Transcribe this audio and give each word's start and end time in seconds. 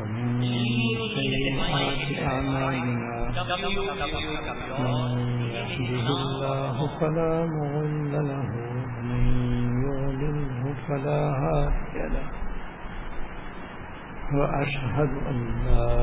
ومن 0.00 0.42
سيئات 1.14 2.28
أعمالنا 2.28 3.16
من 3.64 4.96
يهده 5.54 6.06
الله 6.16 6.76
فلا 7.00 7.46
له 8.12 8.46
ومن 9.10 10.74
فلا 10.88 11.20
هادي 11.42 11.98
له 12.14 12.28
وأشهد 14.34 15.10
أن 15.30 15.38
لا 15.66 15.94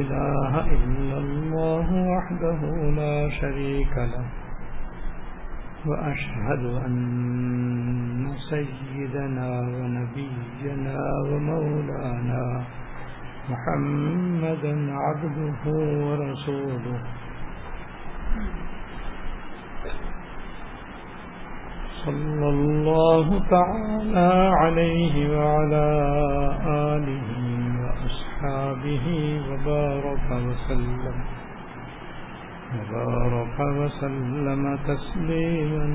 إله 0.00 0.52
إلا 0.60 1.18
الله 1.18 1.88
وحده 2.16 2.60
لا 3.00 3.30
شريك 3.40 3.96
له 3.96 4.24
وأشهد 5.86 6.64
أن 6.86 8.26
سيدنا 8.50 9.48
ونبينا 9.60 10.98
ومولانا 11.30 12.64
محمدا 13.50 14.74
عبده 14.92 15.62
ورسوله. 16.06 17.00
صلى 22.04 22.48
الله 22.48 23.26
تعالى 23.50 24.32
عليه 24.62 25.14
وعلى 25.38 25.86
آله 26.94 27.30
وأصحابه 27.84 29.06
وبارك 29.50 30.28
وسلم. 30.46 31.33
وبارك 32.74 33.60
وسلم 33.60 34.78
تسليما 34.86 35.86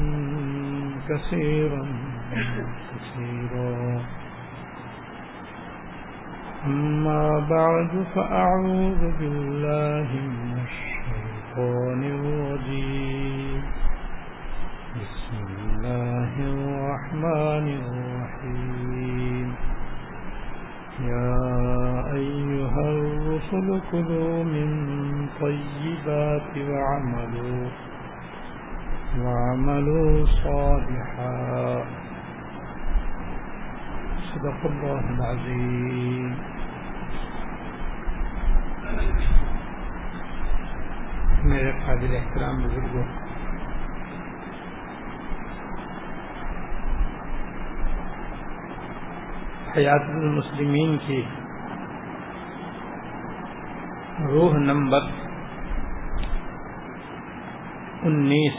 كثيرا 1.09 1.85
كثيرا. 2.91 4.01
أما 6.65 7.39
بعد، 7.49 8.05
فأعوذ 8.15 9.01
بالله 9.19 10.09
من 10.13 10.57
الشيطان 10.67 12.01
الرجيم. 12.03 13.61
بسم 14.95 15.37
الله 15.59 16.33
الرحمن 16.53 17.65
الرحيم. 17.81 19.47
يا 20.99 21.35
أيها 22.13 22.81
الرحيم 22.89 23.18
الرسل 23.39 23.81
كلوا 23.91 24.43
من 24.43 24.69
طيبات 25.39 26.57
وعملوا 26.57 27.69
وعملوا 29.17 30.25
صالحا. 30.25 31.85
صدق 34.29 34.59
الله 34.65 35.03
العظيم. 35.15 36.27
میرے 41.49 41.71
قابل 41.87 42.15
احترام 42.15 42.63
بزرگوں، 42.63 43.03
حیات 49.75 50.09
المسلمین 50.09 50.97
کی 51.07 51.23
روح 54.21 54.55
نمبر 54.57 55.01
انیس 58.03 58.57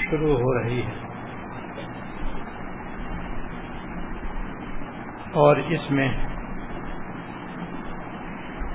شروع 0.00 0.34
ہو 0.38 0.54
رہی 0.54 0.80
ہے 0.80 1.00
اور 5.34 5.56
اس 5.68 5.90
میں 5.90 6.08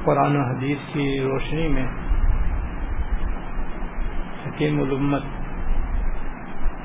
قرآن 0.05 0.37
و 0.37 0.43
حدیث 0.43 0.87
کی 0.93 1.05
روشنی 1.21 1.67
میں 1.67 1.85
حکیم 4.47 4.79
الامت 4.81 5.23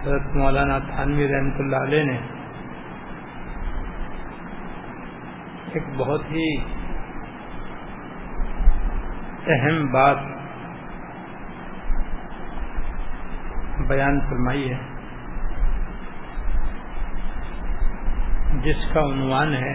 حضرت 0.03 0.37
مولانا 0.37 0.79
تھانوی 0.87 1.29
رحمۃ 1.29 1.59
اللہ 1.59 1.83
علیہ 1.83 2.05
نے 2.05 2.19
ایک 5.73 5.83
بہت 5.97 6.23
ہی 6.31 6.47
اہم 9.47 9.93
بات 9.93 10.17
بیان 13.89 14.21
فرمائی 14.21 14.73
ہے، 14.73 14.79
جس 18.65 18.85
کا 18.93 19.01
عنوان 19.01 19.55
ہے 19.55 19.75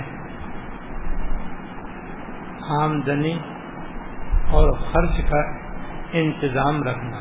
آمدنی 2.81 3.39
اور 4.49 4.71
خرچ 4.71 5.17
کا 5.29 5.41
انتظام 6.13 6.83
رکھنا۔ 6.83 7.17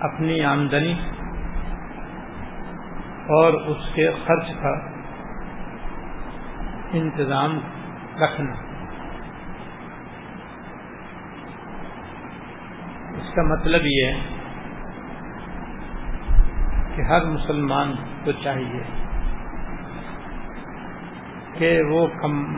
اپنی 0.00 0.44
آمدنی 0.44 0.94
اور 3.28 3.52
اس 3.52 3.94
کے 3.94 4.10
خرچ 4.26 4.46
کا 4.62 4.72
انتظام 6.92 7.58
رکھنا۔ 8.20 8.52
اس 13.18 13.34
کا 13.34 13.42
مطلب 13.42 13.80
یہ 13.84 14.06
ہے 14.06 14.20
کہ 16.96 17.02
ہر 17.02 17.24
مسلمان 17.24 17.92
کو 18.24 18.32
چاہیے 18.32 18.82
کہ 21.52 21.82
وہ 21.90 22.06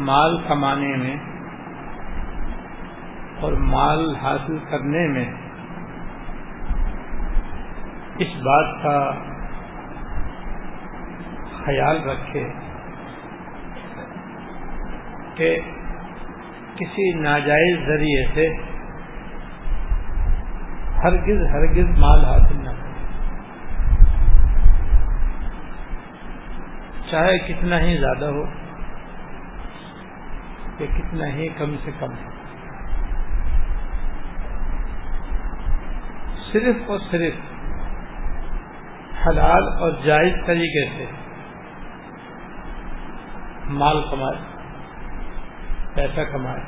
مال 0.00 0.38
کمانے 0.48 0.96
میں 0.96 1.16
اور 3.40 3.52
مال 3.52 4.16
حاصل 4.16 4.58
کرنے 4.58 5.08
میں 5.08 5.24
اس 8.18 8.36
بات 8.36 8.82
کا 8.82 9.12
خیال 11.66 12.02
رکھے 12.08 12.44
کہ 15.34 15.58
کسی 16.76 17.10
ناجائز 17.20 17.86
ذریعے 17.86 18.24
سے 18.34 18.48
ہرگز 21.04 21.42
ہرگز 21.52 21.98
مال 21.98 22.24
حاصل 22.24 22.56
نہ 22.56 22.70
کرے۔ 22.70 22.90
چاہے 27.10 27.38
کتنا 27.38 27.80
ہی 27.80 27.96
زیادہ 27.96 28.24
ہو 28.24 28.44
کہ 30.78 30.86
کتنا 30.86 31.26
ہی 31.26 31.48
کم 31.48 31.76
سے 31.84 31.90
کم 31.98 32.10
ہو۔ 32.10 32.30
صرف 36.52 36.90
اور 36.90 36.98
صرف 37.10 37.34
حلال 39.26 39.62
اور 39.80 39.92
جائز 40.04 40.32
طریقے 40.46 40.88
سے 40.96 41.04
مال 43.70 44.02
کمائے، 44.10 44.38
پیسہ 45.94 46.20
کمائے 46.32 46.62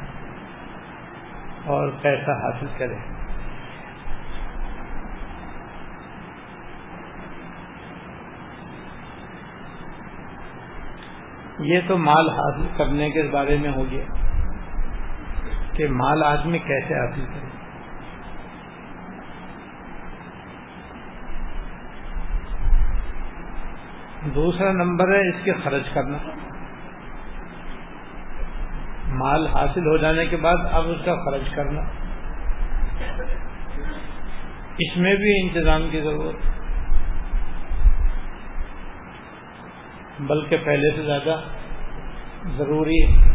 اور 1.64 1.92
پیسہ 2.02 2.30
حاصل 2.30 2.66
کرے۔ 2.78 2.94
یہ 11.58 11.80
تو 11.86 11.98
مال 11.98 12.30
حاصل 12.30 12.66
کرنے 12.76 13.10
کے 13.10 13.22
بارے 13.22 13.56
میں 13.56 13.72
ہو 13.72 13.84
گیا 13.90 14.04
کہ 15.72 15.88
مال 15.88 16.22
آدمی 16.24 16.58
کیسے 16.58 16.94
حاصل 16.94 17.26
کرے۔ 17.26 17.48
دوسرا 24.34 24.72
نمبر 24.72 25.08
ہے 25.08 25.28
اس 25.28 25.44
کے 25.44 25.52
خرچ 25.52 25.94
کرنا۔ 25.94 26.18
مال 29.22 29.46
حاصل 29.46 29.80
ہو 29.80 29.96
جانے 29.96 30.26
کے 30.26 30.36
بعد 30.36 30.56
اب 30.72 30.82
اس 30.88 31.04
کا 31.04 31.14
خرچ 31.14 31.54
کرنا۔ 31.54 31.80
اس 34.78 34.96
میں 34.96 35.14
بھی 35.14 35.42
انتظام 35.42 35.88
کی 35.90 36.00
ضرورت۔ 36.00 36.46
بلکہ 40.20 40.56
پہلے 40.64 40.96
سے 40.96 41.02
زیادہ 41.02 41.40
ضروری 42.56 43.02
ہے۔ 43.02 43.32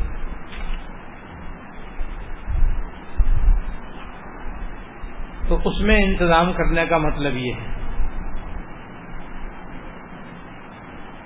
تو 5.47 5.59
اس 5.65 5.81
میں 5.81 6.03
انتظام 6.03 6.53
کرنے 6.53 6.85
کا 6.85 6.97
مطلب 6.97 7.37
یہ 7.37 7.53
ہے 7.53 7.75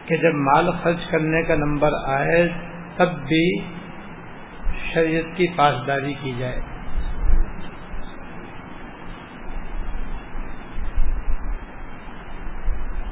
کہ 0.05 0.17
جب 0.17 0.33
مال 0.33 0.71
خرچ 0.83 1.07
کرنے 1.11 1.43
کا 1.43 1.55
نمبر 1.55 1.89
آئے 2.07 2.49
تب 2.95 3.13
بھی 3.13 3.59
شریعت 4.93 5.37
کی 5.37 5.47
پاسداری 5.55 6.13
کی 6.13 6.33
جائے۔ 6.39 6.61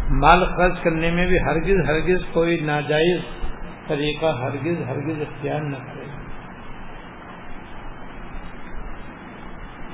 مال 0.09 0.45
خرچ 0.57 0.79
کرنے 0.83 1.11
میں 1.11 1.27
بھی 1.27 1.39
ہرگز 1.39 1.89
ہرگز 1.89 2.21
کوئی 2.33 2.59
ناجائز 2.59 3.21
طریقہ، 3.87 4.25
ہرگز 4.25 4.87
ہرگز 4.87 5.21
اختیار 5.21 5.61
نہ 5.61 5.77
کرے۔ 5.77 6.05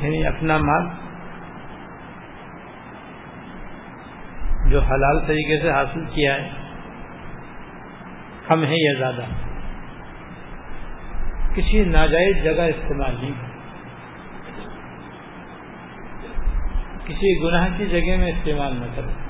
یعنی 0.02 0.28
اپنا 0.28 0.58
مال 0.58 0.88
جو 4.72 4.80
حلال 4.80 5.20
طریقے 5.28 5.62
سے 5.62 5.72
حاصل 5.72 6.06
کیا 6.06 6.36
ہے، 6.36 6.50
کم 8.48 8.64
ہے 8.64 8.76
یا 8.76 8.98
زیادہ؟ 8.98 9.45
کسی 11.56 11.84
ناجائز 11.84 12.44
جگہ 12.44 12.62
استعمال 12.62 13.16
نہیں 13.22 13.56
کسی 17.06 17.44
گناہ 17.44 17.68
کی 17.78 17.86
جگہ 17.86 18.18
میں 18.18 18.28
استعمال 18.28 18.74
نہ 18.76 18.86
کرے 18.96 19.26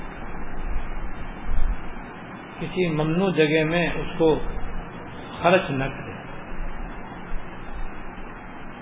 کسی 2.58 2.88
ممنوع 2.88 3.30
جگہ 3.30 3.64
میں 3.64 3.86
اس 3.94 4.06
کو 4.18 4.38
خرچ 5.42 5.70
نہ 5.70 5.84
کرے۔ 5.84 6.06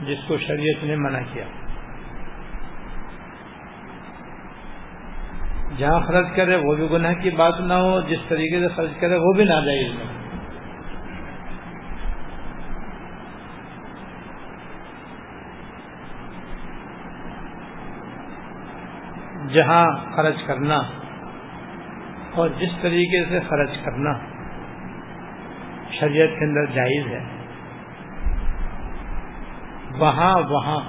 جس 0.01 0.19
کو 0.29 0.39
شریعت 0.39 0.85
نے 0.85 0.97
منع 0.97 1.19
کیا۔ 1.33 1.45
جہاں 5.77 6.01
خرچ 6.01 6.27
کرے 6.37 6.57
وہ 6.57 6.75
بھی 6.75 6.87
گناہ 6.93 7.13
کی 7.13 7.31
بات 7.31 7.61
نہ 7.61 7.75
ہو، 7.75 8.01
جس 8.01 8.19
طریقے 8.29 8.61
سے 8.61 8.69
خرچ 8.69 8.91
کرے 9.01 9.17
وہ 9.17 9.33
بھی 9.33 9.45
ناجائز 9.45 9.95
نہ 9.95 10.05
ہو۔ 10.05 10.24
جہاں 19.49 19.85
خرچ 20.17 20.47
کرنا 20.47 20.79
اور 22.35 22.49
جس 22.49 22.69
طریقے 22.83 23.25
سے 23.25 23.41
خرچ 23.41 23.71
کرنا 23.85 24.13
شریعت 25.91 26.29
کے 26.29 26.45
اندر 26.45 26.67
جائز 26.67 27.07
ہے، 27.07 27.21
وہاں 29.99 30.35
وہاں 30.49 30.81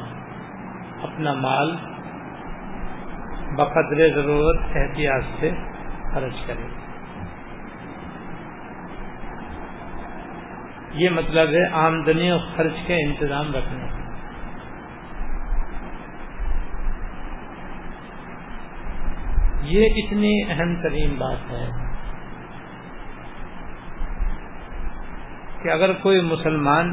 اپنا 1.04 1.34
مال 1.34 1.76
بقدر 3.58 4.08
ضرورت 4.16 4.76
احتیاط 4.76 5.24
سے 5.40 5.52
خرچ 6.14 6.48
کرے 6.48 6.68
یہ 10.94 11.10
مطلب 11.10 11.50
ہے 11.50 11.70
آمدنی 11.74 12.30
اور 12.30 12.40
خرچ 12.56 12.88
کے 12.88 12.96
انتظام 13.06 13.56
رکھنے۔ 13.56 14.05
یہ 19.76 19.96
اتنی 19.96 20.32
اہم 20.50 20.76
ترین 20.82 21.16
بات 21.18 21.52
ہے 21.52 21.66
کہ 25.64 25.70
اگر 25.70 25.94
کوئی 26.02 26.22
مسلمان 26.22 26.92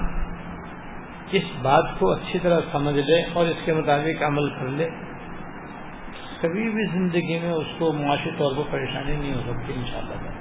اس 1.33 1.43
بات 1.63 1.99
کو 1.99 2.11
اچھی 2.13 2.39
طرح 2.39 2.61
سمجھ 2.73 2.95
لے 2.97 3.23
اور 3.33 3.47
اس 3.47 3.65
کے 3.65 3.73
مطابق 3.73 4.23
عمل 4.23 4.49
کر 4.51 4.69
لے، 4.69 4.89
کبھی 6.41 6.69
بھی 6.71 6.85
زندگی 6.93 7.39
میں 7.39 7.51
اس 7.51 7.75
کو 7.79 7.93
معاشی 7.93 8.31
طور 8.39 8.57
پر 8.57 8.71
پریشانی 8.71 9.17
نہیں 9.17 9.35
ہو 9.35 9.41
سکتی 9.47 9.73
ان 9.77 9.85
شاء 9.91 9.99
اللہ 9.99 10.41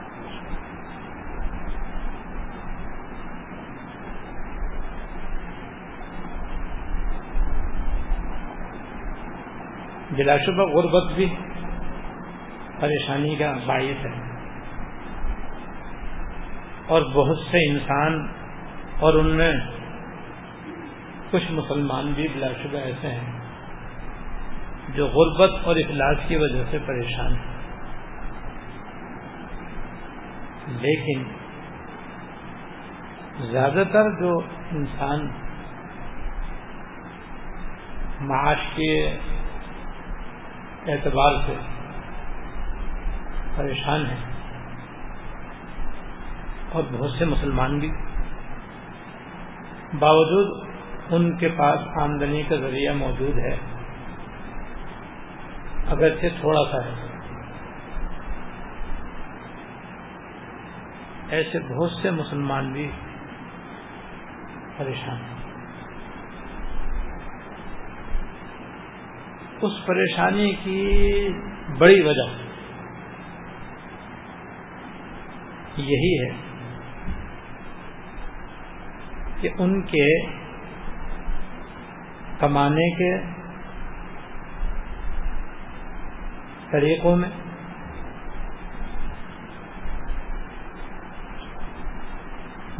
بلا 10.11 10.37
شبہ 10.37 10.65
غربت 10.71 11.11
بھی 11.13 11.25
پریشانی 12.81 13.35
کا 13.35 13.53
باعث 13.65 14.05
ہے۔ 14.05 14.31
اور 16.87 17.01
بہت 17.13 17.37
سے 17.37 17.71
انسان 17.71 18.27
اور 18.99 19.13
ان 19.13 19.27
میں 19.27 19.53
کچھ 21.31 21.51
مسلمان 21.51 22.13
بھی 22.15 22.27
بلا 22.33 22.47
شبہ 22.63 22.77
ایسے 22.77 23.07
ہیں 23.07 23.39
جو 24.95 25.07
غربت 25.07 25.51
اور 25.63 25.75
اخلاص 25.75 26.17
کی 26.27 26.35
وجہ 26.35 26.63
سے 26.71 26.77
پریشان 26.85 27.33
ہے 27.33 27.51
لیکن 30.67 31.23
زیادہ 33.51 33.83
تر 33.91 34.09
جو 34.19 34.41
انسان 34.71 35.27
معاش 38.21 38.57
کے 38.75 39.09
اعتبار 40.87 41.31
سے 41.45 41.55
پریشان 43.55 44.05
ہیں۔ 44.05 44.31
اور 46.71 46.83
بہت 46.91 47.11
سے 47.11 47.25
مسلمان 47.25 47.79
بھی۔ 47.79 47.91
باوجود 49.99 50.67
ان 51.09 51.37
کے 51.37 51.49
پاس 51.49 51.79
آمدنی 52.01 52.43
کا 52.43 52.55
ذریعہ 52.55 52.93
موجود 52.93 53.37
ہے۔ 53.37 53.57
اگرچہ 55.87 56.25
تھوڑا 56.39 56.71
سا 56.71 56.77
ہے۔ 56.77 57.07
ایسے 61.29 61.59
بہت 61.59 61.91
سے 62.01 62.11
مسلمان 62.11 62.73
بھی 62.73 62.91
پریشان 64.77 65.17
ہیں۔ 65.17 65.41
اس 69.61 69.85
پریشانی 69.85 70.55
کی 70.63 71.29
بڑی 71.77 72.01
وجہ 72.01 72.40
یہی 75.77 76.25
ہے 76.25 76.35
کہ 79.41 79.49
ان 79.57 79.81
کے 79.81 80.25
کمانے 82.39 82.95
کے 82.95 83.23
طریقوں 86.71 87.15
میں 87.15 87.29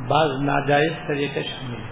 بعض 0.08 0.30
ناجائز 0.42 0.92
طریقے 1.08 1.44
شامل 1.44 1.76
ہیں۔ 1.76 1.92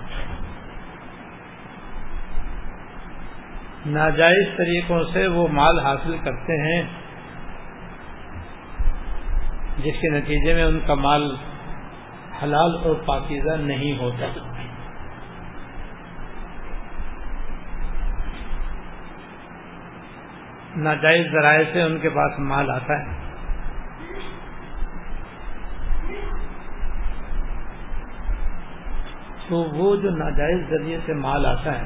ناجائز 3.86 4.48
طریقوں 4.58 5.04
سے 5.14 5.28
وہ 5.28 5.48
مال 5.48 5.80
حاصل 5.80 6.18
کرتے 6.18 6.62
ہیں۔ 6.62 6.99
جس 9.84 9.94
کے 10.02 10.10
نتیجے 10.10 10.54
میں 10.54 10.64
ان 10.64 10.80
کا 10.88 10.94
مال 10.94 11.36
حلال 12.44 12.78
اور 12.84 12.96
پاکیزہ 12.96 13.56
نہیں 13.56 14.00
ہوتا۔ 14.00 14.26
ناجائز 20.76 21.32
ذرائع 21.32 21.64
سے 21.74 21.82
ان 21.82 22.00
کے 22.00 22.10
پاس 22.10 22.40
مال 22.40 22.72
آتا 22.72 23.00
ہے۔ 23.00 23.20
تو 29.50 29.56
وہ 29.56 29.96
جو 29.96 30.10
ناجائز 30.10 30.70
ذریعے 30.70 31.00
سے 31.06 31.14
مال 31.14 31.46
آتا 31.46 31.80
ہے، 31.80 31.86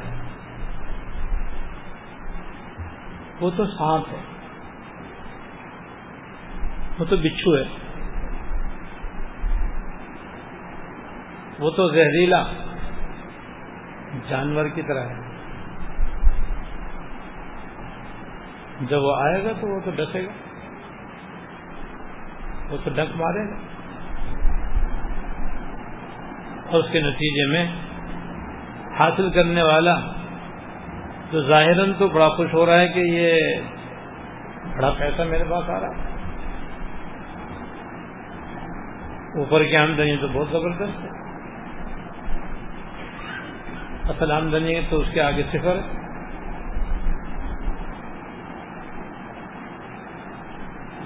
وہ 3.40 3.50
تو 3.50 3.66
سانپ 3.66 4.06
ہے۔ 4.12 4.22
وہ 7.00 7.06
تو 7.06 7.18
بچھو 7.18 7.58
ہے۔ 7.58 7.83
وہ 11.64 11.70
تو 11.70 11.88
زہریلا 11.88 12.44
جانور 14.30 14.66
کی 14.66 14.82
طرح 14.82 15.04
ہے۔ 15.04 15.34
جب 18.82 19.02
وہ 19.02 19.16
آئے 19.16 19.44
گا 19.44 19.50
تو 19.62 19.68
وہ 19.68 19.80
تو 19.86 19.92
ڈسے 19.92 20.26
گا۔ 20.26 20.32
وہ 22.70 22.78
تو 22.84 22.90
ڈک 22.90 23.16
مارے 23.16 23.52
گا۔ 23.52 23.56
اور 26.68 26.84
اس 26.84 26.92
کے 26.92 27.00
نتیجے 27.00 27.52
میں 27.52 27.76
حاصل 29.00 29.32
کرنے 29.32 29.62
والا 29.62 30.00
تو 31.32 31.42
ظاہر 31.42 31.94
تو 31.94 32.08
بڑا 32.08 32.30
خوش 32.30 32.54
ہو 32.54 32.66
رہا 32.66 32.80
ہے 32.80 32.88
کہ 32.88 33.00
یہ 33.00 33.40
بڑا 34.78 34.94
پیسہ 34.98 35.22
میرے 35.22 35.44
پاس 35.50 35.70
آ 35.70 35.80
رہا 35.80 35.88
ہے۔ 35.88 36.14
اوپر 39.40 39.64
کی 39.64 39.76
آمدنی 39.76 40.18
تو 40.18 40.28
بہت 40.34 40.48
زبردست 40.52 41.04
ہے۔ 41.04 41.23
اصل 44.10 44.32
آمدنی 44.32 44.82
تو 44.90 45.00
اس 45.00 45.08
کے 45.14 45.22
آگے 45.22 45.44
صفر 45.52 45.78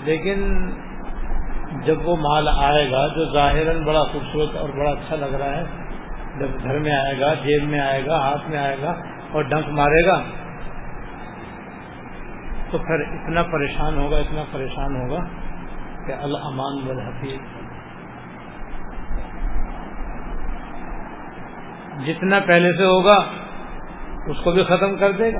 لیکن 0.03 0.69
جب 1.85 2.07
وہ 2.07 2.15
مال 2.15 2.47
آئے 2.47 2.91
گا، 2.91 3.07
جو 3.07 3.25
ظاہر 3.33 3.79
بڑا 3.85 4.03
خوبصورت 4.03 4.55
اور 4.55 4.69
بڑا 4.69 4.89
اچھا 4.91 5.15
لگ 5.15 5.35
رہا 5.35 5.55
ہے، 5.55 5.63
جب 6.39 6.63
گھر 6.63 6.79
میں 6.79 6.91
آئے 6.91 7.19
گا، 7.19 7.33
جیب 7.33 7.69
میں 7.69 7.79
آئے 7.79 8.05
گا، 8.05 8.17
ہاتھ 8.17 8.49
میں 8.49 8.57
آئے 8.57 8.75
گا 8.81 8.93
اور 9.31 9.43
ڈنک 9.43 9.69
مارے 9.69 10.05
گا، 10.05 10.17
تو 12.71 12.77
پھر 12.77 13.03
اتنا 13.07 13.43
پریشان 13.43 13.97
ہوگا، 13.97 14.17
اتنا 14.17 14.43
پریشان 14.51 14.95
ہوگا 14.95 15.19
کہ 16.07 16.13
الامان 16.21 16.87
والحفیظ۔ 16.87 17.66
جتنا 22.05 22.39
پہلے 22.39 22.71
سے 22.71 22.83
ہوگا، 22.83 23.17
اس 24.27 24.37
کو 24.43 24.51
بھی 24.51 24.63
ختم 24.63 24.97
کر 24.97 25.11
دے 25.11 25.33
گا۔ 25.33 25.39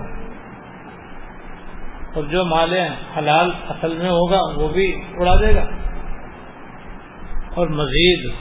اور 2.13 2.23
جو 2.23 2.45
مال 2.45 2.73
حلال 3.17 3.51
اصل 3.69 3.97
میں 3.97 4.09
ہوگا، 4.09 4.61
وہ 4.61 4.69
بھی 4.69 5.01
اڑا 5.19 5.35
دے 5.35 5.55
گا۔ 5.55 5.63
اور 7.55 7.67
مزید 7.67 8.31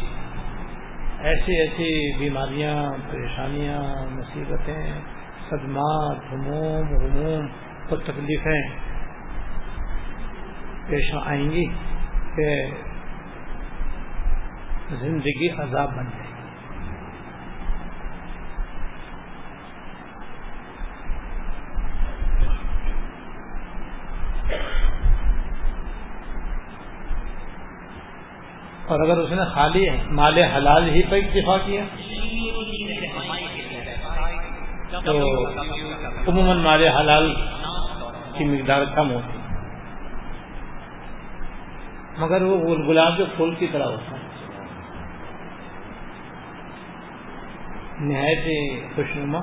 ایسی 1.19 1.61
ایسی 1.61 2.19
بیماریاں، 2.19 2.93
پریشانیاں، 3.11 4.11
مصیبتیں 4.11 5.01
صدمات 5.51 6.17
ہموم 6.33 6.97
غموم 6.97 7.47
اور 7.89 7.99
تکلیفیں 7.99 8.63
پیش 10.87 11.15
آئیں 11.25 11.51
گی 11.51 11.65
کہ 12.37 12.67
زندگی 14.91 15.49
عذاب 15.49 15.89
بن 15.89 16.05
جائے 16.05 16.29
گی 16.29 16.37
اور 28.97 29.05
اگر 29.05 29.19
اس 29.19 29.31
نے 29.31 29.45
خالی 29.55 29.87
مال 30.11 30.39
حلال 30.39 30.89
ہی 30.89 31.03
پہ 31.03 31.17
اکتفا 31.17 31.57
کیا 31.59 31.85
تو 35.05 35.47
عموماً 36.29 36.57
مال 36.57 36.83
حلال 36.83 37.35
کی 38.35 38.45
مقدار 38.45 38.83
کم 38.95 39.11
ہوتی 39.11 39.39
مگر 42.19 42.43
وہ 42.43 42.77
گلاب 42.77 43.17
کے 43.17 43.25
پھول 43.37 43.55
کی 43.55 43.67
طرح 43.73 43.85
ہوتا 43.85 44.17
ہے۔ 44.17 44.25
نہایت 48.01 48.39
ہی 48.39 48.81
خوشنما، 48.95 49.41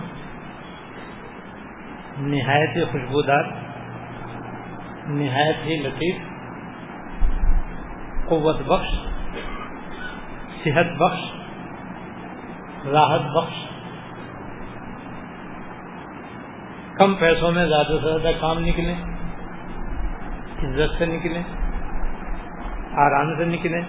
نہایت 2.17 2.77
ہی 2.77 2.83
خوشبودار، 2.83 3.43
نہایت 5.07 5.65
ہی 5.65 5.75
لطیف، 5.75 6.15
قوت 8.29 8.61
بخش۔ 8.61 9.12
صحت 10.63 10.85
بخش، 10.99 11.19
راحت 12.87 13.21
بخش۔ 13.21 13.53
کم 16.97 17.15
پیسوں 17.15 17.51
میں 17.51 17.65
زیادہ 17.65 17.87
سے 17.87 18.21
زیادہ 18.21 18.35
کام 18.41 18.59
نکلے 18.59 18.93
عزت 20.63 20.97
سے 20.97 21.05
نکلے 21.05 21.39
آرام 22.93 23.37
سے 23.37 23.45
نکلے 23.45 23.81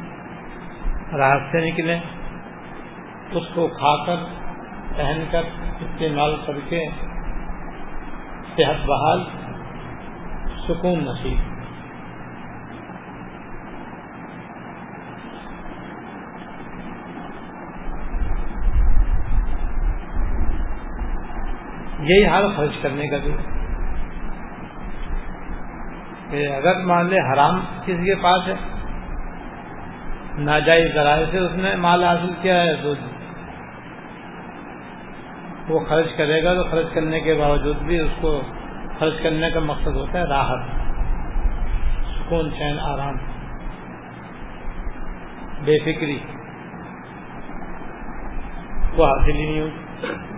راحت 1.17 1.41
سے 1.53 1.71
نکلے 1.71 1.99
اس 3.33 3.43
کو 3.55 3.69
کھا 3.69 4.07
کر، 4.07 4.17
پہن 4.97 5.25
کر، 5.31 5.43
استعمال 5.81 6.37
کر 6.47 6.53
کے 6.69 6.89
صحت 8.57 8.87
بحال، 8.87 9.23
سکون 10.69 11.05
نصیب۔ 11.05 11.54
یہی 22.05 22.27
حال 22.27 22.53
خرچ 22.57 22.71
کرنے 22.83 23.09
کا 23.09 23.17
بھی۔ 23.17 23.37
کہ 26.31 26.53
اگر 26.55 26.85
مان 26.85 27.07
لے 27.07 27.19
حرام 27.19 27.61
کسی 27.85 28.05
کے 28.05 28.15
پاس 28.15 28.49
ہے، 28.49 28.55
ناجائز 30.39 30.95
ذرائع 30.95 31.25
سے 31.31 31.39
اس 31.39 31.51
نے 31.55 31.77
مال 31.77 32.05
حاصل 32.05 32.33
کیا 32.43 32.63
ہے 32.63 32.77
تو 32.83 32.95
وہ 35.69 35.81
خرچ 35.89 36.17
کرے 36.17 36.45
گا 36.45 36.55
تو 36.55 36.65
خرچ 36.65 36.87
کرنے 36.95 37.21
کے 37.21 37.35
باوجود 37.35 37.77
بھی 37.77 37.99
اس 37.99 38.11
کو 38.21 38.41
خرچ 38.99 39.23
کرنے 39.23 39.51
کا 39.51 39.61
مقصد 39.61 39.97
ہوتا 39.97 40.19
ہے 40.19 40.25
راحت، 40.25 40.59
سکون، 42.19 42.51
چین، 42.59 42.79
آرام۔ 42.81 43.15
بے 45.65 45.79
فکری۔ 45.79 46.19
وہ 48.97 49.07
حاصل 49.07 49.33
ہی 49.33 49.51
نہیں 49.51 49.61
ہوتی 49.61 50.34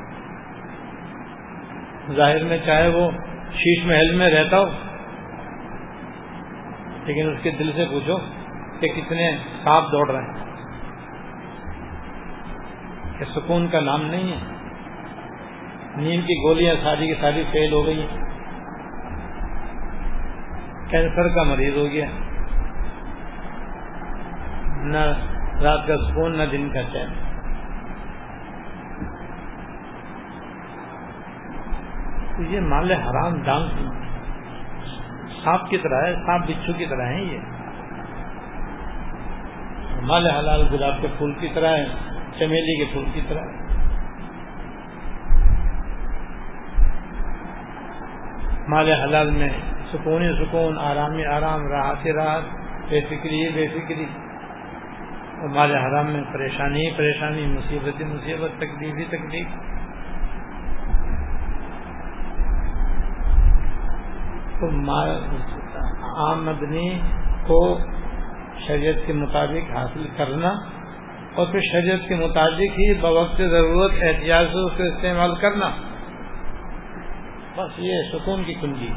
ظاہر 2.14 2.44
میں 2.44 2.58
چاہے 2.66 2.88
وہ 2.88 3.10
شیش 3.52 3.86
محل 3.86 4.14
میں 4.14 4.30
رہتا 4.30 4.58
ہو، 4.58 4.64
لیکن 7.04 7.30
اس 7.30 7.38
کے 7.42 7.50
دل 7.50 7.72
سے 7.76 7.84
پوچھو 7.90 8.16
کہ 8.80 8.88
کتنے 8.88 9.36
سانپ 9.64 9.92
دوڑ 9.92 10.10
رہے 10.10 10.22
ہیں۔ 10.22 10.46
کہ 13.18 13.24
سکون 13.24 13.68
کا 13.68 13.80
نام 13.80 14.02
نہیں 14.02 14.32
ہے۔ 14.32 14.38
نیند 15.96 16.26
کی 16.26 16.34
گولیاں 16.34 16.74
ساری 16.82 17.06
کی 17.06 17.14
ساری 17.20 17.42
فیل 17.52 17.72
ہو 17.72 17.86
گئی 17.86 18.00
ہیں۔ 18.00 18.16
کینسر 20.88 21.28
کا 21.34 21.42
مریض 21.42 21.76
ہو 21.76 21.86
گیا۔ 21.86 22.06
نہ 24.76 25.12
رات 25.62 25.86
کا 25.86 25.96
سکون، 25.96 26.38
نہ 26.38 26.42
دن 26.52 26.70
کا 26.70 26.82
چین۔ 26.82 27.25
تو 32.36 32.42
یہ 32.42 32.60
مال 32.60 32.92
حرام 32.92 33.42
ڈانگ 33.42 33.90
سانپ 35.44 35.70
کی 35.70 35.78
طرح 35.78 36.06
ہے، 36.06 36.14
سانپ 36.14 36.44
بچھو 36.46 36.72
کی 36.72 36.86
طرح 36.86 37.06
ہے 37.06 37.22
یہ۔ 37.22 37.38
مال 40.02 40.30
حلال 40.30 40.68
گلاب 40.72 40.94
کے 41.00 41.08
پھول 41.18 41.32
کی 41.40 41.48
طرح 41.54 41.76
ہے، 41.76 41.84
چمیلی 42.38 42.84
کے 42.84 42.92
پھول 42.92 43.04
کی 43.12 43.20
طرح۔ 43.28 43.42
مال 48.68 48.92
حلال 48.92 49.30
میں 49.30 49.48
سکون 49.92 50.22
سکون، 50.32 50.78
آرام 50.78 51.12
آرام، 51.32 51.60
راحت 51.68 52.06
راحت، 52.06 52.42
بے 52.88 53.00
فکری 53.00 53.52
بے 53.54 53.68
فکری۔ 53.68 54.06
اور 55.40 55.48
مال 55.48 55.74
حرام 55.74 56.10
میں 56.10 56.22
پریشانی 56.32 56.90
پریشانی، 56.90 57.46
مصیبت 57.46 58.02
مصیبت، 58.02 58.50
تکلیف 58.56 58.94
ہی 58.94 59.04
تکلیف۔ 59.04 59.46
تو 64.60 64.70
آمدنی 66.30 67.00
کو 67.46 67.78
شریعت 68.66 69.06
کے 69.06 69.12
مطابق 69.12 69.76
حاصل 69.76 70.08
کرنا 70.16 70.54
اور 71.34 71.46
پھر 71.46 71.60
شریعت 71.72 72.08
کے 72.08 72.14
مطابق 72.14 72.62
ہی 72.62 72.94
بوقت 72.94 73.38
ضرورت 73.38 73.92
احتیاط 74.00 74.46
سے 74.46 74.64
اس 74.64 74.94
استعمال 74.94 75.34
کرنا۔ 75.34 75.70
بس 77.56 77.78
یہ 77.78 77.92
سکون 78.12 78.44
کی 78.44 78.54
کنجی۔ 78.54 78.88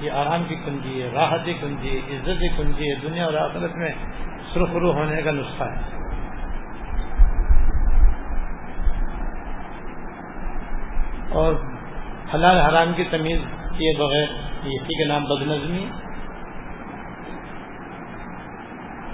یہ 0.00 0.10
آرام 0.10 0.44
کی 0.48 0.56
کنجی 0.64 1.02
ہے 1.02 1.10
راحت 1.14 1.40
کی 1.44 1.54
کنجی 1.60 1.90
ہے 1.90 2.16
عزت 2.16 2.40
کی 2.40 2.48
کنجی 2.48 2.90
ہے 2.90 2.96
دنیا 2.96 3.24
اور 3.24 3.34
آخرت 3.34 3.76
میں 3.76 3.90
سرخرو 4.54 4.92
ہونے 4.92 5.22
کا 5.22 5.30
نسخہ 5.30 5.64
ہے۔ 5.64 5.96
اور 11.30 11.54
حلال 12.36 12.58
حرام 12.58 12.92
کی 12.96 13.04
تمیز 13.10 13.40
کیے 13.78 13.96
بغیر 13.98 14.28
اسی 14.62 14.98
کے 14.98 15.04
نام 15.08 15.24
بد 15.24 15.42
نظمی 15.42 15.90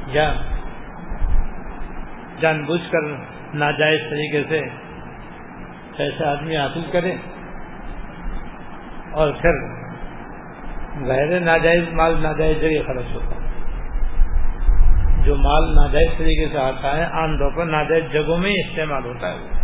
یا 0.07 0.33
جان 2.41 2.65
بوجھ 2.65 2.93
کر 2.93 3.01
ناجائز 3.55 4.01
طریقے 4.11 4.45
سے 4.49 4.61
ایسے 6.03 6.25
آدمی 6.25 6.57
حاصل 6.57 6.83
کرے 6.93 7.13
اور 9.13 9.33
پھر 9.33 9.83
غیر 11.07 11.41
ناجائز 11.41 11.83
مال 11.93 12.15
ناجائز 12.21 12.61
جگہ 12.61 12.87
خرچ 12.87 13.15
ہوتا 13.15 13.37
ہے۔ 13.37 13.43
جو 15.25 15.37
مال 15.37 15.75
ناجائز 15.75 16.19
طریقے 16.19 16.53
سے 16.53 16.59
آتا 16.59 16.97
ہے، 16.97 17.03
عام 17.03 17.39
طور 17.39 17.57
پر 17.57 17.65
ناجائز 17.65 18.05
جگہوں 18.13 18.39
میں 18.39 18.51
استعمال 18.51 19.05
ہوتا 19.05 19.29
ہے۔ 19.29 19.35
وہ 19.35 19.62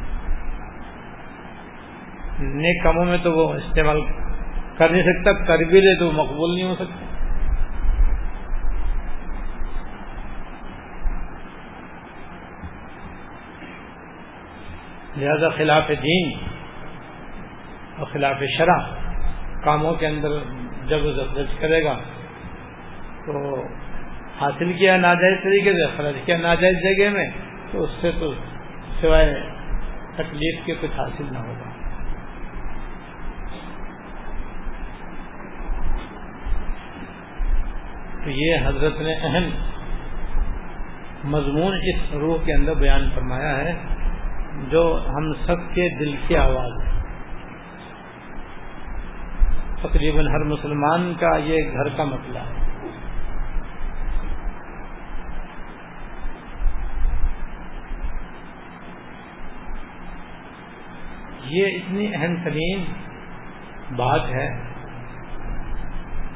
نیک 2.40 2.82
کاموں 2.82 3.04
میں 3.04 3.18
تو 3.18 3.32
وہ 3.32 3.52
استعمال 3.54 4.00
کر 4.78 4.88
نہیں 4.88 5.02
سکتا، 5.02 5.32
کر 5.46 5.62
بھی 5.64 5.80
لے 5.80 5.98
تو 5.98 6.10
مقبول 6.12 6.54
نہیں 6.54 6.68
ہو 6.68 6.74
سکتا۔ 6.74 7.06
لہذا 15.16 15.48
خلاف 15.48 15.88
دین 16.02 16.30
اور 17.98 18.06
خلاف 18.06 18.42
شرح 18.56 18.84
کاموں 19.64 19.94
کے 19.94 20.06
اندر 20.06 20.38
جب 20.86 21.04
درج 21.34 21.54
کرے 21.58 21.82
گا 21.84 21.94
تو 23.26 23.64
حاصل 24.40 24.72
کیا 24.72 24.96
ناجائز 24.96 25.42
طریقے 25.42 25.72
سے 25.72 25.86
خرچ 25.96 26.24
کیا 26.24 26.36
ناجائز 26.36 26.76
جگہ 26.82 27.10
میں، 27.10 27.28
تو 27.72 27.82
اس 27.82 27.90
سے 28.00 28.10
تو 28.20 28.32
سوائے 29.00 29.34
تکلیف 30.16 30.64
کے 30.66 30.74
کچھ 30.80 30.98
حاصل 30.98 31.24
نہ 31.32 31.38
ہوگا۔ 31.38 31.77
تو 38.28 38.32
یہ 38.32 38.56
حضرت 38.66 39.00
نے 39.00 39.14
اہم 39.14 39.50
مضمون 41.24 41.78
اس 41.82 42.14
روح 42.14 42.44
کے 42.44 42.52
اندر 42.52 42.74
بیان 42.74 43.10
فرمایا 43.14 43.56
ہے، 43.56 43.72
جو 44.70 45.06
ہم 45.08 45.32
سب 45.46 45.74
کے 45.74 45.98
دل 45.98 46.16
کی 46.26 46.36
آواز 46.36 46.72
ہے۔ 46.82 47.02
تقریباً 49.82 50.28
ہر 50.28 50.44
مسلمان 50.44 51.14
کا 51.20 51.36
یہ 51.36 51.56
گھر 51.72 51.88
کا 51.88 52.04
مسئلہ 52.04 52.38
ہے۔ 52.38 52.68
یہ 61.44 61.66
اتنی 61.66 62.14
اہم 62.14 62.44
ترین 62.44 62.84
بات 63.96 64.28
ہے 64.28 64.48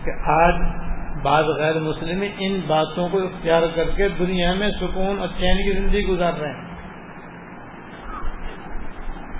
کہ 0.05 0.11
آج 0.25 0.82
بعض 1.23 1.45
غیر 1.45 1.81
مسلم 1.81 2.25
ان 2.38 2.61
باتوں 2.66 3.09
کو 3.09 3.19
اختیار 3.19 3.62
کر 3.75 3.90
کے 3.97 4.09
دنیا 4.09 4.54
میں 4.54 4.71
سکون 4.81 5.19
اور 5.19 5.28
چین 5.28 5.57
کی 5.57 5.73
زندگی 5.73 6.07
گزار 6.07 6.33
رہے 6.33 6.49
ہیں۔ 6.49 6.73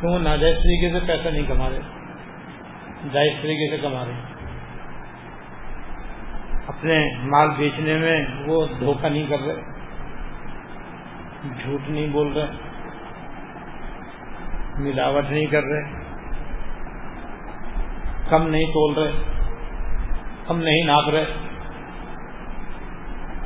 کیوں 0.01 0.19
ناجائز 0.19 0.55
طریقے 0.55 1.01
سے 1.01 1.07
پیسہ 1.07 1.29
نہیں 1.29 1.47
کما 1.49 1.71
رہے؟ 1.71 1.81
جائز 3.13 3.33
طریقے 3.43 3.77
سے 3.77 3.83
کما 3.83 4.05
رہے 4.05 4.33
اپنے 6.67 7.09
مال 7.17 7.49
بیچنے 7.57 7.97
میں 7.99 8.25
وہ 8.47 8.67
دھوکہ 8.81 9.09
نہیں 9.09 9.27
کر 9.29 9.41
رہے۔ 9.41 9.55
جھوٹ 11.63 11.89
نہیں 11.89 12.07
بول 12.07 12.33
رہے۔ 12.33 12.47
ملاوٹ 14.79 15.31
نہیں 15.31 15.47
کر 15.47 15.63
رہے۔ 15.63 16.03
کم 18.29 18.49
نہیں 18.49 18.67
تول 18.67 19.03
رہے۔ 19.03 19.11
کم 20.47 20.59
نہیں 20.59 20.85
ناپ 20.87 21.09
رہے۔ 21.09 21.25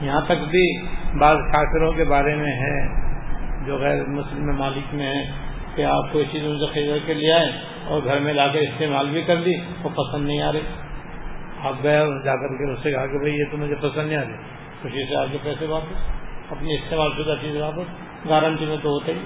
یہاں 0.01 0.21
تک 0.21 0.45
بھی 0.51 0.81
بعض 1.19 1.37
کافروں 1.53 1.93
کے 1.93 2.05
بارے 2.05 2.37
میں 2.37 2.53
ہے، 2.53 2.87
جو 3.67 3.77
غیر 3.77 4.05
مسلم 4.07 4.57
مالک 4.57 4.95
میں 4.95 5.07
ہے 5.07 5.31
کہ 5.75 5.85
آپ 5.85 6.13
کوئی 6.13 6.25
چیز 6.33 6.43
ان 6.45 6.59
سے 6.59 6.67
خرید 6.73 7.07
کے 7.07 7.15
لے 7.15 7.33
آئے 7.33 7.51
اور 7.87 8.03
گھر 8.05 8.19
میں 8.19 8.35
لا 8.35 8.49
کے 8.49 8.59
استعمال 8.59 9.11
بھی 9.11 9.23
کر 9.23 9.37
لی، 9.37 9.55
وہ 9.83 9.89
پسند 9.89 10.27
نہیں 10.27 10.43
آ 10.43 10.53
رہی 10.53 10.61
آپ 11.65 11.75
گئے 11.83 11.97
اور 11.97 12.25
جا 12.25 12.37
کر 12.37 12.49
کے 12.49 12.73
اس 12.73 12.79
سے 12.83 12.93
کہا 12.93 13.07
کہ 13.07 13.19
بھائی 13.19 13.35
یہ 13.35 13.45
تو 13.51 13.57
مجھے 13.57 13.75
پسند 13.75 14.09
نہیں 14.09 14.19
آ 14.19 14.23
رہی 14.23 14.37
خوشی 14.83 15.05
سے 15.09 15.17
آگے 15.17 15.39
پیسے 15.43 15.67
واپس، 15.67 16.11
اپنی 16.51 16.75
استعمال 16.75 17.11
شدہ 17.17 17.35
چیز 17.41 17.57
واپس۔ 17.57 18.07
گارنٹی 18.29 18.67
میں 18.67 18.77
تو 18.83 18.89
ہوتا 18.89 19.13
ہی۔ 19.13 19.25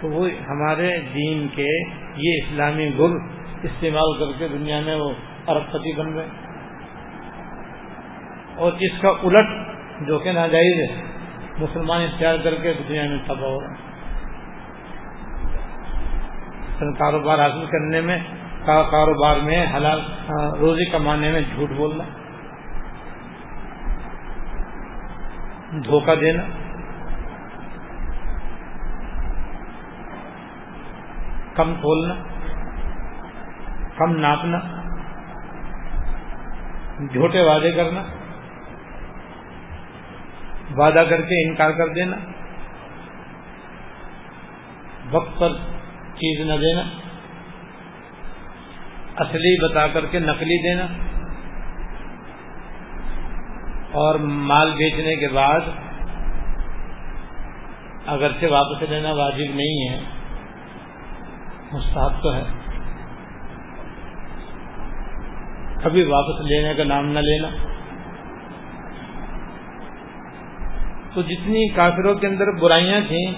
تو 0.00 0.08
وہ 0.08 0.28
ہمارے 0.48 1.00
دین 1.14 1.46
کے 1.54 1.70
یہ 2.16 2.40
اسلامی 2.42 2.90
گر 2.98 3.16
استعمال 3.62 4.18
کر 4.18 4.38
کے 4.38 4.48
دنیا 4.48 4.80
میں 4.80 4.94
وہ 4.94 5.10
ارب 5.48 5.72
پتی 5.72 5.92
بن 5.92 6.14
گئے۔ 6.14 6.28
اور 8.56 8.72
اس 8.72 9.00
کا 9.00 9.08
الٹ 9.08 9.46
جو 10.00 10.18
کہ 10.18 10.32
ناجائز 10.32 10.90
ہے، 10.90 11.02
مسلمان 11.58 12.02
اختیار 12.02 12.34
کر 12.44 12.54
کے 12.54 12.74
دنیا 12.88 13.02
میں 13.08 13.18
تباہ 13.26 13.50
ہو 13.50 13.60
رہا 13.60 13.88
کاروبار 16.98 17.38
حاصل 17.38 17.66
کرنے 17.66 18.00
میں 18.00 18.18
کاروبار 18.66 19.36
میں 19.36 19.66
حلال 19.76 20.00
روزی 20.60 20.90
کمانے 20.90 21.32
میں 21.32 21.40
جھوٹ 21.40 21.70
بولنا، 21.70 22.04
دھوکہ 25.84 26.14
دینا، 26.14 26.42
کم 31.54 31.74
کھولنا، 31.74 32.14
کم 33.96 34.16
ناپنا۔ 34.16 34.77
جھوٹے 36.98 37.42
وعدے 37.42 37.70
کرنا، 37.72 38.02
وعدہ 40.76 41.04
کر 41.10 41.20
کے 41.22 41.42
انکار 41.42 41.70
کر 41.70 41.92
دینا، 41.94 42.16
وقت 45.10 45.38
پر 45.38 45.52
چیز 46.14 46.40
نہ 46.46 46.56
دینا، 46.60 46.82
اصلی 49.16 49.54
بتا 49.62 49.86
کر 49.86 50.06
کے 50.06 50.18
نقلی 50.20 50.58
دینا، 50.62 50.86
اور 53.98 54.14
مال 54.48 54.72
بیچنے 54.72 55.14
کے 55.16 55.28
بعد 55.28 55.68
اگرچہ 58.06 58.46
واپس 58.46 58.82
لینا 58.90 59.12
واجب 59.14 59.54
نہیں 59.54 59.88
ہے، 59.88 59.98
مستحب 61.72 62.22
تو 62.22 62.34
ہے۔ 62.34 62.42
کبھی 65.82 66.04
واپس 66.04 66.40
لینے 66.40 66.74
کا 66.74 66.84
نام 66.84 67.06
نہ 67.06 67.18
لینا۔ 67.18 67.48
تو 71.14 71.22
جتنی 71.22 71.68
کافروں 71.68 72.14
کے 72.14 72.26
اندر 72.26 72.44
برائیاں 72.60 73.00
تھیں، 73.08 73.32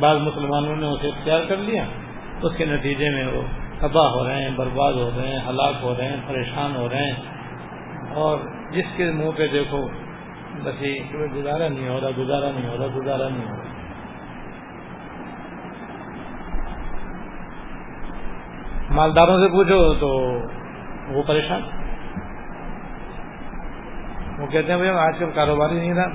بعض 0.00 0.16
مسلمانوں 0.16 0.76
نے 0.76 0.86
اسے 0.86 1.08
اختیار 1.08 1.40
کر 1.48 1.56
لیا۔ 1.56 1.84
اس 2.42 2.52
کے 2.56 2.64
نتیجے 2.64 3.10
میں 3.10 3.26
وہ 3.26 3.42
تباہ 3.78 4.10
ہو 4.10 4.28
رہے 4.28 4.42
ہیں، 4.42 4.50
برباد 4.56 4.92
ہو 4.92 5.10
رہے 5.16 5.28
ہیں، 5.28 5.38
ہلاک 5.48 5.74
ہو 5.82 5.94
رہے 5.98 6.08
ہیں، 6.08 6.16
پریشان 6.26 6.76
ہو 6.76 6.88
رہے 6.88 7.04
ہیں۔ 7.04 7.12
اور 8.14 8.38
جس 8.72 8.84
کے 8.96 9.10
منہ 9.10 9.30
پہ 9.36 9.46
دیکھو، 9.46 9.88
بس 10.62 10.82
یہ 10.82 11.00
گزارا 11.34 11.68
نہیں 11.68 11.88
ہو 11.88 12.00
رہا، 12.00 12.08
گزارا 12.18 12.50
نہیں 12.50 12.68
ہو 12.68 12.76
رہا، 12.78 12.86
گزارا 12.96 13.28
نہیں 13.28 13.48
ہو 13.48 13.56
رہا۔ 13.56 13.70
مالداروں 18.90 19.38
سے 19.38 19.48
پوچھو 19.48 19.94
تو 19.94 20.38
وہ 21.10 21.22
پریشان؟ 21.22 21.62
وہ 24.38 24.46
کہتے 24.46 24.72
ہیں 24.72 24.76
بھائی 24.76 24.90
آج 24.90 25.14
کل 25.18 25.30
کاروبار 25.30 25.70
ہی 25.70 25.78
نہیں 25.78 25.94
رہا۔ 25.94 26.08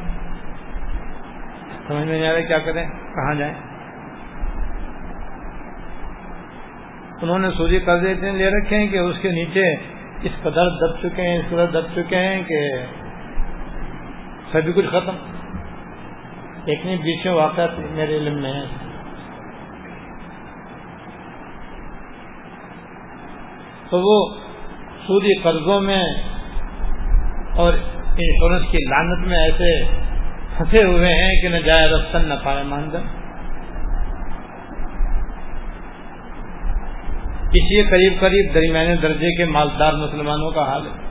سمجھ 1.87 2.07
میں 2.07 2.19
نہیں 2.19 2.27
آ 2.27 2.33
رہا 2.33 2.41
کیا 2.41 2.59
کریں، 2.59 2.85
کہاں 2.85 3.33
جائیں؟ 3.35 3.53
انہوں 7.21 7.39
نے 7.39 7.49
سوجی 7.57 7.79
قرضے 7.79 8.11
اتنے 8.11 8.31
لے 8.31 8.49
رکھے 8.49 8.77
ہیں 8.77 8.87
کہ 8.87 8.97
اس 8.97 9.15
کے 9.21 9.31
نیچے 9.31 9.73
اس 10.21 10.31
قدر 10.41 10.69
دب 10.69 10.97
چکے 11.01 11.21
ہیں، 11.21 11.37
اس 11.37 11.45
قدر 11.49 11.65
دب 11.65 11.87
چکے 11.95 12.17
ہیں 12.17 12.43
کہ 12.43 12.85
سبھی 14.51 14.73
کچھ 14.73 14.87
ختم۔ 14.87 15.15
ایک 16.65 16.85
نہیں، 16.85 16.97
بیچ 16.97 17.25
میں 17.25 17.33
واقع 17.33 17.61
میرے 17.91 18.17
علم 18.17 18.41
میں 18.41 18.53
ہے 18.53 18.63
تو 23.89 23.99
وہ 24.01 24.44
سودی 25.07 25.41
قرضوں 25.41 25.81
میں 25.81 26.03
اور 27.55 27.73
انشورنس 28.17 28.71
کی 28.71 28.77
لانت 28.77 29.27
میں 29.27 29.37
ایسے 29.37 29.85
پھنسے 30.57 30.83
ہوئے 30.83 31.09
ہیں 31.09 31.41
کہ 31.41 31.49
نہ 31.49 31.57
جائے 31.57 31.87
رفتن 31.87 32.29
نہ 32.29 32.33
پائے 32.43 32.63
ماندن 32.63 33.01
اسی 37.45 37.83
قریب 37.83 38.19
قریب 38.19 38.53
درمیانے 38.53 38.95
درجے 38.95 39.35
کے 39.35 39.45
مالدار 39.45 39.93
مسلمانوں 39.93 40.51
کا 40.51 40.61
حال 40.61 40.87
ہے۔ 40.87 41.05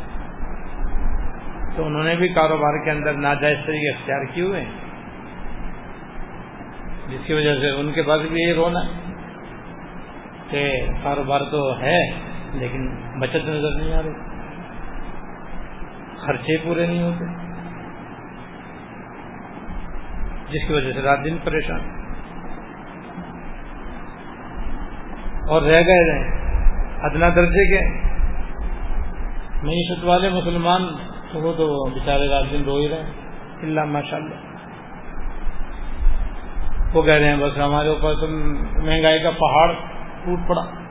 تو 1.76 1.86
انہوں 1.86 2.04
نے 2.04 2.14
بھی 2.14 2.28
کاروبار 2.28 2.84
کے 2.84 2.90
اندر 2.90 3.12
ناجائز 3.12 3.58
طریقے 3.66 3.90
اختیار 3.90 4.24
کیے 4.34 4.44
ہوئے 4.44 4.60
ہیں۔ 4.60 4.70
جس 7.08 7.26
کی 7.26 7.32
وجہ 7.32 7.60
سے 7.60 7.70
ان 7.70 7.92
کے 7.92 8.02
پاس 8.02 8.20
بھی 8.20 8.42
یہ 8.42 8.54
رونا 8.54 8.80
کہ 10.50 10.86
کاروبار 11.02 11.40
تو 11.40 11.80
ہے۔ 11.80 12.33
لیکن 12.54 12.96
بچت 13.20 13.36
نظر 13.36 13.70
نہیں 13.76 13.94
آ 13.94 14.02
رہی۔ 14.02 14.34
خرچے 16.26 16.56
پورے 16.64 16.86
نہیں 16.86 17.02
ہوتے۔ 17.02 17.44
جس 20.50 20.68
کی 20.68 20.72
وجہ 20.72 20.92
سے 20.92 21.02
رات 21.02 21.24
دن 21.24 21.36
پریشان۔ 21.44 21.80
اور 25.48 25.62
رہ 25.62 25.80
گئے 25.80 26.12
رہے 26.12 26.28
ادنا 27.02 27.28
درجے 27.28 27.78
کے۔ 27.78 28.04
معیشت 29.62 30.04
والے 30.04 30.28
مسلمان 30.28 30.82
تو 31.32 31.38
وہ 31.38 31.52
تو 31.52 31.90
بےچارے 31.90 32.28
رات 32.28 32.44
دن 32.52 32.64
رو 32.64 32.76
ہی 32.76 32.88
رہے۔ 32.88 33.02
اللہ 33.62 33.84
ماشاء 33.84 34.16
اللہ 34.16 34.34
وہ 36.96 37.02
کہہ 37.02 37.14
رہے 37.14 37.28
ہیں، 37.28 37.36
بس 37.36 37.58
ہمارے 37.58 37.88
اوپر 37.88 38.14
تو 38.14 38.26
مہنگائی 38.82 39.22
کا 39.22 39.30
پہاڑ 39.30 39.72
ٹوٹ 40.24 40.38
پڑا۔ 40.48 40.83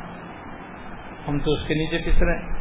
ہم 1.27 1.39
تو 1.39 1.51
اس 1.51 1.67
کے 1.67 1.73
نیچے 1.73 1.97
پس 1.97 2.21
رہے 2.21 2.35
ہیں۔ 2.35 2.53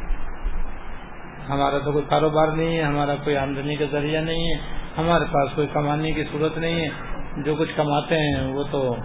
ہمارا 1.48 1.79
تو 1.79 1.92
کوئی 1.92 2.05
کاروبار 2.09 2.48
نہیں 2.48 2.77
ہے، 2.77 2.83
ہمارا 2.83 3.14
کوئی 3.25 3.37
آمدنی 3.37 3.77
کا 3.77 3.85
ذریعہ 3.92 4.20
نہیں 4.20 4.55
ہے، 4.55 4.59
ہمارے 4.98 5.25
پاس 5.25 5.51
کوئی 5.55 5.66
کمانے 5.72 6.12
کی 6.12 6.25
صورت 6.33 6.59
نہیں 6.59 6.81
ہے۔ 6.81 6.88
جو 7.37 7.55
کچھ 7.55 7.77
کماتے 7.77 8.14
ہیں، 8.14 8.46
وہ 8.46 8.64
تو 8.70 8.96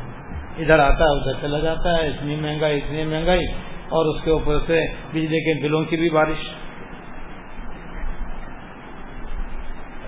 ادھر 0.58 0.80
آتا 0.80 1.04
ہے، 1.04 1.20
ادھر 1.20 1.42
چلا 1.42 1.60
جاتا 1.60 1.98
ہے۔ 1.98 2.08
اتنی 2.08 2.36
مہنگائی 2.36 2.78
اتنی 2.78 3.06
مہنگائی۔ 3.06 3.46
اور 3.90 4.16
اس 4.16 4.24
کے 4.24 4.32
اوپر 4.32 4.58
سے 4.68 4.86
بجلی 5.10 5.28
کے 5.28 5.64
بلوں 5.64 5.84
کی 5.84 5.98
بھی 5.98 6.10
بارش۔ 6.10 6.50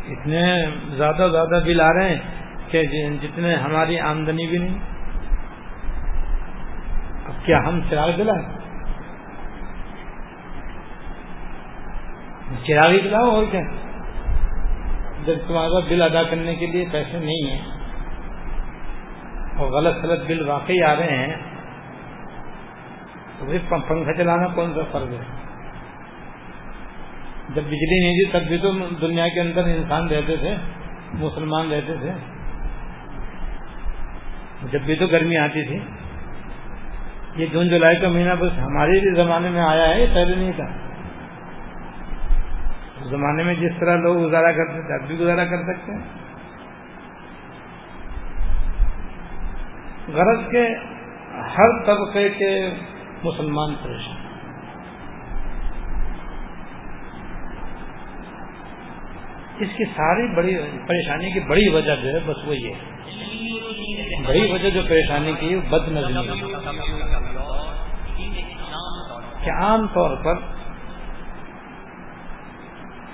اتنے 0.08 0.66
زیادہ 0.96 1.28
زیادہ 1.32 1.64
بل 1.66 1.82
آ 1.82 1.94
رہے 1.94 2.10
ہیں 2.10 2.18
کہ 2.68 2.84
جتنے 3.22 3.56
ہماری 3.56 4.00
آمدنی 4.00 4.48
بھی 4.48 4.58
نہیں۔ 4.58 4.80
اب 7.26 7.46
کیا 7.46 7.58
ہم 7.68 7.80
چراغ 7.90 8.12
دلائیں 8.18 8.59
چراغی 12.70 13.00
دلاؤ 13.00 13.30
اور 13.30 13.44
کیا؟ 13.52 13.62
جب 15.26 15.34
تمہارے 15.48 15.68
پاس 15.68 15.92
بل 15.92 16.02
ادا 16.02 16.24
کرنے 16.24 16.56
کے 16.56 16.66
لیے 16.66 16.86
پیسے 16.92 17.20
نہیں 17.20 17.52
ہیں 17.52 17.62
اور 19.58 19.68
غلط 19.68 20.06
غلط 20.06 20.26
بل 20.28 20.50
واقعی 20.50 20.84
آ 20.84 20.96
رہے 20.96 21.28
ہیں، 21.28 21.36
تو 23.40 23.46
پنکھا 23.70 24.14
چلانا 24.14 24.48
کون 24.48 24.74
سا 24.76 24.82
فرض 24.92 25.14
ہے؟ 25.14 25.50
جب 27.50 27.62
بجلی 27.62 28.00
نہیں 28.00 28.14
تھی 28.14 28.40
تب 28.40 28.48
بھی 28.48 28.58
تو 28.58 28.72
دنیا 29.02 29.28
کے 29.28 29.40
اندر 29.40 29.64
انسان 29.64 30.08
رہتے 30.08 30.36
تھے، 30.38 30.56
مسلمان 31.14 31.72
رہتے 31.72 31.94
تھے۔ 32.02 32.12
جب 34.72 34.80
بھی 34.82 34.96
تو 34.96 35.08
گرمی 35.08 35.38
آتی 35.38 35.66
تھی۔ 35.66 35.80
یہ 37.36 37.46
جون 37.46 37.70
جولائی 37.70 37.96
کا 37.96 38.10
مہینہ 38.10 38.34
بس 38.40 38.52
ہمارے 38.58 39.16
زمانے 39.16 39.50
میں 39.50 39.62
آیا 39.62 39.90
ہے 39.90 40.06
پہلے 40.14 40.36
نہیں 40.36 40.52
تھا۔ 40.56 40.89
زمانے 43.04 43.44
میں 43.44 43.56
جس 43.56 43.72
طرح 43.80 43.96
لوگ 43.96 44.18
گزارا 44.26 44.52
کرتے 44.52 44.82
تھے، 44.82 45.02
اب 45.02 45.08
بھی 45.08 45.18
گزارا 45.18 45.46
کر 45.46 45.58
سکتے 45.58 45.92
ہیں۔ 45.92 46.04
غرض 50.08 50.40
کے 50.52 50.76
ہر 51.58 51.84
طبقے 51.86 52.30
کے 52.30 52.70
مسلمان 53.24 53.76
پریشان۔ 53.84 54.16
اس 59.60 59.70
کی 59.78 59.86
ساری 59.86 60.36
بڑی 60.36 60.58
پریشانی 60.88 61.32
کی 61.32 61.40
بڑی 61.40 61.70
وجہ 61.70 61.96
جو 61.96 62.10
ہے، 62.10 62.20
بس 62.26 62.48
وہ 62.48 62.56
یہ 62.56 62.70
ہے۔ 62.70 63.00
بڑی 64.28 64.52
وجہ 64.52 64.70
جو 64.70 64.82
پریشانی 64.90 65.32
کی 65.40 65.60
بد 65.70 65.88
نظری 65.88 66.54
کہ 69.46 69.52
عام 69.52 69.88
طور 69.88 70.24
پر 70.24 70.59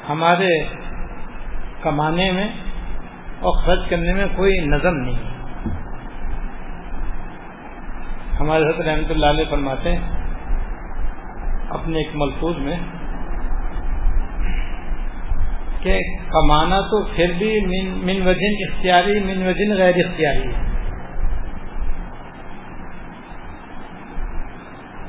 ہمارے 0.09 0.63
کمانے 1.81 2.31
میں 2.31 2.47
اور 3.39 3.65
خرچ 3.65 3.89
کرنے 3.89 4.13
میں 4.13 4.25
کوئی 4.35 4.65
نظم 4.65 4.95
نہیں 4.95 5.15
ہے۔ 5.15 5.35
ہمارے 8.39 8.63
حضرت 8.63 8.81
رحمۃ 8.81 9.09
اللہ 9.09 9.25
علیہ 9.25 9.45
فرماتے 9.49 9.95
ہیں، 9.95 10.09
اپنے 11.69 11.97
ایک 11.97 12.09
ملفوظ 12.13 12.57
میں، 12.57 12.77
کہ 15.79 15.99
کمانا 16.31 16.81
تو 16.81 17.03
پھر 17.03 17.31
بھی 17.37 17.65
من 17.85 18.27
وجن 18.27 18.73
اختیاری، 18.73 19.19
من 19.19 19.47
وجن 19.47 19.77
غیر 19.77 19.93
اختیاری 20.05 20.47
ہے۔ 20.47 20.75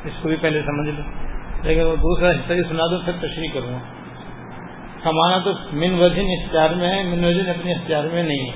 اس 0.04 0.12
کو 0.22 0.28
بھی 0.28 0.36
پہلے 0.36 0.62
سمجھ 0.62 0.88
لو۔ 0.88 1.02
لیکن 1.62 1.80
وہ 1.80 1.96
دوسرا 1.96 2.30
حصہ 2.30 2.52
ہی 2.52 2.62
سنا 2.62 2.86
دو، 2.90 3.04
پھر 3.04 3.12
تشریح 3.12 3.48
کروں۔ 3.54 3.72
گا 3.72 3.95
کمانا 5.06 5.38
تو 5.38 5.52
من 5.72 5.94
وجن 5.98 6.24
اختیار 6.28 6.70
میں 6.70 6.88
ہے، 6.88 7.02
من 7.02 7.24
وجن 7.24 7.48
اپنے 7.48 7.72
اختیار 7.72 8.04
میں 8.04 8.22
نہیں 8.22 8.46
ہے۔ 8.46 8.52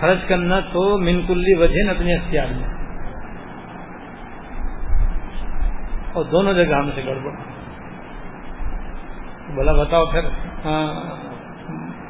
خرچ 0.00 0.18
کرنا 0.28 0.60
تو 0.60 0.98
من 0.98 1.20
کلی 1.26 1.54
وجہ 1.54 1.90
اپنے 1.90 2.14
اختیار 2.14 2.46
میں۔ 2.50 2.68
اور 6.12 6.24
دونوں 6.24 6.54
جگہ 6.54 6.74
ہم 6.74 6.90
سے 6.94 7.02
گڑبڑ۔ 7.06 7.30
بولا 9.54 9.72
بتاؤ 9.72 10.06
پھر 10.06 10.20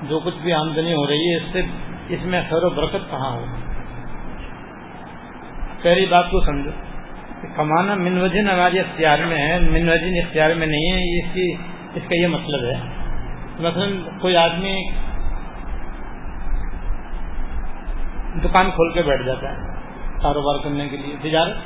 جو 0.02 0.20
کچھ 0.20 0.38
بھی 0.42 0.52
آمدنی 0.52 0.92
ہو 0.92 1.06
رہی 1.06 1.30
ہے، 1.30 1.36
اس 1.36 1.42
سے 1.52 1.62
اس 2.08 2.24
میں 2.24 2.40
خیر 2.50 2.64
و 2.64 2.70
برکت 2.70 3.10
کہاں 3.10 3.36
ہو 3.36 3.44
پہلی 5.82 6.06
بات 6.06 6.24
کو 6.30 6.40
سمجھو 6.40 6.70
کمانا 7.56 7.94
من 7.94 8.18
وجن 8.18 8.50
ہماری 8.50 8.78
اختیار 8.78 9.18
میں 9.18 9.38
ہے، 9.38 9.58
من 9.58 9.88
وجن 9.88 10.12
اختیار 10.24 10.50
میں 10.50 10.66
نہیں 10.66 10.92
ہے، 10.92 11.18
اس 11.18 11.34
کی 11.34 11.71
اس 11.94 12.02
کا 12.02 12.14
یہ 12.14 12.26
مطلب 12.26 12.64
ہے۔ 12.64 12.80
مثلا 13.60 14.18
کوئی 14.20 14.36
آدمی 14.36 14.90
دکان 18.44 18.70
کھول 18.70 18.92
کے 18.92 19.02
بیٹھ 19.02 19.22
جاتا 19.22 19.48
ہے 19.48 19.56
کاروبار 20.22 20.64
کرنے 20.64 20.88
کے 20.88 20.96
لیے، 20.96 21.16
تجارت۔ 21.22 21.56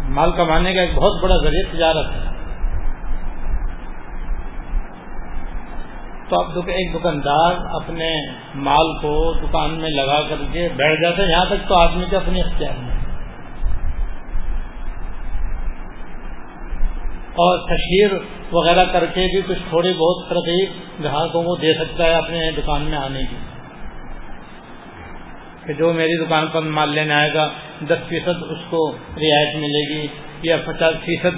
مال 0.00 0.32
کمانے 0.32 0.74
کا 0.74 0.80
ایک 0.80 0.94
بہت 0.94 1.22
بڑا 1.22 1.36
ذریعہ 1.44 1.72
تجارت 1.72 2.12
ہے۔ 2.14 2.36
تو 6.28 6.40
اب 6.40 6.50
ایک 6.56 6.94
دکاندار 6.94 7.54
اپنے 7.82 8.30
مال 8.54 8.98
کو 9.02 9.34
دکان 9.34 9.70
میں 9.70 9.90
لگا 9.90 10.22
کر 10.28 10.36
کے 10.52 10.68
بیٹھ 10.76 11.02
جاتے 11.02 11.22
ہیں 11.22 11.30
یہاں 11.30 11.44
تک 11.44 11.68
تو 11.68 11.78
آدمی 11.78 12.04
کے 12.10 12.16
اپنے 12.16 12.40
اختیار 12.40 12.82
میں 12.82 12.95
اور 17.38 17.58
تشہیر 17.58 18.10
وغیرہ 18.52 18.84
کر 18.84 19.06
کے 19.06 19.20
بھی 19.20 19.40
کچھ 19.40 19.62
تھوڑی 19.68 19.92
بہت 19.92 20.28
ترغیب 20.28 20.68
گراہکوں 21.04 21.42
کو 21.42 21.56
دے 21.56 21.74
سکتا 21.74 22.04
ہے 22.04 22.14
اپنے 22.14 22.50
دکان 22.50 22.82
میں 22.82 22.98
آنے 22.98 23.20
کی۔ 23.30 23.36
کہ 25.66 25.72
جو 25.72 25.92
میری 25.92 26.24
دکان 26.24 26.46
پر 26.52 26.60
مال 26.60 26.90
لینے 26.92 27.14
آئے 27.14 27.34
گا، 27.34 27.48
دس 27.80 28.08
فیصد 28.08 28.42
اس 28.50 28.58
کو 28.70 28.92
رعایت 28.92 29.56
ملے 29.56 29.94
گی 29.94 30.06
یا 30.42 30.56
پچاس 30.66 30.94
فیصد 31.04 31.36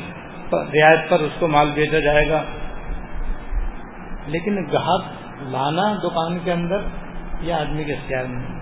رعایت 0.52 1.08
پر 1.08 1.20
اس 1.20 1.32
کو 1.38 1.48
مال 1.48 1.70
بیچا 1.74 1.98
جائے 1.98 2.28
گا۔ 2.28 2.42
لیکن 4.26 4.64
گاہک 4.72 5.04
لانا 5.42 5.94
دکان 5.94 6.38
کے 6.44 6.52
اندر 6.52 6.80
یہ 7.40 7.52
آدمی 7.52 7.84
کے 7.84 7.92
اختیار 7.92 8.24
میں 8.24 8.58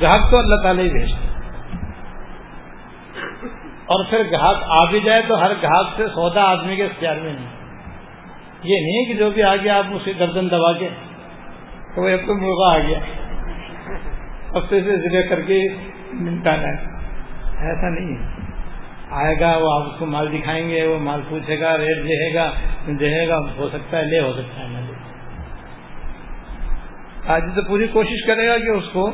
گاہک 0.00 0.30
تو 0.30 0.38
اللہ 0.38 0.62
تعالی 0.62 0.82
ہی 0.82 0.88
بھیجتے 0.88 1.35
اور 3.86 4.04
پھر 4.04 4.18
گاہک 4.18 4.64
آ 4.68 4.90
بھی 4.90 5.00
جائے 5.00 5.22
تو 5.28 5.42
ہر 5.42 5.50
گاہک 5.62 5.86
سے 5.96 6.06
سودا 6.06 6.42
آدمی 6.42 6.76
کے 6.76 6.84
اختیار 6.84 7.16
میں 7.16 7.32
نہیں۔ 7.32 7.56
یہ 8.62 8.80
نہیں 8.80 9.04
کہ 9.04 9.14
جو 9.14 9.30
بھی 9.30 9.42
آ 9.42 9.56
گیا 9.56 9.78
آپ 9.78 9.84
اسے 9.92 10.12
گردن 10.18 10.50
دبا 10.50 10.72
کے 10.72 10.88
تو 11.94 12.02
وہ 12.02 12.08
ایک 12.08 12.26
تو 12.26 12.34
مرغا 12.34 12.74
آ 12.74 12.88
گیا۔ 12.88 12.98
ہفتے 14.58 14.80
سے 14.80 14.96
ذکر 14.96 15.28
کر 15.28 15.42
کے 15.42 15.60
نمٹانا 16.12 16.68
ہے۔ 16.68 16.96
ایسا 17.68 17.88
نہیں 17.88 18.16
ہے۔ 18.16 18.36
آئے 19.10 19.34
گا 19.40 19.56
وہ 19.56 19.80
آپ 19.80 19.92
اس 19.92 19.98
کو 19.98 20.06
مال 20.06 20.32
دکھائیں 20.32 20.68
گے، 20.68 20.86
وہ 20.86 20.98
مال 20.98 21.20
پوچھے 21.28 21.60
گا، 21.60 21.78
ریٹ 21.78 21.96
دے 21.96 22.34
گا 22.34 22.52
دے 22.86 23.28
گا، 23.28 23.40
ہو 23.56 23.68
سکتا 23.68 23.98
ہے، 23.98 24.02
لے 24.02 24.20
ہو 24.20 24.32
سکتا 24.32 24.62
ہے۔ 24.62 24.68
نہ 24.68 24.78
آج 27.26 27.44
تو 27.54 27.62
پوری 27.62 27.86
کوشش 27.86 28.26
کرے 28.26 28.48
گا 28.48 28.58
کہ 28.58 28.70
اس 28.70 28.84
کو 28.92 29.10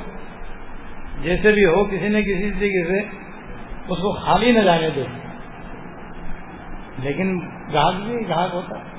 جیسے 1.22 1.52
بھی 1.52 1.64
ہو، 1.64 1.84
کسی 1.84 2.08
نہ 2.08 2.18
کسی 2.18 2.50
طریقے 2.58 2.84
سے 2.84 3.22
اس 3.92 3.98
کو 3.98 4.12
خالی 4.12 4.52
نہ 4.52 4.60
جانے 4.60 4.90
دے۔ 4.90 5.04
لیکن 6.98 7.40
گاہک 7.74 7.94
بھی 7.94 8.28
گاہک 8.28 8.54
ہوتا۔ 8.54 8.78
ہے 8.78 8.92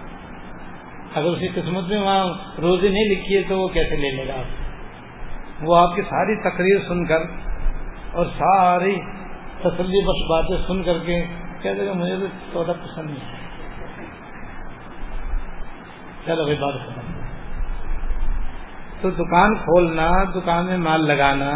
اگر 1.16 1.28
اسی 1.28 1.48
قسمت 1.48 1.90
میں 1.90 2.00
وہاں 2.00 2.26
روزی 2.62 2.90
نہیں 2.90 3.10
لکھی 3.12 3.38
ہے 3.38 3.44
تو 3.48 3.60
وہ 3.60 3.68
کیسے 3.68 3.96
لے 3.96 4.12
لے 4.12 4.28
گا؟ 4.28 4.34
آپ 4.34 4.46
وہ 5.62 5.78
آپ 5.78 5.96
کی 5.96 6.02
ساری 6.02 6.50
تقریر 6.50 6.88
سن 6.88 7.06
کر 7.06 7.20
اور 8.12 8.26
ساری 8.26 8.96
تسلی 9.60 10.06
بخش 10.06 10.30
باتیں 10.30 10.68
سن 10.68 10.84
کر 10.84 11.06
کے 11.06 11.26
کہہ 11.62 11.72
دے 11.80 11.88
گا 11.88 11.94
مجھے 11.94 12.16
تو 12.20 12.26
سودا 12.54 12.74
پسند 12.74 13.06
نہیں 13.06 13.44
چلو 16.26 16.44
بھائی 16.44 16.58
بات 16.58 16.74
ختم۔ 16.74 17.02
تو 19.02 19.10
دکان 19.10 19.56
کھولنا، 19.56 20.12
دکان 20.36 20.66
میں 20.66 20.78
مال 20.78 21.08
لگانا 21.08 21.52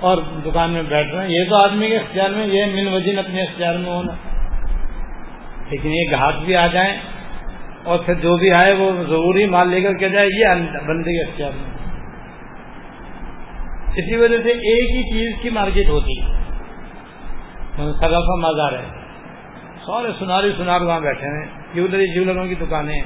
اور 0.00 0.18
دکان 0.46 0.70
میں 0.70 0.82
بیٹھنا 0.82 1.22
یہ 1.22 1.44
تو 1.50 1.64
آدمی 1.64 1.88
کے 1.88 1.96
اختیار 1.96 2.30
میں، 2.30 2.46
یہ 2.46 2.64
من 2.64 2.94
وجین 2.94 3.18
اپنے 3.18 3.42
اختیار 3.42 3.74
میں 3.74 3.90
ہونا۔ 3.90 4.12
لیکن 5.70 5.88
یہ 5.88 6.02
گاہک 6.12 6.44
بھی 6.44 6.56
آ 6.56 6.66
جائیں 6.66 6.96
اور 7.84 7.98
پھر 7.98 8.14
جو 8.14 8.36
بھی 8.36 8.50
آئے 8.50 8.72
وہ 8.72 8.90
ضروری 9.08 9.46
مال 9.46 9.68
لے 9.68 9.80
کر 9.80 9.92
کے 9.92 10.08
جائے، 10.08 10.26
یہ 10.26 10.46
بندے 10.86 11.12
کے 11.12 11.30
اختیار 11.30 11.50
میں۔ 11.50 11.78
اسی 13.96 14.16
وجہ 14.16 14.42
سے 14.42 14.50
ایک 14.50 14.96
ہی 14.96 15.02
چیز 15.02 15.42
کی 15.42 15.50
مارکیٹ 15.50 15.88
ہوتی 15.88 16.20
ہے۔ 16.20 16.26
سگافا 17.76 18.34
مزار 18.34 18.72
ہے 18.72 18.98
سارے 19.86 20.08
سناری 20.18 20.52
سنار 20.56 20.80
وہاں 20.80 21.00
بیٹھے 21.00 21.26
ہیں۔ 21.26 21.62
جیولری 21.74 22.14
جیولروں 22.14 22.46
کی 22.46 22.54
دکانیں۔ 22.54 23.00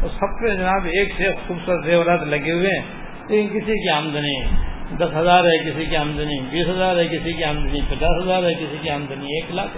اور 0.00 0.08
سب 0.08 0.42
پہ 0.42 0.54
جناب 0.54 0.84
ایک 0.84 1.12
سے 1.16 1.24
خوبصورت 1.46 1.84
زیورات 1.84 2.22
لگے 2.22 2.52
ہوئے 2.52 2.78
ہیں۔ 2.78 2.86
لیکن 3.28 3.48
کسی 3.48 3.82
کی 3.82 3.88
آمدنی 3.88 4.40
ہے 4.40 4.69
دس 4.98 5.16
ہزار 5.16 5.44
ہے 5.44 5.70
کسی 5.70 5.86
کی 5.86 5.96
آمدنی، 5.96 6.40
بیس 6.40 6.68
ہزار 6.68 6.96
ہے 6.96 7.06
کسی 7.06 7.32
کی 7.32 7.44
آمدنی، 7.44 7.80
پچاس 7.90 8.24
ہزار 8.24 8.42
ہے 8.42 8.54
کسی 8.54 8.76
کی 8.82 8.90
آمدنی، 8.90 9.24
ایک 9.24 9.50
لاکھ۔ 9.50 9.76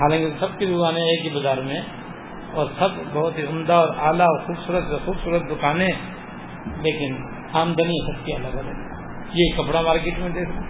حالانکہ 0.00 0.30
سب 0.40 0.58
کی 0.58 0.66
دکانیں 0.66 1.02
ایک 1.02 1.24
ہی 1.24 1.30
بازار 1.30 1.56
میں 1.56 1.80
اور 2.52 2.66
سب 2.78 2.88
بہت 3.12 3.38
ہی 3.38 3.42
عمدہ 3.42 3.72
اور 3.72 3.88
اعلیٰ 3.88 4.26
اور 4.26 4.38
خوبصورت 4.46 5.04
خوبصورت 5.04 5.42
دکانیں، 5.50 5.90
لیکن 6.82 7.16
آمدنی 7.52 8.12
سب 8.12 8.26
کی 8.26 8.34
الگ 8.34 8.58
الگ 8.58 8.70
یہ 9.34 9.44
کپڑا 9.56 9.80
مارکیٹ 9.80 10.18
میں 10.18 10.28
دیکھ 10.28 10.50
لو۔ 10.50 10.60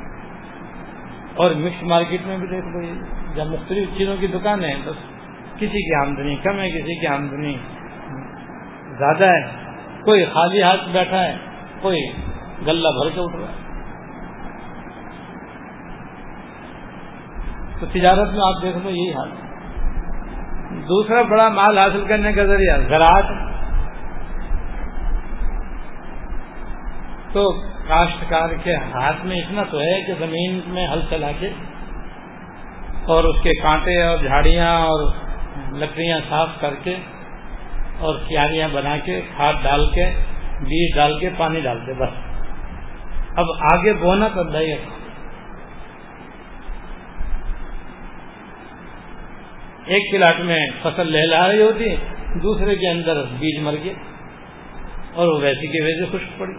اور 1.34 1.50
مکس 1.50 1.82
مارکیٹ 1.82 2.20
میں 2.26 2.38
بھی 2.38 2.48
دیکھ 2.48 2.66
لو۔ 2.66 2.80
جب 3.34 3.46
مختلف 3.46 3.88
چیزوں 3.98 4.16
کی 4.20 4.26
دکان 4.26 4.64
ہے 4.64 4.74
بس 4.84 4.96
کسی 5.56 5.90
کی 5.90 6.08
آمدنی 6.08 6.36
کم 6.36 6.58
ہے، 6.58 6.70
کسی 6.70 7.00
کی 7.00 7.06
آمدنی 7.06 7.52
زیادہ 8.98 9.24
ہے۔ 9.24 9.67
کوئی 10.04 10.24
خالی 10.24 10.62
ہاتھ 10.62 10.88
بیٹھا 10.88 11.22
ہے، 11.22 11.36
کوئی 11.80 11.98
گلہ 12.66 12.88
بھر 12.88 13.10
کے 13.10 13.20
اٹھ 13.20 13.36
رہا 13.36 13.48
ہے۔ 13.48 13.68
تو 17.80 17.86
تجارت 17.86 18.30
میں 18.30 18.40
آپ 18.46 18.62
دیکھ 18.62 18.76
لو، 18.76 18.90
یہی 18.90 19.10
حال 19.10 19.28
ہے۔ 19.30 19.48
دوسرا 20.80 21.22
بڑا 21.22 21.48
مال 21.48 21.78
حاصل 21.78 22.04
کرنے 22.08 22.32
کا 22.32 22.44
ذریعہ، 22.44 22.78
زراعت۔ 22.78 23.24
تو 27.32 27.52
کاشتکار 27.88 28.48
کے 28.64 28.76
ہاتھ 28.76 29.26
میں 29.26 29.36
اتنا 29.36 29.62
تو 29.70 29.78
ہے 29.78 30.06
کہ 30.06 30.12
زمین 30.18 30.60
میں 30.66 30.88
ہل 30.88 31.00
چلا 31.10 31.30
کے 31.38 31.48
اور 33.06 33.24
اس 33.24 33.42
کے 33.42 33.50
کانٹے 33.54 34.02
اور 34.02 34.18
جھاڑیاں 34.18 34.80
اور 34.80 35.12
لکڑیاں 35.72 36.20
صاف 36.28 36.48
کر 36.60 36.74
کے 36.82 36.96
اور 37.98 38.18
کیاریاں 38.28 38.68
بنا 38.72 38.96
کے، 38.98 39.20
کھاد 39.36 39.52
ڈال 39.62 39.90
کے، 39.94 40.04
بیج 40.60 40.96
ڈال 40.96 41.18
کے، 41.20 41.30
پانی 41.36 41.60
ڈال 41.60 41.86
دے 41.86 41.92
بس۔ 41.92 42.10
اب 43.36 43.44
آگے 43.72 43.92
بونا 43.92 44.28
تو 44.28 44.42
نہیں 44.42 44.76
ایک 49.86 50.12
پلاٹ 50.12 50.40
میں 50.40 50.66
فصل 50.82 51.12
لہلا 51.12 51.48
رہی 51.48 51.62
ہوتی، 51.62 51.96
دوسرے 52.42 52.74
کے 52.76 52.88
اندر 52.88 53.22
بیج 53.38 53.60
مر 53.60 53.74
گئے۔ 53.84 53.94
اور 55.14 55.28
وہ 55.28 55.40
ویسی 55.40 55.66
کی 55.66 55.80
ویسے 55.80 56.04
خشک 56.06 56.38
پڑی۔ 56.38 56.52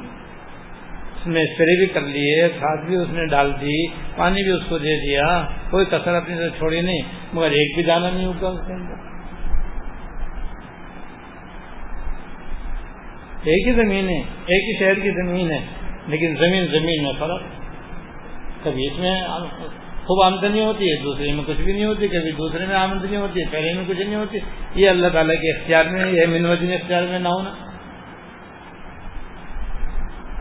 اس 1.15 1.27
نے 1.27 1.39
اسپرے 1.39 1.77
بھی 1.77 1.85
کر 1.85 2.01
لیے، 2.01 2.49
کھاد 2.49 2.85
بھی 2.85 2.95
اس 2.95 3.07
نے 3.11 3.25
ڈال 3.25 3.53
دی، 3.61 3.87
پانی 4.15 4.43
بھی 4.43 4.51
اس 4.51 4.63
کو 4.69 4.77
دے 4.77 5.09
دیا۔ 5.09 5.47
کوئی 5.69 5.85
کسر 5.85 6.13
اپنی 6.13 6.35
سے 6.35 6.49
چھوڑی 6.57 6.81
نہیں، 6.81 7.01
مگر 7.33 7.51
ایک 7.51 7.75
بھی 7.75 7.83
دانا 7.83 8.09
نہیں 8.09 8.25
ہوگا 8.25 8.47
اس 8.47 8.67
کے 8.67 8.73
اندر۔ 8.73 9.18
ایک 13.43 13.67
ہی 13.67 13.73
زمین 13.73 14.09
ہے، 14.09 14.19
ایک 14.45 14.63
ہی 14.69 14.79
شہر 14.79 14.99
کی 14.99 15.11
زمین 15.11 15.51
ہے، 15.51 15.65
لیکن 16.07 16.35
زمین 16.35 16.65
زمین 16.65 17.03
میں 17.03 17.13
فرق۔ 17.19 17.41
کبھی 18.63 18.87
اس 18.87 18.99
میں 18.99 19.21
خوب 20.05 20.23
آمدنی 20.23 20.61
ہوتی 20.61 20.89
ہے، 20.91 20.95
دوسرے 21.03 21.31
میں 21.33 21.43
کچھ 21.47 21.61
بھی 21.61 21.73
نہیں 21.73 21.85
ہوتی، 21.85 22.07
کبھی 22.07 22.31
دوسرے 22.31 22.65
میں 22.65 22.75
آمدنی 22.75 23.15
ہوتی 23.15 23.39
ہے، 23.41 23.45
پہلے 23.51 23.73
میں 23.73 23.83
کچھ 23.87 23.97
نہیں 23.97 24.15
ہوتی۔ 24.15 24.37
یہ 24.75 24.89
اللہ 24.89 25.07
تعالیٰ 25.07 25.35
کے 25.35 25.57
اختیار 25.57 25.85
میں 25.85 26.11
یہ 26.11 26.25
منوجن 26.25 26.73
اختیار 26.73 27.03
میں 27.03 27.19
نہ 27.19 27.27
ہونا۔ 27.27 27.53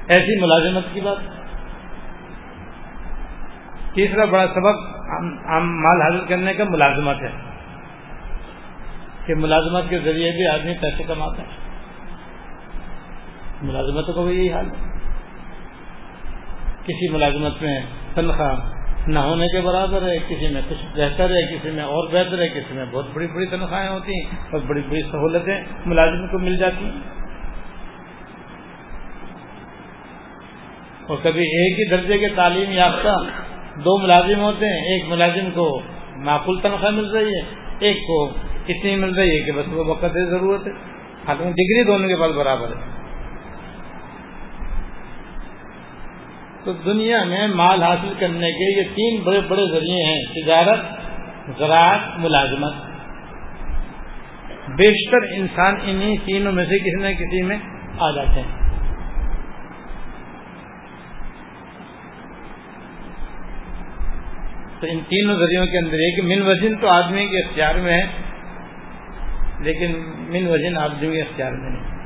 ایسی 0.09 0.41
ملازمت 0.41 0.95
کی 0.95 1.01
بات۔ 1.01 1.17
تیسرا 3.95 4.25
بڑا 4.25 4.47
سبب 4.47 4.77
مال 5.63 6.03
حاصل 6.03 6.25
کرنے 6.29 6.55
کا 6.55 6.65
ملازمت 6.65 7.23
ہے، 7.23 7.31
کہ 9.27 9.35
ملازمت 9.35 9.89
کے 9.89 9.99
ذریعے 9.99 10.31
بھی 10.31 10.47
آدمی 10.47 10.75
پیسے 10.75 11.03
کماتا 11.03 11.43
ہے۔ 11.43 11.68
ملازمتوں 13.63 14.15
کا 14.15 14.23
بھی 14.23 14.37
یہی 14.37 14.53
حال 14.53 14.67
ہے۔ 14.67 14.99
کسی 16.87 17.13
ملازمت 17.13 17.63
میں 17.63 17.81
تنخواہ 18.15 18.79
نہ 19.07 19.19
ہونے 19.19 19.49
کے 19.49 19.61
برابر 19.61 20.03
ہے، 20.03 20.19
کسی 20.29 20.49
میں 20.49 20.63
کچھ 20.69 20.97
بہتر 20.97 21.31
ہے، 21.31 21.57
کسی 21.57 21.71
میں 21.71 21.85
اور 21.85 22.09
بہتر 22.09 22.43
ہے، 22.43 22.49
کسی 22.49 22.75
میں 22.75 22.85
بہت 22.91 23.07
بڑی 23.15 23.27
بڑی 23.27 23.47
تنخواہیں 23.47 23.89
ہوتی 23.89 24.13
ہیں 24.13 24.31
اور 24.51 24.61
بڑی 24.67 24.81
بڑی 24.81 25.03
سہولتیں 25.03 25.61
ملازم 25.87 26.27
کو 26.27 26.39
مل 26.39 26.57
جاتی 26.57 26.85
ہیں۔ 26.85 27.19
اور 31.07 31.17
کبھی 31.23 31.43
ایک 31.43 31.79
ہی 31.79 31.91
درجے 31.91 32.19
کے 32.19 32.29
تعلیم 32.29 32.73
یافتہ 32.73 33.25
دو 33.79 34.03
ملازم 34.03 34.41
ہوتے 34.41 34.67
ہیں، 34.67 34.93
ایک 34.93 35.09
ملازم 35.09 35.51
کو 35.55 35.83
معقول 36.17 36.61
تنخواہ 36.61 36.91
مل 36.91 37.11
رہی 37.11 37.35
ہے، 37.35 37.55
ایک 37.79 37.97
کو 37.97 38.31
اتنی 38.69 38.97
مل 38.97 39.15
رہی 39.15 39.41
ہے 39.41 39.45
کہ 39.45 39.53
بس 39.53 39.65
وہ 39.69 39.85
وقت 39.85 40.17
ضرورت 40.31 40.67
ہے۔ 40.67 40.73
حالانکہ 41.29 41.51
ڈگری 41.51 41.85
دونوں 41.85 42.09
کے 42.09 42.17
پاس 42.17 42.33
برابر 42.33 42.69
ہے۔ 42.69 42.98
تو 46.69 46.73
دنیا 46.73 47.25
میں 47.25 47.49
مال 47.49 47.83
حاصل 47.83 48.13
کرنے 48.19 48.51
کے 48.53 48.79
یہ 48.79 48.89
تین 48.95 49.23
بڑے 49.25 49.41
بڑے 49.41 49.63
ذریعے 49.73 50.03
ہیں، 50.05 50.25
تجارت، 50.35 50.81
زراعت، 51.59 52.01
ملازمت۔ 52.19 52.73
بیشتر 54.69 55.19
انسان 55.31 55.75
انہی 55.85 56.17
تینوں 56.17 56.53
میں 56.53 56.65
سے 56.65 56.79
کسی 56.79 57.03
نہ 57.03 57.07
کسی 57.07 57.43
میں 57.43 57.59
آ 57.99 58.11
جاتے 58.11 58.41
ہیں۔ 58.41 58.59
تو 64.81 64.87
ان 64.91 65.01
تینوں 65.01 65.37
ذریعوں 65.37 65.67
کے 65.67 65.79
اندر 65.79 65.95
ایک 65.95 66.25
من 66.25 66.49
وزن 66.49 66.77
تو 66.77 66.89
آدمی 66.89 67.27
کے 67.27 67.39
اختیار 67.39 67.75
میں 67.75 68.03
ہے، 68.03 68.07
لیکن 69.59 69.99
من 70.09 70.47
وزن 70.47 70.77
آدمی 70.77 71.17
کے 71.17 71.23
اختیار 71.23 71.53
میں 71.53 71.71
نہیں۔ 71.71 71.98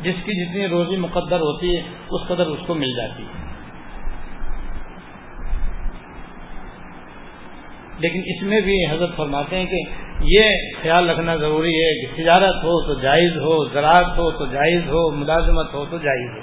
جس 0.00 0.14
کی 0.14 0.44
جتنی 0.44 0.68
روزی 0.68 0.96
مقدر 0.96 1.36
ہوتی 1.36 1.76
ہے، 1.76 1.82
اس 2.10 2.28
قدر 2.28 2.46
اس 2.46 2.58
کو 2.66 2.74
مل 2.74 2.96
جاتی 2.96 3.22
ہے۔ 3.22 3.48
لیکن 7.98 8.22
اس 8.26 8.42
میں 8.42 8.60
بھی 8.60 8.86
حضرت 8.90 9.16
فرماتے 9.16 9.56
ہیں 9.56 9.66
کہ 9.66 9.76
یہ 10.22 10.42
خیال 10.82 11.10
رکھنا 11.10 11.36
ضروری 11.36 11.74
ہے 11.74 12.06
کہ 12.06 12.22
تجارت 12.22 12.54
ہو 12.54 12.94
تو 12.94 13.00
جائز 13.00 13.36
ہو، 13.36 13.64
زراعت 13.64 14.18
ہو 14.18 14.30
تو 14.30 14.46
جائز 14.46 14.80
ہو، 14.86 15.10
ملازمت 15.10 15.74
ہو 15.74 15.84
تو 15.84 15.98
جائز 15.98 16.30
ہو۔ 16.36 16.40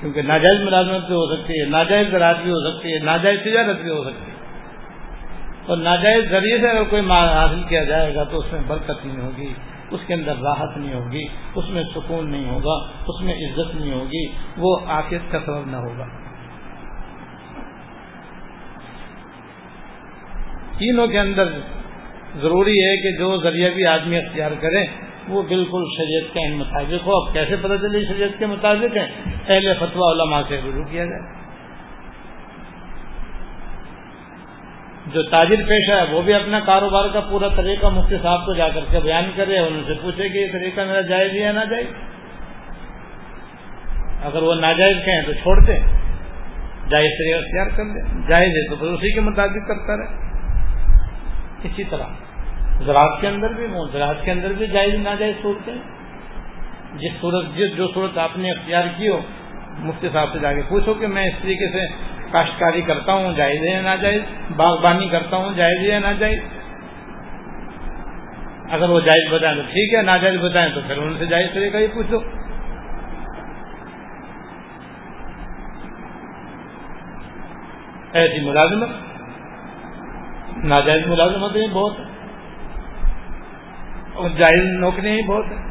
کیونکہ 0.00 0.22
ناجائز 0.22 0.60
ملازمت 0.64 1.06
بھی 1.06 1.14
ہو 1.14 1.36
سکتی 1.36 1.60
ہے، 1.60 1.66
ناجائز 1.66 2.08
زراعت 2.10 2.36
بھی 2.42 2.50
ہو 2.50 2.70
سکتی 2.70 2.94
ہے، 2.94 2.98
ناجائز 2.98 3.40
تجارت 3.40 3.76
بھی 3.80 3.90
ہو 3.90 4.04
سکتی 4.04 4.30
ہے۔ 4.30 4.36
اور 5.66 5.76
ناجائز 5.76 6.24
ذریعے 6.30 6.58
سے 6.58 6.68
اگر 6.68 6.82
کوئی 6.84 7.02
مال 7.02 7.28
حاصل 7.28 7.62
کیا 7.68 7.84
جائے 7.84 8.14
گا 8.14 8.24
تو 8.24 8.38
اس 8.38 8.52
میں 8.52 8.60
برکت 8.66 9.06
نہیں 9.06 9.20
ہوگی۔ 9.20 9.52
اس 9.90 10.00
کے 10.06 10.14
اندر 10.14 10.36
راحت 10.36 10.76
نہیں 10.76 10.94
ہوگی، 10.94 11.26
اس 11.54 11.64
میں 11.68 11.82
سکون 11.94 12.30
نہیں 12.30 12.50
ہوگا، 12.50 12.92
اس 13.06 13.20
میں 13.20 13.34
عزت 13.34 13.74
نہیں 13.74 13.92
ہوگی، 13.92 14.26
وہ 14.56 14.78
آخر 14.86 15.16
کا 15.30 15.38
سبب 15.46 15.70
نہ 15.70 15.76
ہوگا۔ 15.76 16.06
تینوں 20.78 21.06
کے 21.06 21.18
اندر 21.18 21.44
ضروری 22.36 22.80
ہے 22.80 22.96
کہ 22.96 23.18
جو 23.18 23.36
ذریعہ 23.36 23.70
بھی 23.70 23.86
آدمی 23.86 24.18
اختیار 24.18 24.50
کرے، 24.60 24.86
وہ 25.28 25.42
بالکل 25.42 25.84
شریعت 25.96 26.34
کے 26.34 26.54
مطابق 26.54 27.06
ہو۔ 27.06 27.26
اب 27.26 27.32
کیسے 27.32 27.56
پتہ 27.56 27.74
چلے 27.74 28.04
شریعت 28.04 28.38
کے 28.38 28.46
مطابق 28.46 28.96
ہے؟ 28.96 29.06
پہلے 29.46 29.74
فتوا 29.74 30.12
علماء 30.12 30.42
سے 30.48 30.60
رجوع 30.68 30.84
کیا 30.84 31.04
جائے۔ 31.04 31.37
جو 35.12 35.22
تاجر 35.22 35.56
پیشہ 35.68 35.92
ہے 35.92 36.12
وہ 36.12 36.22
بھی 36.22 36.34
اپنا 36.34 36.60
کاروبار 36.60 37.04
کا 37.12 37.20
پورا 37.20 37.48
طریقہ 37.56 37.86
مفتی 37.86 38.16
صاحب 38.22 38.46
کو 38.46 38.54
جا 38.54 38.68
کر 38.68 38.80
کے 38.90 39.00
بیان 39.00 39.30
کرے 39.36 39.58
ان 39.58 39.82
سے 39.86 39.94
پوچھے 40.02 40.28
کہ 40.28 40.38
یہ 40.38 40.52
طریقہ 40.52 40.80
میرا 40.80 41.00
جائز 41.00 41.34
یا 41.34 41.52
نہ 41.52 41.64
جائز 41.70 41.86
اگر 44.24 44.42
وہ 44.42 44.54
ناجائز 44.54 44.96
کہیں 45.04 45.22
تو 45.22 45.32
چھوڑتے 45.32 45.78
جائز 46.90 47.10
طریقہ 47.18 47.36
اختیار 47.36 47.66
کر 47.76 47.84
لیں۔ 47.84 48.28
جائز 48.28 48.48
ہے 48.48 48.68
تو 48.68 48.76
پھر 48.76 48.86
اسی 48.86 49.14
کے 49.14 49.20
مطابق 49.20 49.68
کرتا 49.68 49.96
رہے۔ 49.96 50.28
اسی 51.64 51.84
طرح 51.84 52.06
زراعت 52.84 53.20
کے 53.20 53.28
اندر 53.28 53.52
بھی 53.52 53.66
زراعت 53.92 54.24
کے 54.24 54.30
اندر 54.30 54.52
بھی 54.52 54.66
جائز 54.66 54.94
ناجائز 54.94 55.34
صورتیں 55.42 55.74
جس 56.94 57.12
صورت 57.20 57.56
جس 57.56 57.76
جو 57.76 57.88
صورت 57.94 58.18
آپ 58.18 58.38
نے 58.38 58.50
اختیار 58.50 58.82
کی 58.96 59.08
ہو، 59.08 59.20
مفتی 59.78 60.08
صاحب 60.12 60.28
سے 60.32 60.38
جا 60.38 60.52
کے 60.52 60.62
پوچھو 60.68 60.94
کہ 60.94 61.06
میں 61.06 61.26
اس 61.26 61.42
طریقے 61.42 61.72
سے 61.72 61.86
کاشتکاری 62.32 62.82
کرتا 62.82 63.12
ہوں، 63.12 63.32
جائز 63.32 63.60
ہے 63.62 63.70
یا 63.70 63.80
ناجائز؟ 63.80 64.22
باغبانی 64.56 65.08
کرتا 65.08 65.36
ہوں، 65.36 65.52
جائز 65.56 65.78
ہے 65.78 65.88
یا 65.88 65.98
ناجائز؟ 65.98 66.38
اگر 68.70 68.90
وہ 68.90 69.00
جائز 69.00 69.32
بتائیں 69.32 69.56
تو 69.56 69.62
ٹھیک 69.62 69.94
ہے، 69.94 70.02
ناجائز 70.02 70.40
بتائیں 70.40 70.74
تو 70.74 70.80
پھر 70.86 70.96
ان 70.96 71.16
سے 71.18 71.26
جائز 71.26 71.46
طریقہ 71.54 71.76
ہی 71.76 71.86
پوچھ 71.86 72.10
لو 72.10 72.20
ایسی 78.12 78.44
ملازمت، 78.44 78.88
ناجائز 80.64 81.06
ملازمت 81.06 81.56
ہی 81.56 81.66
بہت 81.72 81.92
اور 84.14 84.30
جائز 84.30 84.64
نوکریاں 84.80 85.14
ہی 85.14 85.22
بہت 85.22 85.44
ہیں۔ 85.44 85.68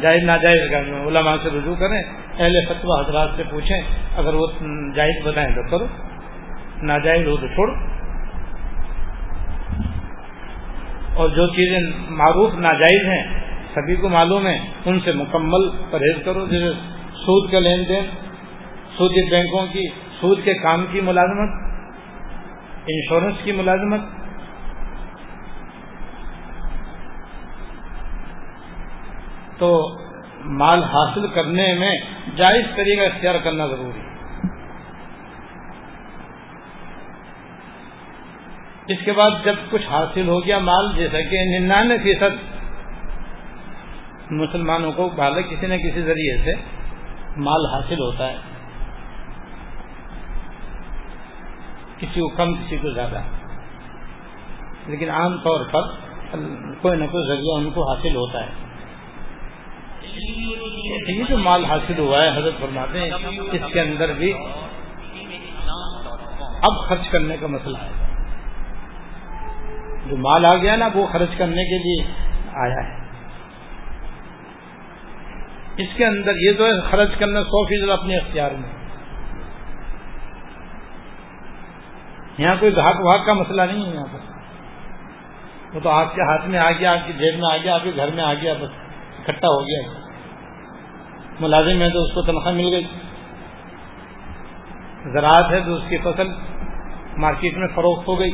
جائز 0.00 0.22
ناجائز 0.22 0.74
علماء 1.06 1.36
سے 1.42 1.48
رجوع 1.48 1.74
کریں۔ 1.74 2.21
اہل 2.38 2.52
فتوا 2.68 3.00
حضرات 3.00 3.30
سے 3.36 3.42
پوچھیں، 3.50 3.80
اگر 4.16 4.34
وہ 4.34 4.46
جائز 4.94 5.26
بتائیں 5.26 5.54
تو 5.54 5.70
کرو، 5.70 5.86
ناجائز 6.82 7.28
ہو 7.28 7.36
تو 7.36 7.46
چھوڑو۔ 7.46 7.72
اور 11.14 11.28
جو 11.28 11.46
چیزیں 11.46 12.10
معروف 12.10 12.54
ناجائز 12.54 13.08
ہیں، 13.08 13.40
سبھی 13.74 13.96
کو 13.96 14.08
معلوم 14.08 14.46
ہے 14.46 14.58
ان 14.84 15.00
سے 15.00 15.12
مکمل 15.12 15.70
پرہیز 15.90 16.24
کرو۔ 16.24 16.46
جیسے 16.46 16.72
سود 17.12 17.52
کا 17.52 17.58
لین 17.58 17.88
دین، 17.88 18.04
سود 18.96 19.30
بینکوں 19.30 19.66
کی، 19.72 19.88
سود 20.20 20.38
کے 20.44 20.54
کام 20.54 20.86
کی 20.92 21.00
ملازمت، 21.00 21.50
انشورنس 22.86 23.36
کی 23.44 23.52
ملازمت۔ 23.52 24.00
تو 29.58 29.96
مال 30.44 30.84
حاصل 30.84 31.28
کرنے 31.28 31.74
میں 31.74 32.00
جائز 32.36 32.66
طریقہ 32.76 33.14
اختیار 33.14 33.34
کرنا 33.44 33.66
ضروری 33.66 34.00
ہے۔ 34.00 34.12
اس 38.86 38.98
کے 39.04 39.12
بعد 39.12 39.30
جب 39.44 39.54
کچھ 39.70 39.86
حاصل 39.86 40.28
ہو 40.28 40.46
گیا 40.46 40.58
مال، 40.58 40.96
جیسا 40.96 41.20
کہ 41.20 41.58
ننانوے 41.58 41.98
فیصد 41.98 42.52
مسلمانوں 44.30 44.92
کو 44.92 45.08
بھالا 45.08 45.40
کسی 45.40 45.66
نہ 45.66 45.74
کسی 45.74 46.02
ذریعے 46.02 46.44
سے 46.44 46.52
مال 47.36 47.66
حاصل 47.66 48.00
ہوتا 48.00 48.28
ہے۔ 48.30 48.36
کسی 51.98 52.20
کو 52.20 52.28
کم، 52.28 52.54
کسی 52.54 52.76
کو 52.76 52.90
زیادہ۔ 52.90 53.22
لیکن 54.86 55.10
عام 55.10 55.38
طور 55.38 55.64
پر 55.64 55.82
کوئی 56.80 56.98
نہ 56.98 57.04
کوئی 57.04 57.28
ذریعہ 57.28 57.58
ان 57.58 57.70
کو 57.74 57.92
حاصل 57.92 58.16
ہوتا 58.16 58.46
ہے۔ 58.46 58.71
یہ 61.08 61.24
جو 61.28 61.38
مال 61.38 61.64
حاصل 61.64 61.98
ہوا 61.98 62.22
ہے، 62.22 62.28
حضرت 62.28 62.54
فرماتے 62.60 63.00
ہیں، 63.00 63.10
اس 63.52 63.62
کے 63.72 63.80
اندر 63.80 64.12
بھی 64.12 64.34
اب 66.62 66.88
خرچ 66.88 67.08
کرنے 67.10 67.36
کا 67.40 67.46
مسئلہ 67.46 67.78
ہے 67.78 67.90
جو 70.06 70.16
مال 70.16 70.44
آ 70.44 70.56
گیا 70.56 70.76
نا، 70.76 70.88
وہ 70.94 71.06
خرچ 71.06 71.28
کرنے 71.36 71.64
کے 71.64 71.78
لیے 71.78 72.04
آیا 72.52 72.88
ہے۔ 72.88 73.02
اس 75.76 75.88
کے 75.96 76.06
اندر 76.06 76.32
یہ 76.36 76.52
تو 76.58 76.64
خرچ 76.90 77.10
کرنا 77.18 77.42
سو 77.42 77.66
فیصد 77.66 77.90
اپنے 77.90 78.16
اختیار 78.16 78.50
میں۔ 78.50 78.68
یہاں 82.38 82.56
کوئی 82.60 82.76
گاہک 82.76 83.00
واہک 83.00 83.26
کا 83.26 83.32
مسئلہ 83.32 83.62
نہیں 83.62 83.86
ہے 83.86 83.94
یہاں 83.94 84.06
پر۔ 84.12 84.18
وہ 85.74 85.80
تو 85.80 85.90
آپ 85.90 86.14
کے 86.14 86.22
ہاتھ 86.22 86.48
میں 86.48 86.58
آ 86.58 86.70
گیا، 86.70 86.92
آپ 86.92 87.06
کی 87.06 87.12
جیب 87.12 87.38
میں 87.38 87.54
آ 87.54 87.56
گیا، 87.56 87.74
آپ 87.74 87.80
کے 87.82 87.92
گھر 87.96 88.10
میں 88.10 88.24
آ 88.24 88.34
گیا، 88.34 88.54
بس 88.54 88.70
اکٹھا 89.18 89.48
ہو 89.48 89.62
گیا۔ 89.62 90.01
ملازم 91.40 91.82
ہے 91.82 91.90
تو 91.90 92.02
اس 92.02 92.12
کو 92.14 92.22
تنخواہ 92.22 92.54
مل 92.54 92.72
گئی۔ 92.72 92.84
زراعت 95.12 95.52
ہے 95.52 95.60
تو 95.60 95.74
اس 95.74 95.82
کی 95.88 95.98
فصل 95.98 96.28
مارکیٹ 97.16 97.56
میں 97.56 97.68
فروخت 97.74 98.08
ہو 98.08 98.20
گئی۔ 98.20 98.30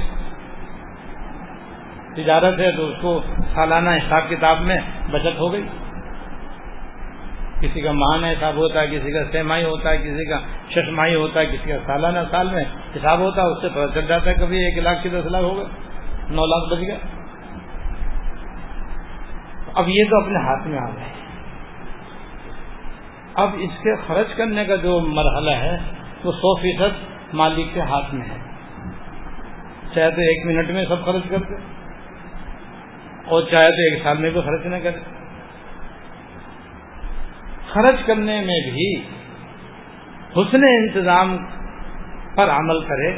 تجارت 2.14 2.58
ہے 2.58 2.72
تو 2.76 2.87
اس 2.87 2.94
کو 3.00 3.20
سالانہ 3.54 3.90
حساب 3.90 4.22
کتاب 4.28 4.61
میں 4.61 4.78
بچت 5.11 5.38
ہو 5.38 5.52
گئی۔ 5.52 5.62
کسی 7.61 7.80
کا 7.80 7.92
ماہانہ 7.92 8.26
حساب 8.26 8.54
ہوتا 8.56 8.80
ہے، 8.80 8.87
کسی 8.87 9.12
کا 9.12 9.18
سہمائی 9.32 9.64
ہوتا 9.64 9.90
ہے، 9.90 9.98
کسی 9.98 10.28
کا 10.28 10.38
ششمائی 10.70 11.14
ہوتا 11.14 11.40
ہے، 11.40 11.46
کسی 11.46 11.68
کا 11.68 11.76
سالانہ 11.87 12.18
سال 12.30 12.48
میں 12.50 12.64
حساب 12.96 13.18
ہوتا 13.18 13.42
ہے، 13.42 13.46
اس 13.46 13.62
سے 13.62 13.68
پتہ 13.68 13.94
چل 13.94 14.06
جاتا 14.06 14.30
ہے 14.30 14.34
کبھی 14.34 14.56
ایک 14.56 14.78
لاکھ 14.78 15.02
کی 15.02 15.08
دس 15.08 15.26
لاکھ 15.26 15.44
ہوگا 15.44 15.62
نو 16.30 16.46
لاکھ 16.46 16.72
بچ 16.72 16.87
گیا 16.87 16.96
اب 19.74 19.88
یہ 19.88 20.04
تو 20.11 20.20
اپنے 20.20 20.38
ہاتھ 20.38 20.68
میں 20.68 20.78
آ 20.78 20.90
گئے۔ 20.96 21.17
اب 23.38 23.55
اس 23.59 23.74
کے 23.83 23.94
خرچ 24.07 24.35
کرنے 24.37 24.64
کا 24.64 24.77
جو 24.77 24.98
مرحلہ 25.07 25.55
ہے، 25.57 25.77
وہ 26.24 26.33
سو 26.33 26.55
فیصد 26.61 27.35
مالک 27.35 27.74
کے 27.74 27.81
ہاتھ 27.81 28.14
میں 28.14 28.27
ہے۔ 28.29 28.38
چاہے 29.94 30.11
تو 30.11 30.20
ایک 30.20 30.46
منٹ 30.46 30.70
میں 30.70 30.85
سب 30.85 31.05
خرچ 31.05 31.29
کرتے، 31.31 31.55
اور 33.27 33.42
چاہے 33.42 33.70
تو 33.70 33.85
ایک 33.85 34.03
سال 34.03 34.18
میں 34.18 34.31
بھی 34.31 34.40
خرچ 34.40 34.66
نہ 34.66 34.77
کرے۔ 34.83 35.01
خرچ 37.68 38.07
کرنے 38.07 38.40
میں 38.40 38.61
بھی 38.70 38.88
حسن 40.37 40.64
انتظام 40.64 41.37
پر 42.35 42.51
عمل 42.51 42.81
کرے۔ 42.85 43.11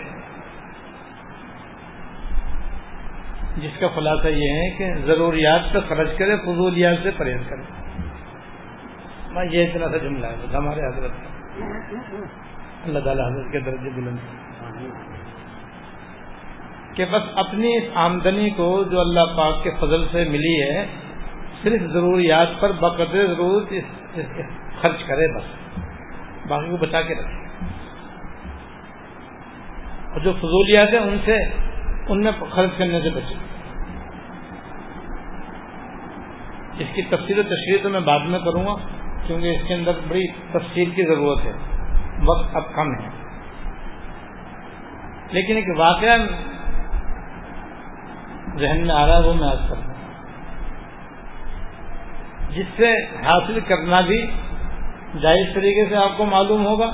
جس 3.57 3.79
کا 3.81 3.89
خلاصہ 3.89 4.29
یہ 4.29 4.51
ہے 4.53 4.71
کہ 4.71 4.95
ضروریات 5.07 5.73
پر 5.73 5.81
خرچ 5.89 6.19
کرے، 6.19 6.37
فضولیات 6.37 6.97
سے 7.03 7.11
پرہیز 7.17 7.49
کرے۔ 7.49 7.90
یہ 9.37 9.67
اتنا 9.67 9.91
سا 9.91 9.97
جملہ 9.97 10.27
ہے 10.27 10.57
ہمارے 10.57 10.87
حضرت 10.87 11.11
اللہ 12.85 12.99
تعالیٰ 12.99 13.31
حضرت 13.31 13.53
کے 13.53 13.61
درجے 13.61 13.91
بلند 13.91 14.17
کہ 16.95 17.05
بس 17.05 17.23
اپنی 17.35 17.77
اس 17.77 17.83
آمدنی 17.95 18.51
کو 18.51 18.85
جو 18.85 19.01
اللہ 19.01 19.21
پاک 19.37 19.63
کے 19.63 19.71
فضل 19.81 20.07
سے 20.13 20.25
ملی 20.25 20.63
ہے، 20.63 20.87
صرف 21.63 21.91
ضروریات 21.91 22.49
پر 22.61 22.73
بقدر 22.73 23.27
ضرورت 23.27 23.73
خرچ 24.81 25.05
کرے 25.07 25.37
بس۔ 25.37 25.43
باقی 26.49 26.71
کو 26.71 26.77
بچا 26.77 27.03
کے 27.03 27.15
رکھے۔ 27.15 27.67
اور 30.13 30.21
جو 30.21 30.33
فضولیات 30.33 30.89
ہیں، 30.93 31.01
ان 31.01 31.19
سے، 31.25 31.37
ان 32.09 32.21
میں 32.21 32.33
خرچ 32.51 32.71
کرنے 32.79 33.01
سے 33.01 33.11
بچے۔ 33.11 33.35
اس 36.79 36.95
کی 36.95 37.03
تفصیل 37.03 37.39
و 37.39 37.43
تشریح 37.43 37.79
تو 37.83 37.89
میں 37.89 38.01
بعد 38.01 38.21
میں 38.21 38.39
کروں 38.39 38.67
گا۔ 38.67 39.00
کیونکہ 39.27 39.47
اس 39.47 39.69
کے 39.69 39.75
اندر 39.75 39.93
بڑی 40.09 40.29
تفصیل 40.29 40.91
کی 40.91 41.05
ضرورت 41.05 41.45
ہے۔ 41.45 41.53
وقت 42.25 42.57
اب 42.57 42.63
کم 42.75 42.95
ہے۔ 43.01 43.09
لیکن 45.31 45.57
ایک 45.57 45.65
واقعہ 45.77 46.17
ذہن 48.59 48.87
میں 48.87 48.95
آ 48.95 49.07
رہا 49.07 49.17
ہے، 49.17 49.29
وہ 49.29 49.35
میں 49.35 49.49
آج 49.49 49.59
کروں۔ 49.69 49.91
جس 52.51 52.67
سے 52.77 53.07
حاصل 53.07 53.61
کرنا 53.61 54.01
بھی 54.01 54.27
جائز 55.23 55.55
طریقے 55.55 55.89
سے 55.89 55.97
آپ 55.97 56.17
کو 56.17 56.25
معلوم 56.25 56.67
ہوگا 56.67 56.87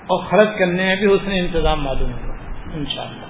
اور 0.00 0.24
خرچ 0.24 0.48
کرنے 0.58 0.86
میں 0.86 0.96
بھی 0.96 1.12
اس 1.12 1.20
نے 1.24 1.38
انتظام 1.38 1.84
معلوم 1.84 2.12
ہوگا، 2.12 2.34
انشاءاللہ۔ 2.74 3.26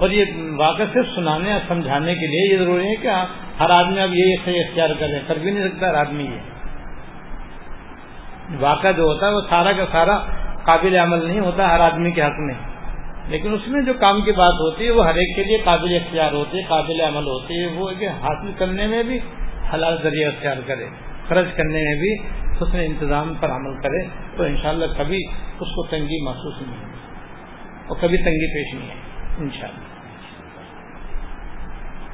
اور 0.00 0.10
یہ 0.10 0.24
واقع 0.56 0.82
صرف 0.92 1.06
سنانے 1.14 1.52
اور 1.52 1.60
سمجھانے 1.68 2.14
کے 2.14 2.26
لیے 2.26 2.54
یہ 2.54 2.64
ضروری 2.64 2.86
ہے 2.86 2.96
کہ 2.96 3.08
آپ 3.08 3.26
ہر 3.60 3.70
آدمی 3.70 4.00
اب 4.00 4.14
یہ 4.14 4.36
صحیح 4.44 4.60
اختیار 4.66 4.88
کرے 4.98 5.20
کر 5.26 5.36
بھی 5.36 5.50
نہیں 5.50 5.68
سکتا 5.68 5.88
ہر 5.88 5.94
آدمی 5.94 6.24
یہ 6.24 6.40
واقعہ 8.60 8.92
جو 8.92 9.02
ہوتا 9.02 9.26
ہے 9.26 9.32
وہ 9.32 9.40
سارا 9.50 9.72
کا 9.72 9.84
سارا 9.92 10.18
قابل 10.64 10.96
عمل 10.96 11.26
نہیں 11.26 11.40
ہوتا 11.40 11.74
ہر 11.74 11.80
آدمی 11.80 12.10
کے 12.10 12.22
حق 12.22 12.38
میں۔ 12.38 12.54
لیکن 13.28 13.54
اس 13.54 13.60
میں 13.66 13.82
جو 13.82 13.92
کام 13.94 14.22
کی 14.22 14.32
بات 14.32 14.52
ہوتی 14.52 14.84
ہے 14.84 14.90
وہ 14.90 15.06
ہر 15.06 15.14
ایک 15.14 15.36
کے 15.36 15.44
لیے 15.44 15.58
قابل 15.64 15.94
اختیار 15.94 16.32
ہوتی 16.32 16.58
ہے، 16.58 16.62
قابل 16.68 17.00
عمل 17.00 17.26
ہوتی 17.26 17.62
ہے، 17.62 17.66
وہ 17.66 17.90
کہ 17.98 18.08
حاصل 18.08 18.52
کرنے 18.58 18.86
میں 18.86 19.02
بھی 19.02 19.18
حلال 19.74 19.96
ذریعہ 20.02 20.28
اختیار 20.28 20.56
کرے، 20.66 20.86
خرچ 21.28 21.46
کرنے 21.56 21.78
میں 21.78 22.00
بھی 22.00 22.14
حسن 22.56 22.78
انتظام 22.78 23.34
پر 23.40 23.50
عمل 23.50 23.80
کرے، 23.82 24.06
تو 24.36 24.42
انشاءاللہ 24.42 24.84
کبھی 24.98 25.24
اس 25.60 25.74
کو 25.74 25.86
تنگی 25.86 26.24
محسوس 26.24 26.62
نہیں 26.62 26.80
ہے 26.80 26.94
اور 27.88 27.96
کبھی 28.00 28.18
تنگی 28.18 28.54
پیش 28.54 28.74
نہیں 28.74 28.88
ہے 28.88 29.00
انشاءاللہ۔ 29.38 29.95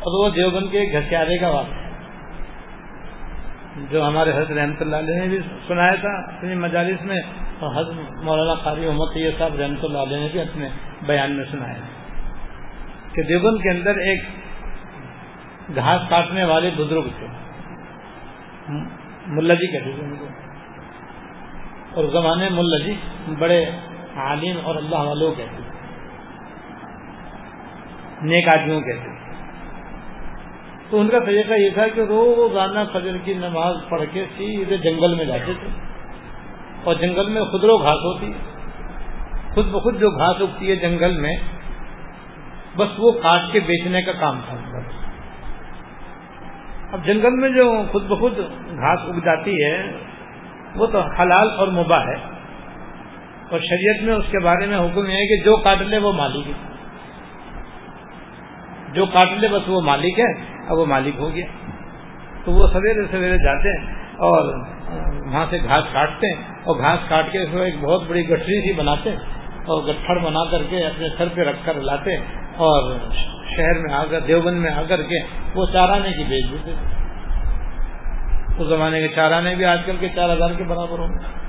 اور 0.03 0.25
وہ 0.25 0.35
دیوبند 0.35 0.67
کے 0.73 0.85
گھسیارے 0.93 1.39
کا 1.39 1.49
واقعہ 1.49 1.83
جو 3.91 4.07
ہمارے 4.07 4.33
حضرت 4.33 4.51
رحمت 4.51 4.83
اللہ 4.83 4.97
علیہ 4.97 5.15
نے 5.15 5.29
بھی 5.29 5.39
سنایا 5.67 5.95
تھا، 5.95 6.37
اپنی 6.37 6.55
مجالس 6.55 7.03
میں، 7.03 7.21
اور 7.59 7.77
حضرت 7.77 8.25
مولانا 8.25 8.55
قاری 8.55 8.87
محمد 8.87 9.15
طیب 9.15 9.39
صاحب 9.39 9.57
رحمت 9.57 9.85
اللہ 9.85 9.99
علیہ 9.99 10.19
نے 10.19 10.29
بھی 10.33 10.41
اپنے 10.41 10.69
بیان 11.03 11.33
میں 11.33 11.45
سنایا 11.51 11.75
کہ 13.13 13.23
دیوبند 13.23 13.63
کے 13.63 13.71
اندر 13.71 13.99
ایک 13.99 14.23
گھاس 15.75 16.01
کاٹنے 16.09 16.45
والے 16.45 16.71
بزرگ 16.77 17.09
تھے۔ 17.19 17.27
ملا 19.27 19.55
جی 19.55 19.67
کہتے 19.67 19.93
تھے 19.93 20.03
ان 20.03 20.17
کو۔ 20.17 20.27
اور 21.95 22.05
زمانے 22.05 22.49
ملا 22.49 22.79
جی 22.79 22.95
بڑے 23.39 23.65
عالم 24.17 24.59
اور 24.63 24.77
اللہ 24.77 24.97
والوں 24.97 25.35
کہتے 25.35 25.63
نیک 28.23 28.49
آدمیوں 28.49 28.81
کہتے 28.81 29.12
تو 30.93 31.01
ان 31.01 31.09
کا 31.09 31.19
طریقہ 31.19 31.53
یہ 31.53 31.71
تھا 31.71 31.89
کہ 31.89 32.01
روزانہ 32.01 32.79
فجر 32.93 33.17
کی 33.25 33.35
نماز 33.35 33.75
پڑھ 33.89 34.03
کے 34.13 34.25
سیدھے 34.37 34.77
جنگل 34.77 35.15
میں 35.15 35.25
جاتے 35.25 35.53
تھے۔ 35.55 35.69
اور 36.85 36.95
جنگل 36.95 37.29
میں 37.29 37.43
خدرو 37.43 37.79
گھاس 37.79 37.93
ہوتی 37.93 38.33
خود 39.55 39.67
بخود 39.67 40.01
جو 40.01 40.11
گھاس 40.11 40.37
اگتی 40.41 40.71
ہے 40.71 40.77
جنگل 40.77 41.21
میں، 41.21 41.37
بس 42.77 42.89
وہ 42.99 43.13
کاٹ 43.13 43.41
کے 43.53 43.61
بیچنے 43.61 44.03
کا 44.03 44.13
کام 44.13 44.41
تھا۔ 44.49 44.57
اب 46.93 47.05
جنگل 47.05 47.31
میں 47.31 47.49
جو 47.49 47.83
خود 47.93 48.07
بخود 48.07 48.39
گھاس 48.71 49.01
اگ 49.07 49.19
جاتی 49.25 49.65
ہے، 49.65 49.93
وہ 50.77 50.87
تو 50.87 51.01
حلال 51.01 51.51
اور 51.57 51.69
مباح 51.69 52.07
ہے۔ 52.07 52.17
اور 53.51 53.59
شریعت 53.59 54.03
میں 54.03 54.15
اس 54.15 54.25
کے 54.31 54.39
بارے 54.39 54.67
میں 54.67 54.79
حکم 54.79 55.07
یہ 55.07 55.13
ہے 55.13 55.27
کہ 55.27 55.45
جو 55.45 55.57
کاٹ 55.57 55.83
لے 55.83 55.99
وہ 55.99 56.13
مالک 56.13 56.47
ہے۔ 56.47 56.75
جو 58.93 59.07
کاٹ 59.07 59.29
لے 59.33 59.49
بس 59.49 59.69
وہ 59.69 59.81
مالک 59.81 60.21
ہے۔ 60.21 60.52
اب 60.69 60.79
وہ 60.79 60.87
مالک 60.87 61.15
ہو 61.19 61.35
گیا۔ 61.35 61.47
تو 62.45 62.53
وہ 62.53 62.67
سویرے 62.73 63.07
سویرے 63.11 63.39
جاتے 63.39 63.69
ہیں 63.69 64.03
اور 64.13 64.55
وہاں 65.27 65.47
سے 65.51 65.59
گھاس 65.65 65.85
کاٹتے 65.93 66.27
ہیں 66.27 66.43
اور 66.65 66.79
گھاس 66.79 66.99
کاٹ 67.09 67.33
کے 67.33 67.39
ایک 67.39 67.81
بہت 67.81 68.03
بڑی 68.09 68.29
گٹری 68.29 68.61
سی 68.61 68.73
بناتے 68.73 69.11
اور 69.67 69.83
گٹھڑ 69.83 70.19
بنا 70.19 70.51
کر 70.51 70.63
کے 70.71 70.87
اپنے 70.87 71.09
سر 71.19 71.29
پہ 71.35 71.41
رکھ 71.41 71.57
کر 71.65 71.75
لاتے 71.75 72.17
اور 72.57 72.99
شہر 73.57 73.79
میں 73.79 73.95
آ 73.95 74.05
کر، 74.11 74.21
دیوبند 74.21 74.59
میں 74.59 74.73
آ 74.73 74.83
کر 74.89 75.03
کے 75.03 75.21
وہ 75.55 75.67
چارانے 75.73 76.13
کی 76.13 76.25
بیچ 76.25 76.51
دیتے 76.53 76.71
اس 78.59 78.69
زمانے 78.69 79.01
کے 79.01 79.09
چارانے 79.09 79.55
بھی 79.55 79.65
آج 79.65 79.79
کل 79.87 79.97
کے 80.01 80.09
چار 80.09 80.33
ہزار 80.33 80.51
کے 80.57 80.65
برابر 80.65 80.99
ہوں 80.99 81.09
گے۔ 81.09 81.43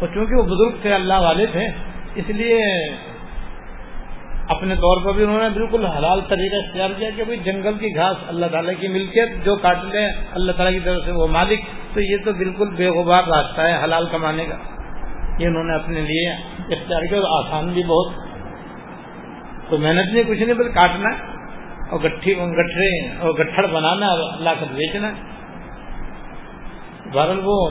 اور 0.00 0.08
چونکہ 0.14 0.34
وہ 0.34 0.42
بزرگ 0.42 0.82
تھے، 0.82 0.94
اللہ 0.94 1.14
والے 1.14 1.46
تھے 1.46 1.68
اس 2.14 2.28
لیے 2.28 2.88
اپنے 4.48 4.74
طور 4.74 5.04
پر 5.04 5.12
بھی 5.12 5.24
انہوں 5.24 5.42
نے 5.42 5.48
بالکل 5.48 5.86
حلال 5.86 6.20
طریقہ 6.20 6.66
اختیار 6.66 6.90
کیا 6.96 7.10
کہ 7.16 7.24
بھائی 7.24 7.38
جنگل 7.38 7.74
کی 7.74 7.94
گھاس 7.94 8.16
اللہ 8.28 8.46
تعالیٰ 8.46 8.74
کی 8.80 8.88
ملکیت 8.88 9.44
جو 9.44 9.56
کاٹ 9.56 9.84
لے 9.84 10.06
اللہ 10.30 10.52
تعالیٰ 10.52 10.78
کی 10.78 10.84
طرف 10.84 11.04
سے 11.04 11.12
وہ 11.12 11.26
مالک، 11.26 11.60
تو 11.94 12.00
یہ 12.00 12.16
تو 12.24 12.32
بالکل 12.32 12.74
بے 12.76 12.88
غبار 12.88 13.22
راستہ 13.24 13.60
ہے 13.60 13.84
حلال 13.84 14.06
کمانے 14.12 14.46
کا۔ 14.46 14.56
یہ 15.38 15.46
انہوں 15.46 15.64
نے 15.64 15.74
اپنے 15.74 16.00
لیے 16.00 16.32
اختیار 16.76 17.00
کیا 17.02 17.18
اور 17.18 17.44
آسان 17.44 17.68
بھی 17.68 17.82
بہت۔ 17.82 18.12
تو 19.70 19.78
محنت 19.78 20.12
نہیں، 20.12 20.24
کچھ 20.28 20.42
نہیں، 20.42 20.54
بس 20.54 20.74
کاٹنا 20.74 21.10
اور 21.90 22.00
گٹھی 22.00 22.34
گٹھڑے 22.34 23.08
اور 23.18 23.30
گٹھڑ 23.30 23.66
بنانا 23.66 24.06
اور 24.06 24.32
اللہ 24.38 24.50
کا 24.60 24.66
بیچنا۔ 24.74 25.10
بہرحال 27.12 27.40
وہ 27.44 27.70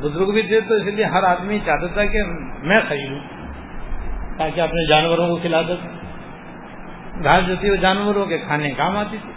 بزرگ 0.00 0.32
بھی 0.32 0.42
تھے 0.42 0.60
تو 0.60 0.74
اس 0.74 0.82
لیے 0.82 1.04
ہر 1.04 1.22
آدمی 1.22 1.58
چاہتا 1.64 1.86
تھا 1.86 2.04
کہ 2.04 2.18
میں 2.62 2.80
خریدوں 2.88 3.41
تاکہ 4.36 4.60
اپنے 4.60 4.88
جانوروں 4.88 5.28
کو 5.28 5.36
کھلا 5.36 5.62
دے 5.62 5.74
گھاس 7.24 7.46
جو 7.46 7.54
تھی 7.60 7.70
وہ 7.70 7.76
جانوروں 7.76 8.26
کے 8.26 8.38
کھانے 8.38 8.70
کام 8.70 8.96
آتی 8.96 9.16
تھی۔ 9.22 9.32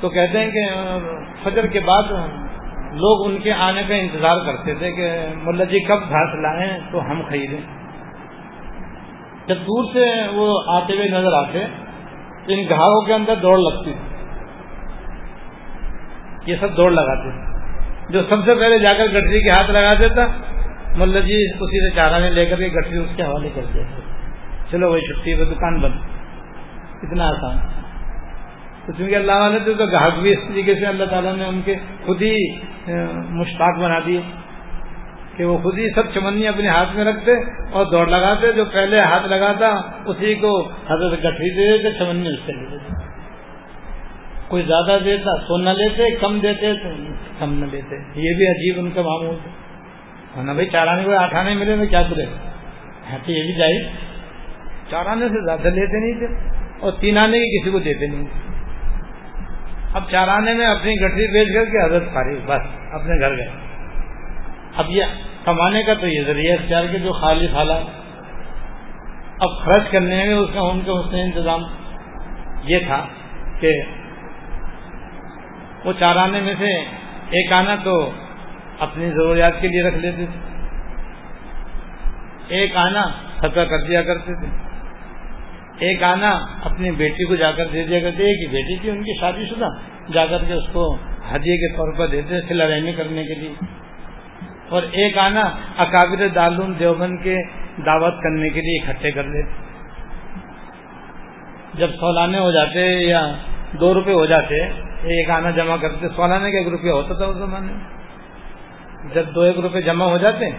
تو 0.00 0.08
کہتے 0.08 0.38
ہیں 0.38 0.50
کہ، 0.50 0.68
فجر 1.44 1.66
کے 1.66 1.80
بعد 1.80 2.02
لوگ 2.92 3.30
ان 3.30 3.38
کے 3.38 3.52
آنے 3.52 3.82
کا 3.88 3.94
انتظار 3.94 4.36
کرتے 4.46 4.74
تھے 4.74 4.92
کہ، 4.92 5.10
ملا 5.42 5.64
جی 5.64 5.80
کب 5.80 6.00
گھاس 6.00 6.34
لائیں 6.34 6.78
تو 6.90 7.10
ہم 7.10 7.22
خریدیں۔ 7.28 7.60
جب 9.46 9.56
دور 9.56 9.84
سے 9.92 10.28
وہ 10.32 10.60
آتے 10.66 10.92
ہوئے 10.92 11.08
نظر 11.08 11.32
آتے، 11.32 11.58
تو 12.46 12.52
ان 12.52 12.64
گاہکوں 12.70 13.06
کے 13.06 13.12
اندر 13.14 13.34
دوڑ 13.34 13.58
لگتی 13.58 13.92
تھی۔ 13.92 14.26
یہ 16.52 16.56
سب 16.60 16.76
دوڑ 16.76 16.90
لگاتے 16.90 17.30
تھے۔ 17.30 17.50
جو 18.12 18.22
سب 18.28 18.36
سے 18.44 18.54
پہلے 18.54 18.78
جا 18.78 18.92
کر 18.98 19.04
گٹری 19.04 19.42
کے 19.42 19.50
ہاتھ 19.50 19.70
لگا 19.70 19.90
دیتا 19.92 20.22
ملا 20.96 21.20
جی 21.20 21.50
اسی 21.50 21.90
سے 21.90 21.96
چارہ 21.96 22.18
میں 22.18 22.30
لے 22.30 22.46
کر 22.46 22.56
کے 22.56 22.68
گٹری 22.68 22.98
اس 22.98 23.16
کے 23.16 23.22
حوالے 23.22 23.48
کر 23.54 23.62
دیتے 23.74 24.00
چلو 24.70 24.90
وہی 24.90 25.00
چھٹی 25.00 25.34
وہ 25.34 25.44
دکان 25.44 25.80
بند۔ 25.80 25.94
اتنا 27.02 27.28
آسان۔ 27.28 27.56
تو 28.86 28.92
چونکہ 28.92 29.16
اللہ 29.16 29.32
والے 29.32 29.58
تھے 29.58 29.74
تو 29.74 29.84
گاہک 29.86 30.18
بھی 30.22 30.32
اس 30.32 30.38
طریقے 30.48 30.74
سے 30.74 30.86
اللہ 30.86 31.04
تعالیٰ 31.04 31.36
نے 31.36 31.44
ان 31.44 31.60
کے 31.64 31.74
خود 32.06 32.22
ہی 32.22 32.36
مشتاق 33.28 33.78
بنا 33.78 33.98
دیے۔ 34.06 34.20
کہ 35.36 35.44
وہ 35.44 35.58
خود 35.58 35.78
ہی 35.78 35.88
سب 35.94 36.02
چمنی 36.14 36.48
اپنے 36.48 36.68
ہاتھ 36.68 36.96
میں 36.96 37.04
رکھتے 37.04 37.32
اور 37.72 37.86
دوڑ 37.86 38.06
لگاتے، 38.06 38.52
جو 38.52 38.64
پہلے 38.64 39.00
ہاتھ 39.00 39.26
لگاتا، 39.26 39.66
اسی 40.06 40.34
کو 40.34 40.68
حضرت 40.68 41.12
گٹھی 41.12 41.54
دے 41.54 41.78
دیتے، 41.78 41.98
چمنی 41.98 42.28
اس 42.28 42.38
سے 42.46 42.52
لے 42.52 42.66
دیتے۔ 42.70 42.94
کوئی 44.48 44.62
زیادہ 44.62 44.98
دیتا 45.04 45.36
تو 45.36 45.56
نہ 45.56 45.70
لیتے، 45.70 46.16
کم 46.16 46.40
دیتے 46.40 46.74
تو 46.74 46.88
کم 47.38 47.52
نہ 47.52 47.64
لیتے۔ 47.64 47.96
یہ 48.20 48.36
بھی 48.36 48.46
عجیب 48.46 48.78
ان 48.78 48.90
کا 48.90 49.02
معمول 49.02 49.36
تھا۔ 49.42 49.69
بھائی 50.34 50.66
چار 50.66 50.86
آنے 50.86 51.04
کو 51.04 51.18
آٹھ 51.18 51.34
آنے 51.34 51.54
ملے 51.54 51.76
تو 51.76 51.86
کیا 51.86 52.02
کرے؟ 52.02 52.24
ہاں 53.10 53.18
تو 53.26 53.32
یہ 53.32 53.42
بھی 53.42 53.58
جائے۔ 53.58 53.92
چار 54.90 55.06
آنے 55.06 55.28
سے 55.28 55.44
زیادہ 55.44 55.68
لیتے 55.68 56.00
نہیں 56.00 56.18
تھے 56.18 56.50
اور 56.80 56.92
تین 57.00 57.18
آنے 57.18 57.38
کی 57.38 57.60
کسی 57.60 57.70
کو 57.70 57.78
دیتے 57.78 58.06
نہیں۔ 58.06 58.24
تھے 58.24 58.40
اب 59.94 60.02
چارانے 60.10 60.54
میں 60.54 60.66
اپنی 60.66 60.94
گٹری 60.94 61.32
بیچ 61.32 61.54
کر 61.54 61.64
کے 61.64 61.84
حضرت 61.86 62.14
فارغ 62.14 62.36
بس، 62.46 62.94
اپنے 62.94 63.20
گھر 63.20 63.36
گئے۔ 63.36 63.48
اب 64.76 64.84
یہ 64.88 65.04
کمانے 65.44 65.82
کا 65.82 65.94
تو 65.94 66.06
یہ 66.06 66.22
ذریعہ 66.26 66.54
اختیار 66.54 66.84
کے 66.92 66.98
جو 66.98 67.12
خالی 67.12 67.46
خالہ 67.52 67.72
اب 69.38 69.48
خرچ 69.64 69.90
کرنے 69.90 70.24
میں 70.24 70.34
اس 70.34 70.50
کا 70.54 70.60
ان 70.60 70.80
کا 70.86 70.92
اس 70.92 71.12
نے 71.12 71.22
انتظام 71.22 71.62
یہ 72.64 72.78
تھا 72.86 73.06
کہ 73.60 73.82
وہ 75.84 75.92
چارانے 75.98 76.40
میں 76.40 76.54
سے 76.58 76.78
ایک 77.30 77.52
آنا 77.52 77.76
تو 77.84 78.10
اپنی 78.80 79.10
ضروریات 79.10 79.52
کے 79.60 79.68
لیے 79.68 79.82
رکھ 79.82 79.96
لیتے 79.96 80.26
تھے۔ 80.26 80.60
ایک 82.48 82.76
آنا 82.76 83.02
خطرہ 83.38 83.64
کر 83.64 83.78
دیا 83.88 84.02
کرتے 84.02 84.34
تھے۔ 84.34 84.46
ایک 85.78 86.02
آنا 86.02 86.30
اپنی 86.64 86.90
بیٹی 86.90 87.24
کو 87.24 87.34
جا 87.34 87.52
کر 87.52 87.66
دے 87.72 87.84
دیا 87.84 88.00
کرتے 88.00 88.22
ایک 88.24 88.40
ہی 88.40 88.46
بیٹی 88.46 88.76
تھی 88.80 88.90
ان 88.90 89.02
کی 89.02 89.20
شادی 89.20 89.44
شدہ۔ 89.44 89.66
جا 90.12 90.26
کر 90.26 90.38
کے 90.48 90.52
اس 90.52 90.64
کو 90.72 90.96
ہدیے 91.34 91.56
کے 91.56 91.76
طور 91.76 91.92
پر 91.98 92.06
دیتے 92.06 92.40
سلا 92.48 92.64
رحمی 92.66 92.92
کرنے 92.92 93.24
کے 93.24 93.34
لیے۔ 93.34 93.54
اور 94.68 94.82
ایک 94.82 95.18
آنا 95.18 95.40
اکابر 95.78 96.28
دالون 96.28 96.78
دیوبند 96.78 97.18
کے 97.22 97.36
دعوت 97.86 98.14
کرنے 98.22 98.48
کے 98.48 98.60
لیے 98.60 98.90
اکٹھے 98.90 99.10
کر 99.10 99.24
لیتے 99.24 99.70
جب 101.74 101.90
سولانے 101.90 102.38
ہو 102.38 102.50
جاتے 102.50 102.92
یا 102.92 103.32
دو 103.80 103.94
روپے 103.94 104.12
ہو 104.12 104.26
جاتے، 104.26 104.64
ایک 105.02 105.30
آنا 105.30 105.50
جمع 105.50 105.76
کرتے۔ 105.76 106.08
سولانے 106.16 106.50
کا 106.50 106.58
ایک 106.58 106.68
روپیہ 106.68 106.90
ہوتا 106.90 107.14
تھا 107.14 107.24
اس 107.24 107.36
زمانے 107.36 107.72
میں۔ 107.72 107.99
جب 109.14 109.34
دو 109.34 109.40
ایک 109.40 109.58
روپے 109.58 109.80
جمع 109.82 110.04
ہو 110.04 110.18
جاتے 110.18 110.50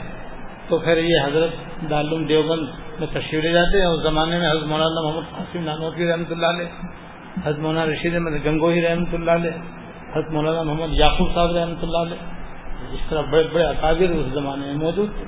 تو 0.69 0.79
پھر 0.79 0.97
یہ 0.97 1.25
حضرت 1.25 1.51
دالم 1.89 2.25
دیوبند 2.25 2.99
میں 2.99 3.07
تشریف 3.07 3.43
لے 3.43 3.51
جاتے 3.51 3.81
ہیں 3.81 3.85
اس 3.85 4.01
زمانے 4.03 4.37
میں 4.39 4.49
حضرت 4.49 4.67
مولانا 4.67 5.01
محمد 5.01 5.31
قاسم 5.37 5.63
نانوی 5.63 6.07
رحمۃ 6.07 6.31
اللہ 6.31 6.45
علیہ، 6.45 6.65
حضرت 7.45 7.59
مولانا 7.59 7.85
رشید 7.85 8.15
احمد 8.15 8.45
گنگوہی 8.45 8.81
رحمۃ 8.81 9.13
اللہ 9.13 9.31
علیہ، 9.31 9.51
حضرت 10.13 10.31
مولانا 10.31 10.63
محمد 10.63 10.93
یعقوب 10.93 11.33
صاحب 11.35 11.55
رحمۃ 11.57 11.81
اللہ 11.81 11.97
علیہ، 11.97 12.17
اس 12.93 13.09
طرح 13.09 13.21
بڑے 13.31 13.43
بڑے 13.53 13.63
اکابر 13.63 14.09
اس 14.09 14.33
زمانے 14.33 14.65
میں 14.65 14.73
موجود 14.73 15.09
تھے۔ 15.17 15.25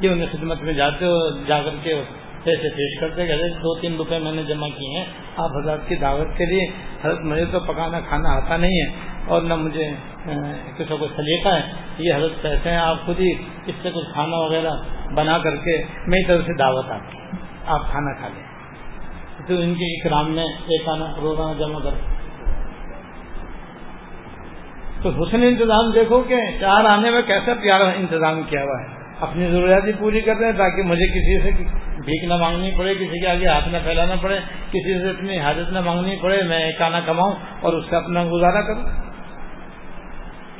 یہ 0.00 0.10
انہیں 0.10 0.26
خدمت 0.32 0.62
میں 0.62 0.72
جاتے 0.72 1.04
ہو 1.04 1.18
جا 1.46 1.62
کر 1.62 1.76
کے 1.82 2.00
پیسے 2.44 2.68
پیش 2.76 3.00
کرتے 3.00 3.26
کہ 3.26 3.48
دو 3.62 3.74
تین 3.80 3.96
روپے 3.96 4.18
میں 4.18 4.32
نے 4.32 4.42
جمع 4.42 4.68
کیے 4.68 4.98
ہیں، 4.98 5.04
آپ 5.36 5.56
حضرت 5.56 5.88
کی 5.88 5.96
دعوت 5.96 6.36
کے 6.38 6.44
لیے، 6.44 6.66
حضرت 7.04 7.20
مجھے 7.20 7.44
تو 7.44 7.60
پکانا 7.60 8.00
کھانا 8.00 8.36
آتا 8.36 8.56
نہیں 8.56 8.80
ہے۔ 8.80 9.16
اور 9.28 9.42
نہ 9.42 9.54
مجھے 9.54 9.86
کسی 10.76 10.96
کو 10.98 11.06
سلیقہ 11.16 11.48
ہے۔ 11.48 11.62
یہ 11.98 12.14
حضرت 12.14 12.42
پیسے 12.42 12.70
ہیں، 12.70 12.78
آپ 12.78 13.06
خود 13.06 13.20
ہی 13.20 13.30
اس 13.66 13.74
سے 13.82 13.90
کچھ 13.90 14.12
کھانا 14.12 14.36
وغیرہ 14.36 14.74
بنا 15.14 15.38
کر 15.38 15.56
کے 15.56 15.76
میری 16.06 16.24
طرف 16.24 16.44
سے 16.46 16.56
دعوت 16.58 16.90
آتی 16.90 17.16
آپ 17.66 17.90
کھانا 17.90 18.12
کھا 18.18 18.28
لیں۔ 18.28 18.46
تو 19.48 19.54
ان 19.54 19.74
کے 19.74 19.86
اکرام 19.96 20.30
میں 20.30 20.44
ایک 20.44 20.88
آنا، 20.88 21.06
روزانہ 21.22 21.58
جمع 21.58 21.80
کر 21.80 21.90
تو 25.02 25.10
حسن 25.10 25.42
انتظام 25.42 25.90
دیکھو 25.94 26.22
کہ 26.22 26.36
چار 26.60 26.84
آنے 26.84 27.10
میں 27.10 27.22
کیسا 27.22 27.52
پیارا 27.62 27.88
انتظام 27.96 28.42
کیا 28.42 28.62
ہوا 28.62 28.78
ہے۔ 28.80 28.86
اپنی 29.20 29.46
ضروریات 29.50 29.82
بھی 29.82 29.92
پوری 29.98 30.20
کر 30.20 30.34
دیں 30.34 30.52
تاکہ 30.52 30.82
مجھے 30.82 31.06
کسی 31.06 31.38
سے 31.42 31.50
بھیک 32.00 32.24
نہ 32.24 32.36
مانگنی 32.36 32.70
پڑے، 32.78 32.94
کسی 32.94 33.20
کے 33.20 33.26
آگے 33.26 33.46
ہاتھ 33.46 33.68
نہ 33.68 33.78
پھیلانا 33.84 34.14
پڑے، 34.20 34.38
کسی 34.68 35.00
سے 35.02 35.10
اپنی 35.10 35.38
حاجت 35.40 35.72
نہ 35.72 35.80
مانگنی 35.80 36.16
پڑے، 36.22 36.42
میں 36.42 36.58
ایک 36.58 36.82
آنا 36.82 37.00
کماؤں 37.00 37.34
اور 37.60 37.72
اس 37.72 37.84
سے 37.90 37.96
اپنا 37.96 38.24
گزارا 38.32 38.60
کروں۔ 38.60 39.07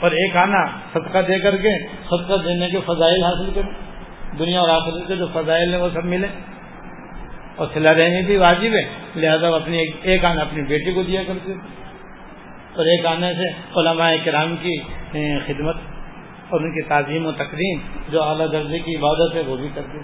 اور 0.01 0.11
ایک 0.13 0.37
آنا 0.37 0.65
صدقہ 0.93 1.19
دے 1.29 1.39
کر 1.39 1.57
کے، 1.57 1.73
صدقہ 2.11 2.37
دینے 2.45 2.69
کے 2.71 2.81
فضائل 2.87 3.23
حاصل 3.25 3.51
کریں۔ 3.55 3.73
دنیا 4.39 4.61
اور 4.61 4.69
آخر 4.69 4.99
کے 5.09 5.17
جو 5.17 5.27
فضائل 5.33 5.75
ہیں 5.75 5.81
وہ 5.81 5.89
سب 5.95 6.05
ملے 6.05 6.27
اور 7.57 7.67
سلا 7.75 7.93
رہنے 7.95 8.23
بھی 8.23 8.37
واجب 8.37 8.75
ہے، 8.75 8.85
لہذا 9.17 9.49
اپنی 9.55 9.79
ایک 10.03 10.25
آنا 10.25 10.43
اپنی 10.43 10.63
بیٹی 10.63 10.93
کو 10.93 11.03
دیا 11.03 11.23
کرتے 11.27 11.53
اور 12.75 12.87
ایک 12.87 13.07
آنے 13.07 13.33
سے 13.35 13.49
علماء 13.77 14.11
کرام 14.25 14.55
کی 14.63 14.77
خدمت 15.47 15.77
اور 16.51 16.61
ان 16.61 16.71
کی 16.73 16.83
تعظیم 16.89 17.27
و 17.27 17.33
تقریم 17.33 17.79
جو 18.09 18.23
اعلیٰ 18.23 18.47
درجے 18.53 18.79
کی 18.79 18.97
عبادت 18.97 19.35
ہے، 19.37 19.43
وہ 19.47 19.57
بھی 19.57 19.69
کرتے 19.75 20.03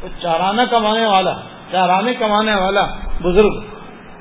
تو 0.00 0.08
چارانہ 0.22 0.62
کمانے 0.70 1.06
والا، 1.06 1.34
چارانے 1.70 2.14
کمانے 2.14 2.54
والا 2.54 2.84
بزرگ، 3.22 3.58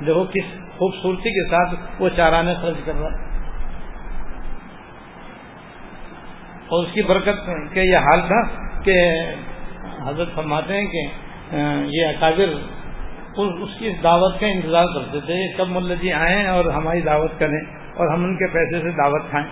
دیکھو 0.06 0.24
کس 0.34 0.52
خوبصورتی 0.78 1.32
کے 1.32 1.50
ساتھ 1.50 2.02
وہ 2.02 2.10
چارانے 2.16 2.54
خرچ 2.62 2.86
کر 2.86 2.96
رہا 2.96 3.25
اور 6.68 6.84
اس 6.84 6.94
کی 6.94 7.02
برکت 7.02 7.50
کے 7.74 7.82
یہ 7.82 7.98
حال 7.98 8.22
تھا 8.28 8.42
کہ 8.84 8.94
حضرت 10.08 10.36
فرماتے 10.36 10.74
ہیں 10.74 10.86
کہ 10.86 11.08
یہ 11.96 12.06
اکابر 12.06 12.48
اس 13.38 13.70
کی 13.80 13.90
دعوت 14.04 14.40
کا 14.40 14.48
انتظار 14.48 14.86
کرتے 14.96 15.20
تھے 15.20 15.58
کب 15.58 15.70
ملا 15.70 15.94
جی 15.94 16.14
آئیں 16.14 16.48
اور 16.48 16.66
ہماری 16.66 17.02
دعوت 17.02 17.32
کریں 17.40 17.60
اور 17.96 18.08
ہم 18.08 18.24
ان 18.24 18.36
کے 18.36 18.48
پیسے 18.54 18.80
سے 18.82 18.92
دعوت 18.92 19.30
کھائیں۔ 19.30 19.48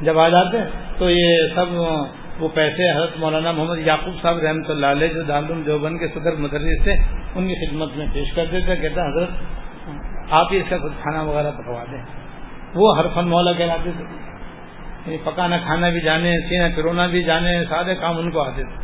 جب 0.00 0.18
آ 0.18 0.28
جاتے 0.28 0.58
تو 0.98 1.10
یہ 1.10 1.36
سب 1.54 1.66
وہ 2.38 2.48
پیسے 2.54 2.96
حضرت 2.96 3.10
مولانا 3.18 3.52
محمد 3.52 3.78
یعقوب 3.78 4.14
صاحب 4.22 4.38
رحمۃ 4.38 4.68
اللہ 4.68 4.86
علیہ 4.86 5.08
جو 5.08 5.22
دارالعلوم 5.22 5.62
دیوبند 5.62 5.98
کے 5.98 6.08
صدر 6.08 6.32
مدرس 6.38 6.84
تھے، 6.84 6.92
ان 7.34 7.48
کی 7.48 7.66
خدمت 7.66 7.96
میں 7.96 8.06
پیش 8.12 8.32
کرتے 8.34 8.60
تھے، 8.60 8.76
کہتے 8.76 9.00
حضرت، 9.00 9.28
آپ 10.30 10.52
ہی 10.52 10.56
اس 10.56 10.70
کا 10.70 10.78
کچھ 10.78 10.92
کھانا 11.02 11.22
وغیرہ 11.22 11.50
پکوا 11.50 11.84
دیں۔ 11.92 12.02
وہ 12.74 12.98
ہر 12.98 13.04
فن 13.14 13.28
مولا 13.28 13.52
کہلاتے 13.52 13.90
تھے۔ 13.96 14.31
یعنی 15.06 15.18
پکانا، 15.24 15.58
کھانا 15.58 15.88
بھی 15.88 16.00
جانے، 16.00 16.32
سینا 16.48 16.68
پرونا 16.76 17.06
بھی 17.06 17.22
جانے، 17.22 17.64
سارے 17.68 17.94
کام 17.94 18.18
ان 18.18 18.30
کو 18.30 18.40
آتے 18.40 18.62
تھے۔ 18.62 18.76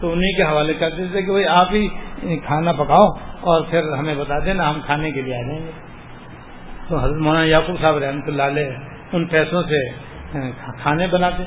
تو 0.00 0.12
انہیں 0.12 0.32
کے 0.32 0.42
حوالے 0.42 0.74
کرتے 0.74 1.06
تھے 1.12 1.22
کہ 1.22 1.30
بھائی 1.30 1.46
آپ 1.46 1.74
ہی 1.74 1.84
یعنی 1.84 2.36
کھانا 2.36 2.72
پکاؤ 2.72 3.08
اور 3.40 3.62
پھر 3.62 3.92
ہمیں 3.92 4.14
بتا 4.14 4.38
دینا، 4.38 4.70
ہم 4.70 4.80
کھانے 4.86 5.10
کے 5.10 5.22
لیے 5.22 5.34
آ 5.34 5.42
جائیں 5.42 5.66
گے۔ 5.66 5.70
تو 6.88 6.98
حضرت 6.98 7.20
مولانا 7.20 7.44
یعقوب 7.44 7.80
صاحب 7.80 7.98
رحمۃ 7.98 8.26
اللہ 8.26 8.42
علیہ 8.42 8.70
ان 9.12 9.26
پیسوں 9.26 9.62
سے 9.62 9.88
کھانے 10.82 11.06
بناتے۔ 11.06 11.42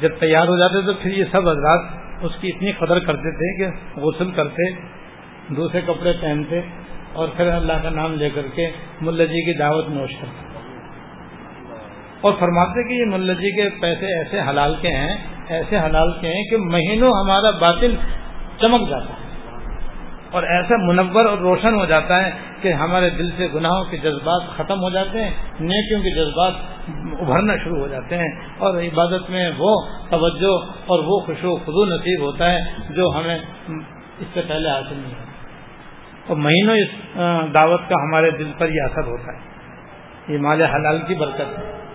جب 0.00 0.08
تیار 0.20 0.48
ہو 0.48 0.56
جاتے 0.56 0.86
تو 0.86 0.92
پھر 0.92 1.10
یہ 1.10 1.24
سب 1.32 1.48
حضرات 1.48 1.80
اس 2.22 2.32
کی 2.40 2.48
اتنی 2.48 2.72
قدر 2.72 2.98
کرتے 2.98 3.30
تھے 3.30 3.50
کہ 3.58 4.00
غسل 4.00 4.30
کرتے، 4.30 4.70
دوسرے 5.48 5.80
کپڑے 5.80 6.12
پہنتے 6.20 6.60
اور 7.12 7.28
پھر 7.36 7.48
اللہ 7.48 7.72
کا 7.82 7.90
نام 7.90 8.14
لے 8.14 8.30
کر 8.30 8.46
کے 8.54 8.70
ملا 9.00 9.24
جی 9.24 9.44
کی 9.44 9.58
دعوت 9.58 9.88
نوش 9.88 10.10
کرتے۔ 10.20 10.55
اور 12.26 12.34
فرماتے 12.38 12.88
کہ 12.88 12.92
یہ 12.92 13.04
ملا 13.04 13.32
جی 13.32 13.62
کے 13.62 13.70
پیسے 13.80 14.06
ایسے 14.06 14.40
حلال 14.50 14.74
کے 14.80 14.88
ہیں، 14.88 15.16
ایسے 15.48 15.78
حلال 15.78 16.12
کے 16.20 16.28
ہیں 16.28 16.44
کہ 16.44 16.56
مہینوں 16.56 17.10
ہمارا 17.10 17.50
باطل 17.50 17.94
چمک 18.60 18.88
جاتا 18.88 19.06
ہے۔ 19.06 19.26
اور 20.30 20.42
ایسا 20.42 20.74
منور 20.78 21.24
اور 21.24 21.38
روشن 21.38 21.74
ہو 21.74 21.84
جاتا 21.84 22.26
ہے 22.26 22.30
کہ 22.62 22.72
ہمارے 22.72 23.10
دل 23.10 23.30
سے 23.36 23.46
گناہوں 23.54 23.84
کے 23.84 23.96
جذبات 23.96 24.56
ختم 24.56 24.80
ہو 24.80 24.90
جاتے 24.90 25.24
ہیں، 25.24 25.30
نیکیوں 25.60 26.02
کے 26.02 26.10
جذبات 26.10 26.52
ابھرنا 27.20 27.56
شروع 27.56 27.80
ہو 27.80 27.88
جاتے 27.88 28.16
ہیں۔ 28.16 28.48
اور 28.58 28.74
عبادت 28.74 29.30
میں 29.30 29.50
وہ 29.58 29.80
توجہ 30.10 30.70
اور 30.86 30.98
وہ 30.98 31.20
خوشو 31.20 31.56
خدو 31.56 31.84
نصیب 31.84 32.22
ہوتا 32.22 32.50
ہے 32.50 32.58
جو 32.90 33.10
ہمیں 33.16 33.38
اس 34.18 34.26
سے 34.34 34.40
پہلے 34.48 34.68
حاصل 34.68 34.94
نہیں 34.94 35.14
ہوتا۔ 35.14 35.32
اور 36.26 36.36
مہینوں 36.36 36.74
اس 36.74 37.16
دعوت 37.54 37.80
کا 37.88 37.94
ہمارے 38.02 38.30
دل 38.30 38.52
پر 38.58 38.68
یہ 38.68 38.82
اثر 38.82 39.04
ہوتا 39.04 39.32
ہے۔ 39.32 39.56
یہ 40.32 40.38
مال 40.38 40.62
حلال 40.62 40.98
کی 40.98 41.14
برکت 41.14 41.58
ہے۔ 41.58 41.85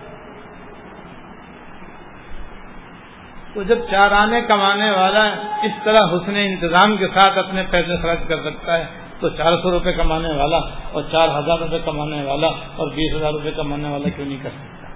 تو 3.54 3.62
جب 3.62 3.78
چار 3.90 4.10
آنے 4.10 4.40
کمانے 4.40 4.90
والا 4.90 5.22
اس 5.62 5.72
طرح 5.84 6.00
حسن 6.00 6.36
انتظام 6.36 6.96
کے 6.96 7.06
ساتھ 7.06 7.38
اپنے 7.38 7.62
پیسے 7.70 7.96
خرچ 8.02 8.28
کر 8.28 8.42
سکتا 8.44 8.78
ہے، 8.78 8.84
تو 9.20 9.28
چار 9.28 9.56
سو 9.62 9.70
روپے 9.70 9.92
کمانے 9.92 10.28
والا 10.28 10.56
اور 10.92 11.02
چار 11.12 11.28
ہزار 11.28 11.58
روپے 11.58 11.78
کمانے 11.84 12.22
والا 12.24 12.46
اور 12.46 12.88
بیس 12.88 13.14
ہزار 13.14 13.32
روپے 13.32 13.50
کمانے 13.50 13.88
والا 13.88 14.08
کیوں 14.08 14.26
نہیں 14.26 14.38
کر 14.42 14.50
سکتا؟ 14.50 14.88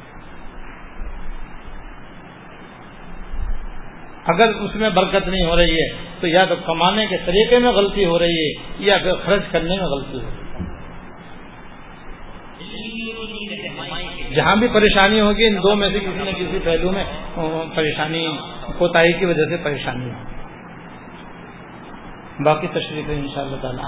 اگر 4.26 4.48
اس 4.60 4.74
میں 4.74 4.90
برکت 4.90 5.28
نہیں 5.28 5.46
ہو 5.46 5.56
رہی 5.56 5.74
ہے، 5.74 5.88
تو 6.20 6.26
یا 6.26 6.44
تو 6.44 6.54
کمانے 6.66 7.06
کے 7.06 7.16
طریقے 7.26 7.58
میں 7.58 7.72
غلطی 7.72 8.04
ہو 8.04 8.18
رہی 8.18 8.38
ہے 8.38 8.52
یا 8.78 8.98
پھر 8.98 9.12
خرچ 9.24 9.42
کرنے 9.52 9.74
میں 9.76 9.86
غلطی 9.86 10.16
ہو 10.16 10.22
رہی 10.22 10.40
ہے۔ 10.40 10.45
جہاں 14.36 14.54
بھی 14.60 14.68
پریشانی 14.74 15.20
ہوگی، 15.20 15.46
ان 15.46 15.56
دو 15.64 15.74
میں 15.76 15.88
سے 15.90 15.98
کسی 15.98 16.24
نہ 16.24 16.32
کسی 16.38 16.58
پہلو 16.64 16.90
میں 16.92 17.04
پریشانی 17.74 18.22
کوتا 18.78 19.02
کی 19.18 19.24
وجہ 19.26 19.46
سے 19.50 19.56
پریشانی 19.64 20.08
ہو 20.10 20.18
باقی 22.44 22.68
تشریف 22.72 23.06
ان 23.10 23.26
شاء 23.34 23.42
اللہ 23.42 23.60
تعالیٰ 23.62 23.84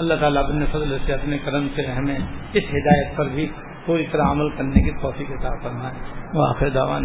اللہ 0.00 0.14
تعالیٰ 0.20 0.42
اپنے 0.44 0.64
فضل 0.72 0.90
سے، 1.06 1.12
اپنے 1.12 1.38
کرم 1.44 1.64
سے 1.76 1.86
ہمیں 1.88 2.18
اس 2.18 2.64
ہدایت 2.74 3.16
پر 3.16 3.26
بھی 3.34 3.46
پوری 3.86 4.06
طرح 4.12 4.30
عمل 4.30 4.48
کرنے 4.56 4.82
کی 4.82 4.92
توفیق 5.02 5.28
کے 5.28 5.38
ساتھ 5.42 5.58
فرمائے 5.62 5.94
وہ 6.34 6.46
آخر 6.48 6.68
دعوان 6.74 7.04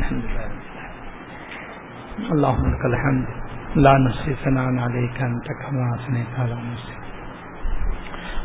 اللہ 2.32 2.57
الحمد، 2.86 3.25
لا 3.78 3.93
نصی 3.97 4.34
سنان 4.43 4.80
عليك 4.80 5.21
انت 5.21 5.47
كما 5.61 5.88
اثنيت 5.95 6.39
على 6.39 6.53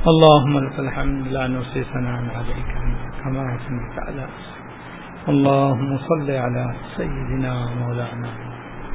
اللهم 0.03 0.59
لك 0.59 0.77
الحمد 0.79 1.27
لا 1.31 1.47
نصي 1.47 1.85
ثناء 1.95 2.21
عليك 2.39 2.71
كما 3.23 3.43
أثنيت 3.55 3.97
على 4.07 4.27
اللهم 5.29 5.91
صل 6.11 6.29
على 6.31 6.65
سيدنا 6.97 7.53
مولانا 7.81 8.31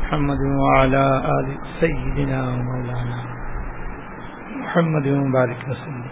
محمد 0.02 0.42
وعلى 0.64 1.04
آل 1.38 1.48
سيدنا 1.80 2.40
مولانا 2.68 3.20
محمد 4.62 5.08
وبارك 5.08 5.62
وسلم. 5.70 6.08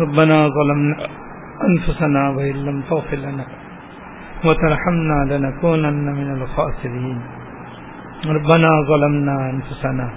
ربنا 0.00 0.36
ظلمنا 0.56 0.96
أنفسنا 1.68 2.22
وإن 2.36 2.56
لم 2.68 2.82
تغفر 2.90 3.16
لنا 3.16 3.46
وترحمنا 4.44 5.18
لنكونن 5.30 6.06
من 6.20 6.28
الخاسرين. 6.36 7.18
ربنا 8.36 8.70
ظلمنا 8.90 9.34
أنفسنا 9.50 10.08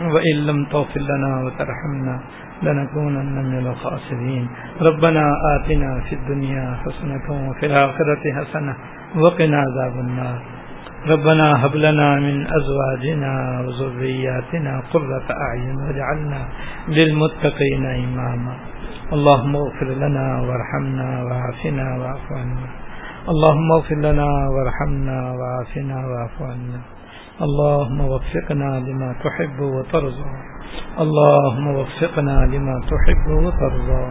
وإن 0.00 0.36
لم 0.46 0.64
تغفر 0.64 1.00
لنا 1.00 1.44
وترحمنا 1.44 2.20
لنكونن 2.62 3.34
من 3.44 3.66
الخاسرين 3.66 4.48
ربنا 4.80 5.32
آتنا 5.56 6.00
في 6.00 6.14
الدنيا 6.14 6.76
حسنة 6.84 7.48
وفي 7.50 7.66
الآخرة 7.66 8.22
حسنة 8.44 8.74
وقنا 9.16 9.56
عذاب 9.60 10.00
النار 10.00 10.38
ربنا 11.06 11.66
هب 11.66 11.74
لنا 11.76 12.20
من 12.20 12.46
أزواجنا 12.46 13.60
وذرياتنا 13.66 14.82
قرة 14.92 15.26
أعين 15.30 15.76
واجعلنا 15.76 16.40
للمتقين 16.88 17.86
إماما 17.86 18.54
اللهم 19.12 19.56
اغفر 19.56 19.86
لنا 19.86 20.40
وارحمنا 20.40 21.22
وعافنا 21.24 21.96
واعف 21.96 22.32
عنا 22.32 22.66
اللهم 23.28 23.72
اغفر 23.72 23.96
لنا 23.96 24.28
وارحمنا 24.54 25.32
وعافنا 25.38 25.96
واعف 26.06 26.42
عنا 26.42 26.80
اللهم 27.40 28.00
وفقنا 28.00 28.78
لما 28.78 29.12
تحب 29.12 29.60
وترضى. 29.60 30.30
اللهم 30.96 31.76
وفقنا 31.76 32.44
لما 32.44 32.78
تحب 32.78 33.28
وترضى. 33.28 34.10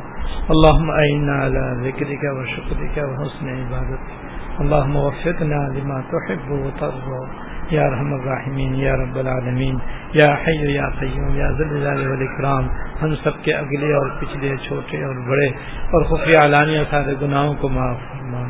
اللهم 0.49 0.89
أعنا 0.89 1.45
على 1.45 1.87
ذكرك 1.87 2.25
وشكرك 2.31 2.97
وحسن 2.97 3.49
عبادتك. 3.49 4.33
اللهم 4.59 4.95
وفقنا 4.95 5.67
لما 5.67 6.01
تحب 6.01 6.51
وترضى. 6.51 7.53
یا 7.69 7.89
رحم 7.89 8.13
الراحمین 8.13 8.75
یا 8.75 8.95
رب 8.95 9.15
العالمین 9.15 9.77
یا 10.13 10.35
حی 10.47 10.73
یا 10.73 10.89
قیوم 10.99 11.35
یا 11.35 11.51
ذل 11.51 11.87
والاکرام 11.87 12.67
ہم 13.01 13.15
سب 13.23 13.43
کے 13.43 13.53
اگلے 13.53 13.93
اور 13.93 14.09
پچھلے 14.19 14.55
چھوٹے 14.67 15.03
اور 15.03 15.15
بڑے 15.15 15.47
اور 15.83 16.03
خفیہ 16.03 16.37
علانیہ 16.37 16.79
سارے 16.89 17.13
گناہوں 17.21 17.53
کو 17.53 17.69
معاف 17.69 17.97
فرما۔ 17.97 18.41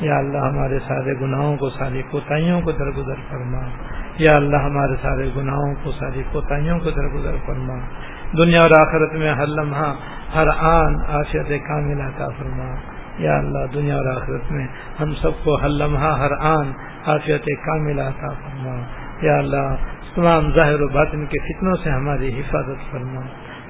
یا 0.00 0.18
اللہ 0.18 0.38
ہمارے 0.38 0.78
سارے 0.78 1.20
گناہوں 1.20 1.56
کو 1.56 1.70
ساری 1.70 2.02
کوتاہیوں 2.10 2.60
کو 2.60 2.72
درگزر 2.72 3.14
فرما۔ 3.30 3.60
یا 4.18 4.36
اللہ 4.36 4.56
ہمارے 4.56 4.96
سارے 5.02 5.30
گناہوں 5.36 5.74
کو، 5.82 5.92
ساری 5.92 6.22
کوتاہیوں 6.32 6.78
کو 6.78 6.90
درگزر 6.90 7.34
فرما۔ 7.46 7.74
دنیا 8.36 8.62
اور 8.62 8.70
آخرت 8.70 9.12
میں 9.12 9.34
ہر 9.34 9.46
لمحہ، 9.46 9.94
ہر 10.34 10.46
آن 10.58 10.96
آفیت 11.08 11.48
کامل 11.48 12.00
عطا 12.00 12.28
فرما۔ 12.38 12.74
یا 13.18 13.38
اللہ، 13.38 13.58
دنیا 13.74 13.96
اور 13.96 14.06
آخرت 14.06 14.52
میں 14.52 14.66
ہم 15.00 15.14
سب 15.14 15.30
کو 15.44 15.60
ہر 15.60 15.68
لمحہ، 15.68 16.18
ہر 16.18 16.30
آن 16.40 16.72
آفیت 17.06 17.44
کامل 17.44 17.98
عطا 17.98 18.28
فرما۔ 18.28 18.76
یا 19.22 19.36
اللہ، 19.36 19.74
تمام 20.14 20.54
ظاہر 20.54 20.80
و 20.80 20.88
باطن 20.88 21.26
کے 21.26 21.38
فتنوں 21.38 21.74
سے 21.84 21.90
ہماری 21.90 22.40
حفاظت 22.40 22.90
فرما۔ 22.90 23.20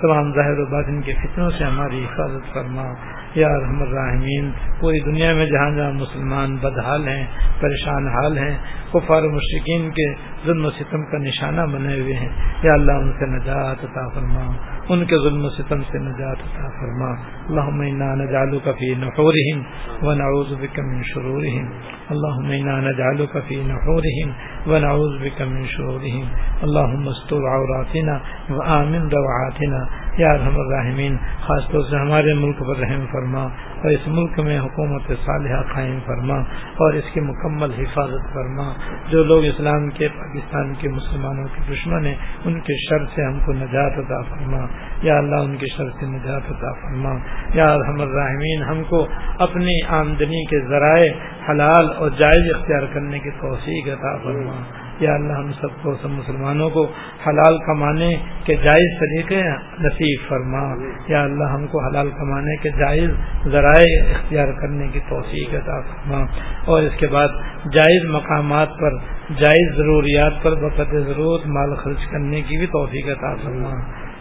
تمام 0.00 0.34
ظاہر 0.34 0.58
و 0.58 0.66
باطن 0.66 1.00
کے 1.00 1.14
فتنوں 1.14 1.50
سے 1.50 1.64
ہماری 1.64 2.04
حفاظت 2.04 2.54
فرما۔ 2.54 2.92
یا 3.34 3.48
رحم 3.48 3.82
الرحمین 3.82 4.50
پوری 4.80 5.00
دنیا 5.00 5.34
میں 5.34 5.46
جہاں 5.46 5.70
جہاں 5.76 5.92
مسلمان 5.92 6.56
بدحال 6.56 7.08
ہیں، 7.08 7.26
پریشان 7.60 8.08
حال 8.08 8.38
ہیں، 8.38 8.58
کفار 8.92 9.22
مشرقین 9.22 9.90
کے 9.90 10.14
ظلم 10.46 10.64
و 10.64 10.70
ستم 10.70 11.04
کا 11.04 11.18
نشانہ 11.18 11.60
بنے 11.60 12.00
ہوئے 12.00 12.14
ہیں، 12.14 12.28
یا 12.62 12.72
اللہ 12.72 12.92
ان 12.92 13.12
سے 13.12 13.26
نجات 13.26 13.84
عطا 13.84 14.08
فرما، 14.08 14.52
ان 14.88 15.04
کے 15.04 15.16
ظلم 15.16 15.44
و 15.44 15.48
ستم 15.48 15.82
سے 15.92 15.98
نجات 15.98 16.36
عطا 16.36 16.68
فرما۔ 16.68 17.12
اللهم 17.42 17.80
انا 17.80 18.14
نجعلك 18.14 18.68
في 18.78 18.94
نحورهم 18.94 19.62
ونعوذ 20.02 20.54
بك 20.60 20.80
من 20.80 21.02
شرورهم 21.02 21.66
اللهم 22.10 22.50
انا 22.50 22.80
نجعلك 22.90 23.42
في 23.48 23.56
نحورهم 23.64 24.28
ونعوذ 24.66 25.18
بك 25.24 25.42
من 25.42 25.64
شرورهم 25.66 26.26
اللهم 26.62 27.08
استر 27.08 27.42
عوراتنا 27.54 28.20
وآمن 28.50 29.08
روعاتنا۔ 29.08 30.01
یا 30.18 30.30
ارحم 30.30 30.60
الراحمین، 30.60 31.16
خاص 31.16 31.70
طور 31.72 31.80
سے 31.90 31.96
ہمارے 31.96 32.34
ملک 32.34 32.58
پر 32.58 32.76
رحم 32.76 33.06
فرما 33.12 33.42
اور 33.42 33.90
اس 33.90 34.00
ملک 34.06 34.40
میں 34.40 34.60
حکومت 34.60 35.02
صالحہ 35.26 35.62
قائم 35.74 35.98
فرما 36.06 36.34
اور 36.60 36.92
اس 36.92 37.04
کی 37.12 37.20
مکمل 37.20 37.70
حفاظت 37.72 38.34
فرما۔ 38.34 38.72
جو 39.08 39.24
لوگ 39.24 39.44
اسلام 39.44 39.90
کے، 39.90 40.08
پاکستان 40.08 40.74
کے 40.74 40.88
مسلمانوں 40.88 41.44
کے 41.44 41.74
دشمن 41.74 42.06
ہیں، 42.06 42.14
ان 42.44 42.60
کے 42.60 42.88
شر 42.88 43.04
سے 43.14 43.24
ہم 43.24 43.38
کو 43.46 43.52
نجات 43.52 43.98
عطا 43.98 44.22
فرما۔ 44.22 44.66
یا 45.02 45.18
اللہ، 45.18 45.36
ان 45.36 45.56
کے 45.56 45.66
شر 45.76 45.90
سے 46.00 46.06
نجات 46.06 46.50
عطا 46.50 46.72
فرما۔ 46.72 47.18
یا 47.54 47.72
ارحم 47.72 48.00
الراحمین، 48.00 48.62
ہم 48.62 48.82
کو 48.84 49.06
اپنی 49.38 49.84
آمدنی 49.88 50.44
کے 50.44 50.68
ذرائع 50.68 51.12
حلال 51.50 51.88
اور 51.96 52.10
جائز 52.10 52.54
اختیار 52.54 52.82
کرنے 52.92 53.18
کی 53.18 53.30
توفیق 53.30 53.88
عطا 53.88 54.16
فرما۔ 54.16 54.81
یا 55.02 55.14
اللہ 55.14 55.32
ہم 55.32 55.52
سب 55.52 55.82
کو، 55.82 55.94
سب 56.02 56.10
مسلمانوں 56.10 56.70
کو 56.70 56.86
حلال 57.26 57.58
کمانے 57.58 58.16
کے 58.44 58.54
جائز 58.54 59.00
طریقے 59.00 59.42
نصیب 59.80 60.28
فرما۔ 60.28 60.74
یا 61.08 61.22
اللہ 61.22 61.44
ہم 61.44 61.66
کو 61.66 61.84
حلال 61.84 62.10
کمانے 62.10 62.56
کے 62.56 62.70
جائز 62.70 63.10
ذرائع 63.46 64.10
اختیار 64.10 64.48
کرنے 64.60 64.88
کی 64.92 65.00
توفیق 65.00 65.54
عطا 65.54 65.80
فرما۔ 65.80 66.24
اور 66.64 66.82
اس 66.82 66.92
کے 66.98 67.06
بعد 67.06 67.28
جائز 67.72 68.04
مقامات 68.10 68.68
پر، 68.80 68.90
جائز 69.38 69.76
ضروریات 69.76 70.32
پر 70.42 70.54
بقت 70.54 70.90
ضرورت 70.90 71.46
مال 71.46 71.74
خرچ 71.74 72.06
کرنے 72.10 72.40
کی 72.40 72.58
بھی 72.58 72.66
توفیق 72.66 73.08
عطا 73.18 73.34
فرما۔ 73.34 73.70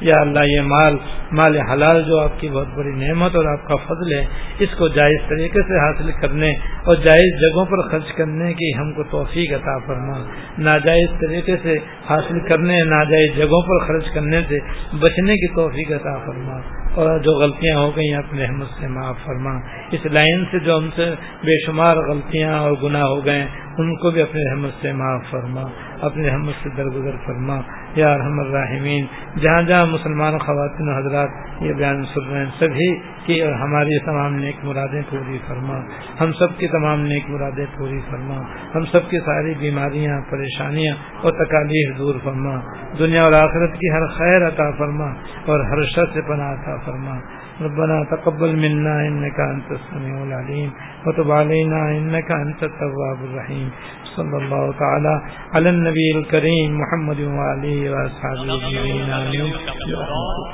یا 0.01 0.15
اللہ 0.21 0.39
یہ 0.45 0.61
مال 0.61 0.97
مال 1.31 1.57
حلال 1.57 2.03
جو 2.03 2.19
آپ 2.19 2.39
کی 2.39 2.49
بہت 2.49 2.67
بڑی 2.75 3.07
نعمت 3.07 3.35
اور 3.35 3.45
آپ 3.45 3.67
کا 3.67 3.75
فضل 3.75 4.13
ہے، 4.13 4.25
اس 4.59 4.69
کو 4.77 4.87
جائز 4.87 5.29
طریقے 5.29 5.61
سے 5.61 5.79
حاصل 5.79 6.11
کرنے 6.21 6.51
اور 6.85 6.95
جائز 6.95 7.41
جگہوں 7.41 7.65
پر 7.65 7.81
خرچ 7.81 8.13
کرنے 8.13 8.53
کی 8.53 8.71
ہم 8.77 8.93
کو 8.93 9.03
توفیق 9.03 9.53
عطا 9.53 9.77
فرما۔ 9.77 10.23
ناجائز 10.57 11.09
طریقے 11.21 11.55
سے 11.63 11.77
حاصل 12.09 12.39
کرنے، 12.39 12.79
ناجائز 12.79 13.37
جگہوں 13.37 13.61
پر 13.61 13.85
خرچ 13.85 14.13
کرنے 14.13 14.41
سے 14.49 14.59
بچنے 14.99 15.35
کی 15.35 15.47
توفیق 15.47 15.91
عطا 15.91 16.17
فرما۔ 16.25 16.81
اور 16.95 17.19
جو 17.19 17.31
غلطیاں 17.31 17.77
ہو 17.77 17.95
گئی 17.95 18.13
اپنے 18.13 18.45
احمد 18.45 18.79
سے 18.79 18.87
معاف 18.87 19.15
فرما۔ 19.25 19.51
اس 19.91 20.05
لائن 20.05 20.45
سے 20.45 20.59
جو 20.59 20.77
ہم 20.77 20.89
سے 20.95 21.05
بے 21.43 21.65
شمار 21.65 21.97
غلطیاں 21.97 22.59
اور 22.59 22.71
گناہ 22.83 23.01
ہو 23.01 23.25
گئے، 23.25 23.45
ان 23.77 23.95
کو 23.95 24.11
بھی 24.11 24.21
اپنے 24.21 24.49
احمد 24.49 24.81
سے 24.81 24.91
معاف 24.91 25.21
فرما۔ 25.31 25.61
اپنے 26.01 26.29
احمد 26.29 26.63
سے 26.63 26.69
درگزر 26.77 27.11
فرما۔ 27.25 27.61
یا 27.95 28.17
رحم 28.17 28.39
الرحمین 28.39 29.05
جہاں 29.39 29.61
جہاں 29.61 29.85
مسلمان 29.85 30.37
خواتین 30.37 30.89
و 30.89 30.97
حضرات 30.97 31.29
یہ 31.59 31.73
بیان 31.73 32.03
سن 32.03 32.29
رہے 32.29 32.39
ہیں، 32.39 32.51
سبھی 32.59 32.99
کی 33.25 33.41
اور 33.41 33.53
ہماری 33.53 33.99
تمام 33.99 34.35
نیک 34.35 34.65
مرادیں 34.65 35.01
پوری 35.09 35.37
فرما۔ 35.47 35.79
ہم 36.21 36.31
سب 36.31 36.57
کی 36.57 36.67
تمام 36.67 37.01
نیک 37.01 37.29
مرادیں 37.29 37.65
پوری 37.77 37.99
فرما۔ 38.09 38.35
ہم 38.75 38.85
سب 38.85 39.09
کی 39.09 39.19
ساری 39.19 39.53
بیماریاں، 39.59 40.21
پریشانیاں 40.29 40.95
اور 41.21 41.31
تکالیف 41.31 41.97
دور 41.97 42.15
فرما۔ 42.23 42.59
دنیا 42.99 43.23
اور 43.23 43.33
آخرت 43.33 43.73
کی 43.73 43.89
ہر 43.89 44.07
خیر 44.07 44.47
عطا 44.47 44.71
فرما 44.71 45.07
اور 45.45 45.59
ہر 45.59 45.83
شر 45.95 46.05
سے 46.13 46.21
پناہ 46.21 46.51
عطا 46.51 46.77
فرما۔ 46.85 47.19
ربنا 47.61 48.15
تقبل 48.15 48.55
منا 48.55 48.99
انك 48.99 49.39
انت 49.39 49.71
السميع 49.71 50.21
العليم 50.21 50.69
وتب 51.05 51.31
علينا 51.31 51.85
انك 51.85 52.31
انت 52.31 52.63
التواب 52.63 53.17
الرحيم 53.21 53.69
صلى 54.15 54.37
الله 54.37 54.65
تعالى 54.79 55.13
على 55.53 55.69
النبي 55.69 56.11
الكريم 56.15 56.79
محمد 56.81 57.19
و 57.19 57.29
وعليه 57.29 57.91
واصحابه 57.91 58.53
اجمعين 58.53 59.09
امين 59.09 59.53
برحمتك 59.53 60.53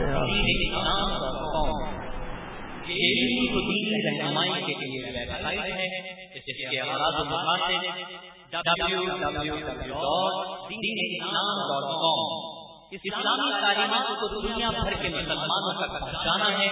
يا 6.74 6.84
رب 6.84 7.32
اسلامی 12.92 13.50
تعلیمات 13.62 14.12
کو 14.20 14.28
دنیا 14.34 14.70
بھر 14.70 14.94
کے 15.02 15.10
مسلمانوں 15.10 15.72
تک 15.80 15.90
پہنچانا 15.94 16.52
ہے 16.60 16.68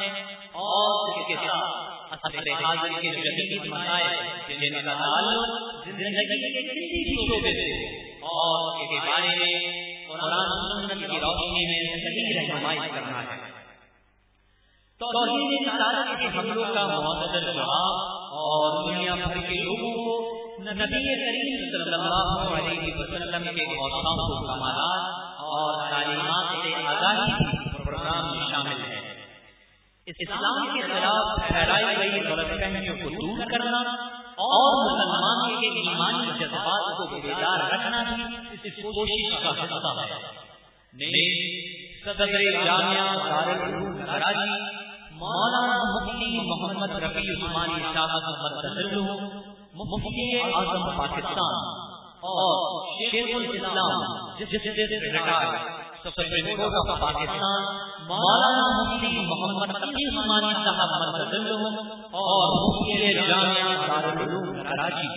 اور 0.59 1.09
اس 1.09 1.27
کے 1.27 1.35
ساتھ 1.45 2.04
اثر 2.25 2.63
حاضر 2.63 3.01
کے 3.01 3.09
جدید 3.09 3.65
مسائل 3.71 4.13
جن 4.47 4.73
کا 4.73 4.93
تعلق 4.93 5.51
زندگی 5.85 6.51
کے 6.53 6.61
کسی 6.61 6.99
بھی 7.03 7.25
شعبے 7.27 7.51
سے 7.51 7.95
اور 8.21 8.79
کے 8.79 8.99
بارے 9.07 9.35
میں 9.35 9.55
قرآن 10.07 10.49
سنت 10.69 11.11
کی 11.11 11.19
روشنی 11.19 11.63
میں 11.69 11.97
صحیح 11.97 12.31
رہنمائی 12.39 12.79
کرنا 12.79 13.21
ہے۔ 13.21 13.37
توحید 14.99 15.67
رسالت 15.67 16.19
کے 16.19 16.39
حملوں 16.39 16.75
کا 16.75 16.87
مؤثر 16.87 17.53
جواب 17.53 17.95
اور 18.31 18.91
دنیا 18.91 19.15
بھر 19.15 19.37
کے 19.37 19.55
لوگوں 19.55 19.93
کو 19.93 20.35
نبی 20.61 21.15
کریم 21.25 21.59
صلی 21.71 21.93
اللہ 21.93 22.57
علیہ 22.57 22.95
وسلم 22.95 23.55
کے 23.55 23.63
اوسام 23.63 24.15
کو 24.15 24.47
کمالات 24.47 25.03
اور 25.39 25.89
تعلیمات 25.89 26.63
سے 26.63 26.75
آگاہی 26.87 27.33
پروگرام 27.83 28.37
میں 28.37 28.47
شامل 28.51 28.91
ہے۔ 28.91 28.94
اسلام 30.07 30.65
کے 30.73 30.81
خلاف 30.81 31.47
پھیلائی 31.47 31.97
گئی 31.97 32.21
غلط 32.25 32.47
فہمیوں 32.47 32.95
کو 33.03 33.09
دور 33.09 33.45
کرنا 33.51 33.77
اور 34.43 34.75
مسلمان 34.79 35.61
کے 35.61 35.67
ایمانی 35.79 36.27
جذبات 36.39 36.97
کو 36.97 37.19
بیدار 37.23 37.63
رکھنا 37.71 38.03
بھی 38.03 38.23
اس 38.51 38.75
کوشش 38.75 39.43
کا 39.43 39.49
حصہ 39.49 39.93
ہے۔ 39.99 40.19
صدر 42.03 42.25
جامعہ 42.65 43.07
دارالعلوم 43.25 43.97
کراچی، 44.05 44.51
مولانا 45.11 45.77
مفتی 45.85 46.39
محمد 46.39 46.95
رفیع 46.95 47.31
عثمانی 47.31 47.81
شاہ 47.93 48.13
محمد 48.27 49.17
مفتی 49.73 50.41
اعظم 50.41 50.97
پاکستان 50.97 51.71
اور 52.27 52.85
شیخ 52.99 53.35
الاسلام 53.35 54.05
جس 54.37 54.47
سے 54.47 55.11
ریٹائر 55.11 55.74
پاکستان 56.05 57.63
مولانا 58.07 58.65
مفتی 58.71 59.07
محمد 59.21 59.71
تقی 59.75 60.03
عثمانی 60.07 60.51
صاحب 60.65 60.91
مرکز 61.03 61.47
اور 62.13 62.51
مفتی 62.57 63.13
جامعہ 63.15 63.71
دارالعلوم 63.87 64.61
کراچی 64.63 65.07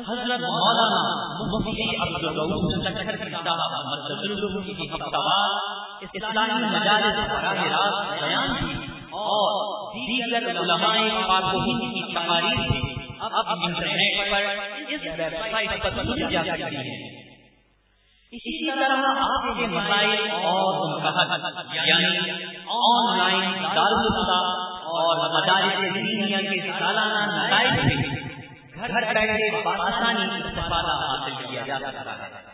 حضرت 0.00 0.40
مولانا 0.42 1.00
مفتی 1.44 1.88
عبد 1.98 2.24
الرؤوف 2.24 2.76
لکھر 2.78 3.16
کی 3.16 3.30
صاحب 3.30 3.72
مرکز 3.86 4.76
کی 4.76 4.88
ہفتہ 4.92 5.24
وار 5.24 5.56
اسلامی 6.02 6.62
مجالس 6.68 7.24
براہ 7.24 7.64
راست 7.72 8.14
بیان 8.20 8.54
کی 8.60 8.76
اور 9.16 9.50
دیگر 9.96 10.50
علماء 10.54 10.94
پاک 11.26 11.54
و 11.54 11.58
ہند 11.60 11.90
کی 11.90 12.06
تقاریر 12.14 12.58
اب 13.32 13.52
انٹرنیٹ 13.58 14.30
پر 14.30 14.54
اس 14.88 15.12
ویب 15.12 15.42
سائٹ 15.52 15.82
پر 15.82 16.02
سنی 16.04 16.32
جا 16.32 16.42
سکتی 16.46 16.76
ہیں 16.78 17.23
اسی 18.34 18.70
طرح 18.70 19.18
آپ 19.24 19.44
کے 19.58 19.66
مسائل 19.66 20.30
اور 20.30 21.00
یعنی 21.74 22.30
آن 22.78 23.18
لائن 23.18 23.44
دارالفتا 23.76 24.38
اور 24.94 25.20
مدارس 25.34 25.94
دینیا 25.94 26.40
کے 26.40 26.72
سالانہ 26.78 27.20
نتائج 27.34 27.74
سے 27.80 27.96
گھر 28.76 29.12
بیٹھے 29.14 29.62
بآسانی 29.64 30.26
استفادہ 30.40 30.96
حاصل 31.02 31.46
کیا 31.46 31.62
جا 31.66 31.78
سکتا 31.78 32.12
ہے۔ 32.12 32.53